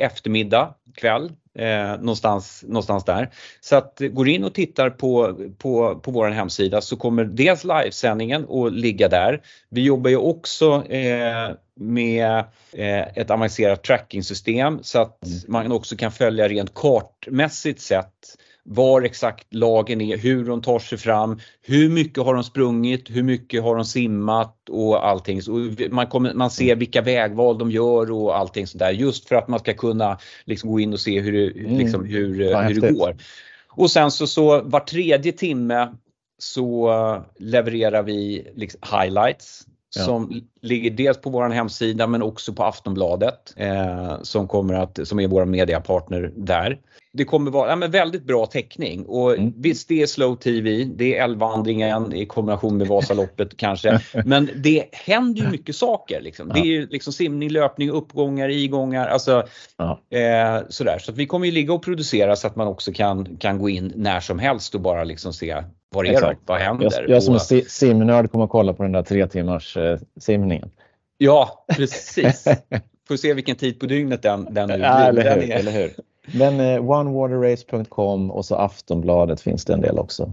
eftermiddag 0.00 0.74
kväll 0.96 1.32
eh, 1.58 1.90
någonstans, 2.00 2.64
någonstans 2.68 3.04
där. 3.04 3.30
Så 3.60 3.76
att 3.76 4.00
går 4.10 4.28
in 4.28 4.44
och 4.44 4.54
tittar 4.54 4.90
på, 4.90 5.38
på, 5.58 6.00
på 6.02 6.10
vår 6.10 6.28
hemsida 6.28 6.80
så 6.80 6.96
kommer 6.96 7.24
dels 7.24 7.64
livesändningen 7.64 8.46
att 8.50 8.72
ligga 8.72 9.08
där. 9.08 9.42
Vi 9.68 9.82
jobbar 9.82 10.10
ju 10.10 10.16
också 10.16 10.84
eh, 10.92 11.50
med 11.74 12.44
eh, 12.72 13.18
ett 13.18 13.30
avancerat 13.30 13.84
tracking-system 13.84 14.78
så 14.82 15.00
att 15.00 15.18
man 15.48 15.72
också 15.72 15.96
kan 15.96 16.12
följa 16.12 16.48
rent 16.48 16.74
kartmässigt 16.74 17.80
sett 17.80 18.36
var 18.64 19.02
exakt 19.02 19.54
lagen 19.54 20.00
är, 20.00 20.16
hur 20.16 20.44
de 20.44 20.62
tar 20.62 20.78
sig 20.78 20.98
fram, 20.98 21.40
hur 21.62 21.88
mycket 21.88 22.24
har 22.24 22.34
de 22.34 22.44
sprungit, 22.44 23.10
hur 23.10 23.22
mycket 23.22 23.62
har 23.62 23.76
de 23.76 23.84
simmat 23.84 24.68
och 24.68 25.06
allting. 25.06 25.42
Så 25.42 25.70
man, 25.90 26.06
kommer, 26.06 26.34
man 26.34 26.50
ser 26.50 26.76
vilka 26.76 27.02
vägval 27.02 27.58
de 27.58 27.70
gör 27.70 28.12
och 28.12 28.38
allting 28.38 28.66
sådär 28.66 28.90
just 28.90 29.28
för 29.28 29.36
att 29.36 29.48
man 29.48 29.60
ska 29.60 29.74
kunna 29.74 30.18
liksom 30.44 30.70
gå 30.70 30.80
in 30.80 30.92
och 30.92 31.00
se 31.00 31.20
hur, 31.20 31.32
det, 31.32 31.60
mm. 31.60 31.78
liksom, 31.78 32.04
hur, 32.04 32.34
hur 32.68 32.80
det 32.80 32.92
går. 32.92 33.16
Och 33.68 33.90
sen 33.90 34.10
så, 34.10 34.26
så 34.26 34.62
var 34.62 34.80
tredje 34.80 35.32
timme 35.32 35.94
så 36.38 37.24
levererar 37.38 38.02
vi 38.02 38.46
liksom 38.54 38.80
highlights 38.92 39.66
Ja. 39.96 40.04
som 40.04 40.42
ligger 40.62 40.90
dels 40.90 41.20
på 41.20 41.30
vår 41.30 41.48
hemsida 41.48 42.06
men 42.06 42.22
också 42.22 42.52
på 42.52 42.64
Aftonbladet 42.64 43.54
eh, 43.56 44.22
som, 44.22 44.48
kommer 44.48 44.74
att, 44.74 45.08
som 45.08 45.20
är 45.20 45.28
vår 45.28 45.44
mediapartner 45.44 46.32
där. 46.36 46.78
Det 47.14 47.24
kommer 47.24 47.50
vara 47.50 47.70
ja, 47.70 47.76
men 47.76 47.90
väldigt 47.90 48.24
bra 48.24 48.46
täckning 48.46 49.06
och 49.06 49.34
mm. 49.34 49.52
visst 49.56 49.88
det 49.88 50.02
är 50.02 50.06
slow 50.06 50.36
TV, 50.36 50.84
det 50.84 51.18
är 51.18 51.24
älvvandringen 51.24 52.14
i 52.14 52.26
kombination 52.26 52.76
med 52.76 52.86
Vasaloppet 52.86 53.56
kanske. 53.56 54.00
Men 54.24 54.50
det 54.56 54.84
händer 54.92 55.42
ju 55.42 55.48
mycket 55.48 55.76
saker. 55.76 56.20
Liksom. 56.20 56.48
Ja. 56.48 56.54
Det 56.54 56.60
är 56.60 56.64
ju 56.64 56.86
liksom 56.86 57.12
simning, 57.12 57.48
löpning, 57.48 57.90
uppgångar, 57.90 58.48
igångar. 58.48 59.06
Alltså, 59.08 59.46
ja. 59.76 60.00
eh, 60.18 60.62
sådär. 60.68 60.98
Så 60.98 61.12
vi 61.12 61.26
kommer 61.26 61.46
ju 61.46 61.52
ligga 61.52 61.72
och 61.72 61.82
producera 61.82 62.36
så 62.36 62.46
att 62.46 62.56
man 62.56 62.66
också 62.66 62.92
kan, 62.92 63.36
kan 63.36 63.58
gå 63.58 63.68
in 63.68 63.92
när 63.96 64.20
som 64.20 64.38
helst 64.38 64.74
och 64.74 64.80
bara 64.80 65.04
liksom 65.04 65.32
se 65.32 65.62
vad 65.94 66.06
är 66.06 66.20
det? 66.20 66.36
Vad 66.46 66.60
händer? 66.60 66.90
Jag, 67.00 67.10
jag 67.10 67.22
som 67.22 67.38
simnörd 67.68 68.30
kommer 68.30 68.44
att 68.44 68.50
kolla 68.50 68.72
på 68.72 68.82
den 68.82 68.92
där 68.92 69.02
tre 69.02 69.26
timmars 69.26 69.76
eh, 69.76 69.98
simningen. 70.20 70.70
Ja, 71.18 71.64
precis. 71.76 72.44
Får 73.08 73.16
se 73.16 73.34
vilken 73.34 73.56
tid 73.56 73.80
på 73.80 73.86
dygnet 73.86 74.22
den, 74.22 74.48
den. 74.50 74.68
Ja, 74.68 74.76
eller, 74.76 75.40
hur, 75.40 75.50
eller 75.50 75.72
hur. 75.72 75.92
Men 76.26 76.60
eh, 76.60 76.90
onewaterrace.com 76.90 78.30
och 78.30 78.44
så 78.44 78.56
Aftonbladet 78.56 79.40
finns 79.40 79.64
det 79.64 79.72
en 79.72 79.80
del 79.80 79.98
också. 79.98 80.32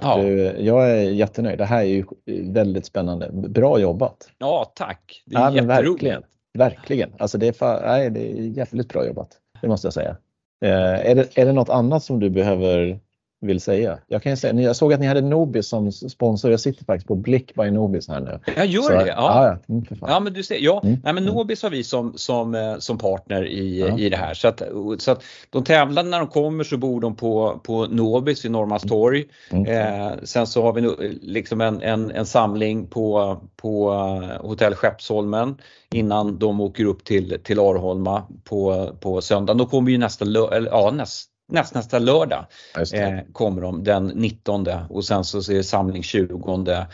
Ja. 0.00 0.16
Du, 0.16 0.56
jag 0.58 0.90
är 0.90 1.10
jättenöjd. 1.10 1.58
Det 1.58 1.64
här 1.64 1.80
är 1.80 1.84
ju 1.84 2.04
väldigt 2.42 2.86
spännande. 2.86 3.30
Bra 3.32 3.78
jobbat! 3.78 4.30
Ja, 4.38 4.72
tack! 4.74 5.22
Det 5.26 5.36
är 5.36 5.56
ja, 5.56 5.64
verkligen. 5.64 6.22
Verkligen. 6.58 7.12
Alltså 7.18 7.38
det, 7.38 7.48
är 7.48 7.52
för, 7.52 7.82
nej, 7.86 8.10
det 8.10 8.20
är 8.20 8.34
jävligt 8.34 8.88
bra 8.88 9.06
jobbat. 9.06 9.28
Det 9.60 9.68
måste 9.68 9.86
jag 9.86 9.94
säga. 9.94 10.16
Eh, 10.64 11.10
är, 11.10 11.14
det, 11.14 11.38
är 11.38 11.46
det 11.46 11.52
något 11.52 11.68
annat 11.68 12.04
som 12.04 12.20
du 12.20 12.30
behöver 12.30 13.00
vill 13.42 13.60
säga. 13.60 13.98
Jag 14.06 14.22
kan 14.22 14.36
säga, 14.36 14.60
jag 14.60 14.76
såg 14.76 14.92
att 14.92 15.00
ni 15.00 15.06
hade 15.06 15.20
Nobis 15.20 15.68
som 15.68 15.92
sponsor. 15.92 16.50
Jag 16.50 16.60
sitter 16.60 16.84
faktiskt 16.84 17.08
på 17.08 17.14
Blick 17.14 17.54
by 17.54 17.70
Nobis 17.70 18.08
här 18.08 18.20
nu. 18.20 18.40
Jag 18.56 18.66
gör 18.66 18.82
så, 18.82 18.88
det? 18.88 19.06
Ja. 19.06 19.58
Ja, 19.66 19.74
mm, 19.74 19.84
ja, 20.00 20.20
men 20.20 20.32
du 20.32 20.42
ser, 20.42 20.58
ja. 20.60 20.80
Mm. 20.84 21.00
Nej, 21.04 21.12
men 21.14 21.22
mm. 21.22 21.34
Nobis 21.34 21.62
har 21.62 21.70
vi 21.70 21.84
som, 21.84 22.12
som, 22.16 22.54
eh, 22.54 22.78
som 22.78 22.98
partner 22.98 23.46
i, 23.46 23.80
ja. 23.80 23.98
i 23.98 24.08
det 24.08 24.16
här. 24.16 24.34
Så 24.34 24.48
att, 24.48 24.62
så 24.98 25.10
att 25.10 25.22
de 25.50 25.64
tävlande 25.64 26.10
när 26.10 26.18
de 26.18 26.28
kommer 26.28 26.64
så 26.64 26.76
bor 26.76 27.00
de 27.00 27.16
på, 27.16 27.60
på 27.64 27.86
Nobis 27.86 28.44
i 28.44 28.48
Norrmalmstorg. 28.48 29.24
Mm. 29.50 29.66
Eh, 29.66 30.12
sen 30.22 30.46
så 30.46 30.62
har 30.62 30.72
vi 30.72 30.80
liksom 31.22 31.60
en, 31.60 31.82
en, 31.82 32.10
en 32.10 32.26
samling 32.26 32.86
på, 32.86 33.36
på 33.56 33.92
eh, 33.92 34.46
hotell 34.46 34.74
Skeppsholmen 34.74 35.56
innan 35.92 36.38
de 36.38 36.60
åker 36.60 36.84
upp 36.84 37.04
till, 37.04 37.38
till 37.44 37.58
Arholma 37.58 38.22
på, 38.44 38.90
på 39.00 39.20
söndagen. 39.20 39.58
Då 39.58 39.66
kommer 39.66 39.90
ju 39.90 39.98
nästa, 39.98 40.24
ja, 40.70 40.90
nästa 40.94 41.31
näst, 41.48 41.74
nästa 41.74 41.98
lördag 41.98 42.46
eh, 42.94 43.18
kommer 43.32 43.62
de 43.62 43.84
den 43.84 44.06
19 44.06 44.66
och 44.90 45.04
sen 45.04 45.24
så 45.24 45.38
är 45.38 45.54
det 45.54 45.64
samling 45.64 46.02
20. 46.02 46.86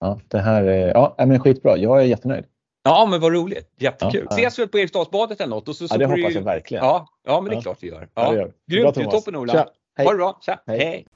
Ja, 0.00 0.20
det 0.28 0.38
här 0.38 0.62
är 0.62 0.88
ja, 0.88 1.14
men 1.18 1.40
skitbra. 1.40 1.76
Jag 1.76 2.00
är 2.00 2.04
jättenöjd. 2.04 2.44
Ja 2.84 3.06
men 3.10 3.20
vad 3.20 3.32
roligt, 3.32 3.74
jättekul. 3.78 4.26
Ja, 4.30 4.36
Ses 4.36 4.58
vi 4.58 4.66
på 4.66 4.78
Eriksdalsbadet 4.78 5.40
eller 5.40 5.50
något? 5.50 5.68
Och 5.68 5.76
så, 5.76 5.88
så 5.88 5.94
ja, 5.94 5.98
det 5.98 6.04
hoppas 6.04 6.32
du... 6.32 6.32
jag 6.32 6.42
verkligen. 6.42 6.84
Ja, 6.84 7.08
ja 7.26 7.40
men 7.40 7.50
det 7.50 7.56
är 7.56 7.60
klart 7.60 7.78
vi 7.80 7.88
gör. 7.88 8.08
Ja. 8.14 8.34
Ja, 8.34 8.48
Grymt, 8.70 9.10
toppen 9.10 9.36
Ola. 9.36 9.52
Tja, 9.52 9.66
ha 10.04 10.10
det 10.10 10.16
bra, 10.16 10.38
Tja, 10.42 10.62
hej. 10.66 10.78
hej. 10.78 11.06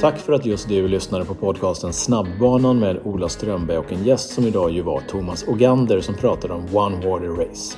Tack 0.00 0.18
för 0.18 0.32
att 0.32 0.46
just 0.46 0.68
du 0.68 0.88
lyssnade 0.88 1.24
på 1.24 1.34
podcasten 1.34 1.92
Snabbbanan 1.92 2.78
med 2.78 2.98
Ola 3.04 3.28
Strömberg 3.28 3.78
och 3.78 3.92
en 3.92 4.04
gäst 4.04 4.30
som 4.30 4.46
idag 4.46 4.70
ju 4.70 4.82
var 4.82 5.00
Thomas 5.00 5.48
Ogander 5.48 6.00
som 6.00 6.14
pratade 6.14 6.54
om 6.54 6.76
One 6.76 6.96
Water 6.96 7.28
Race. 7.28 7.76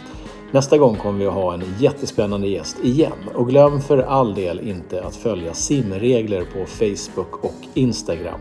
Nästa 0.52 0.78
gång 0.78 0.96
kommer 0.96 1.18
vi 1.18 1.26
att 1.26 1.34
ha 1.34 1.54
en 1.54 1.62
jättespännande 1.78 2.48
gäst 2.48 2.76
igen. 2.84 3.12
Och 3.34 3.48
glöm 3.48 3.80
för 3.80 3.98
all 3.98 4.34
del 4.34 4.60
inte 4.60 5.04
att 5.04 5.16
följa 5.16 5.54
simregler 5.54 6.44
på 6.44 6.66
Facebook 6.66 7.44
och 7.44 7.54
Instagram. 7.74 8.40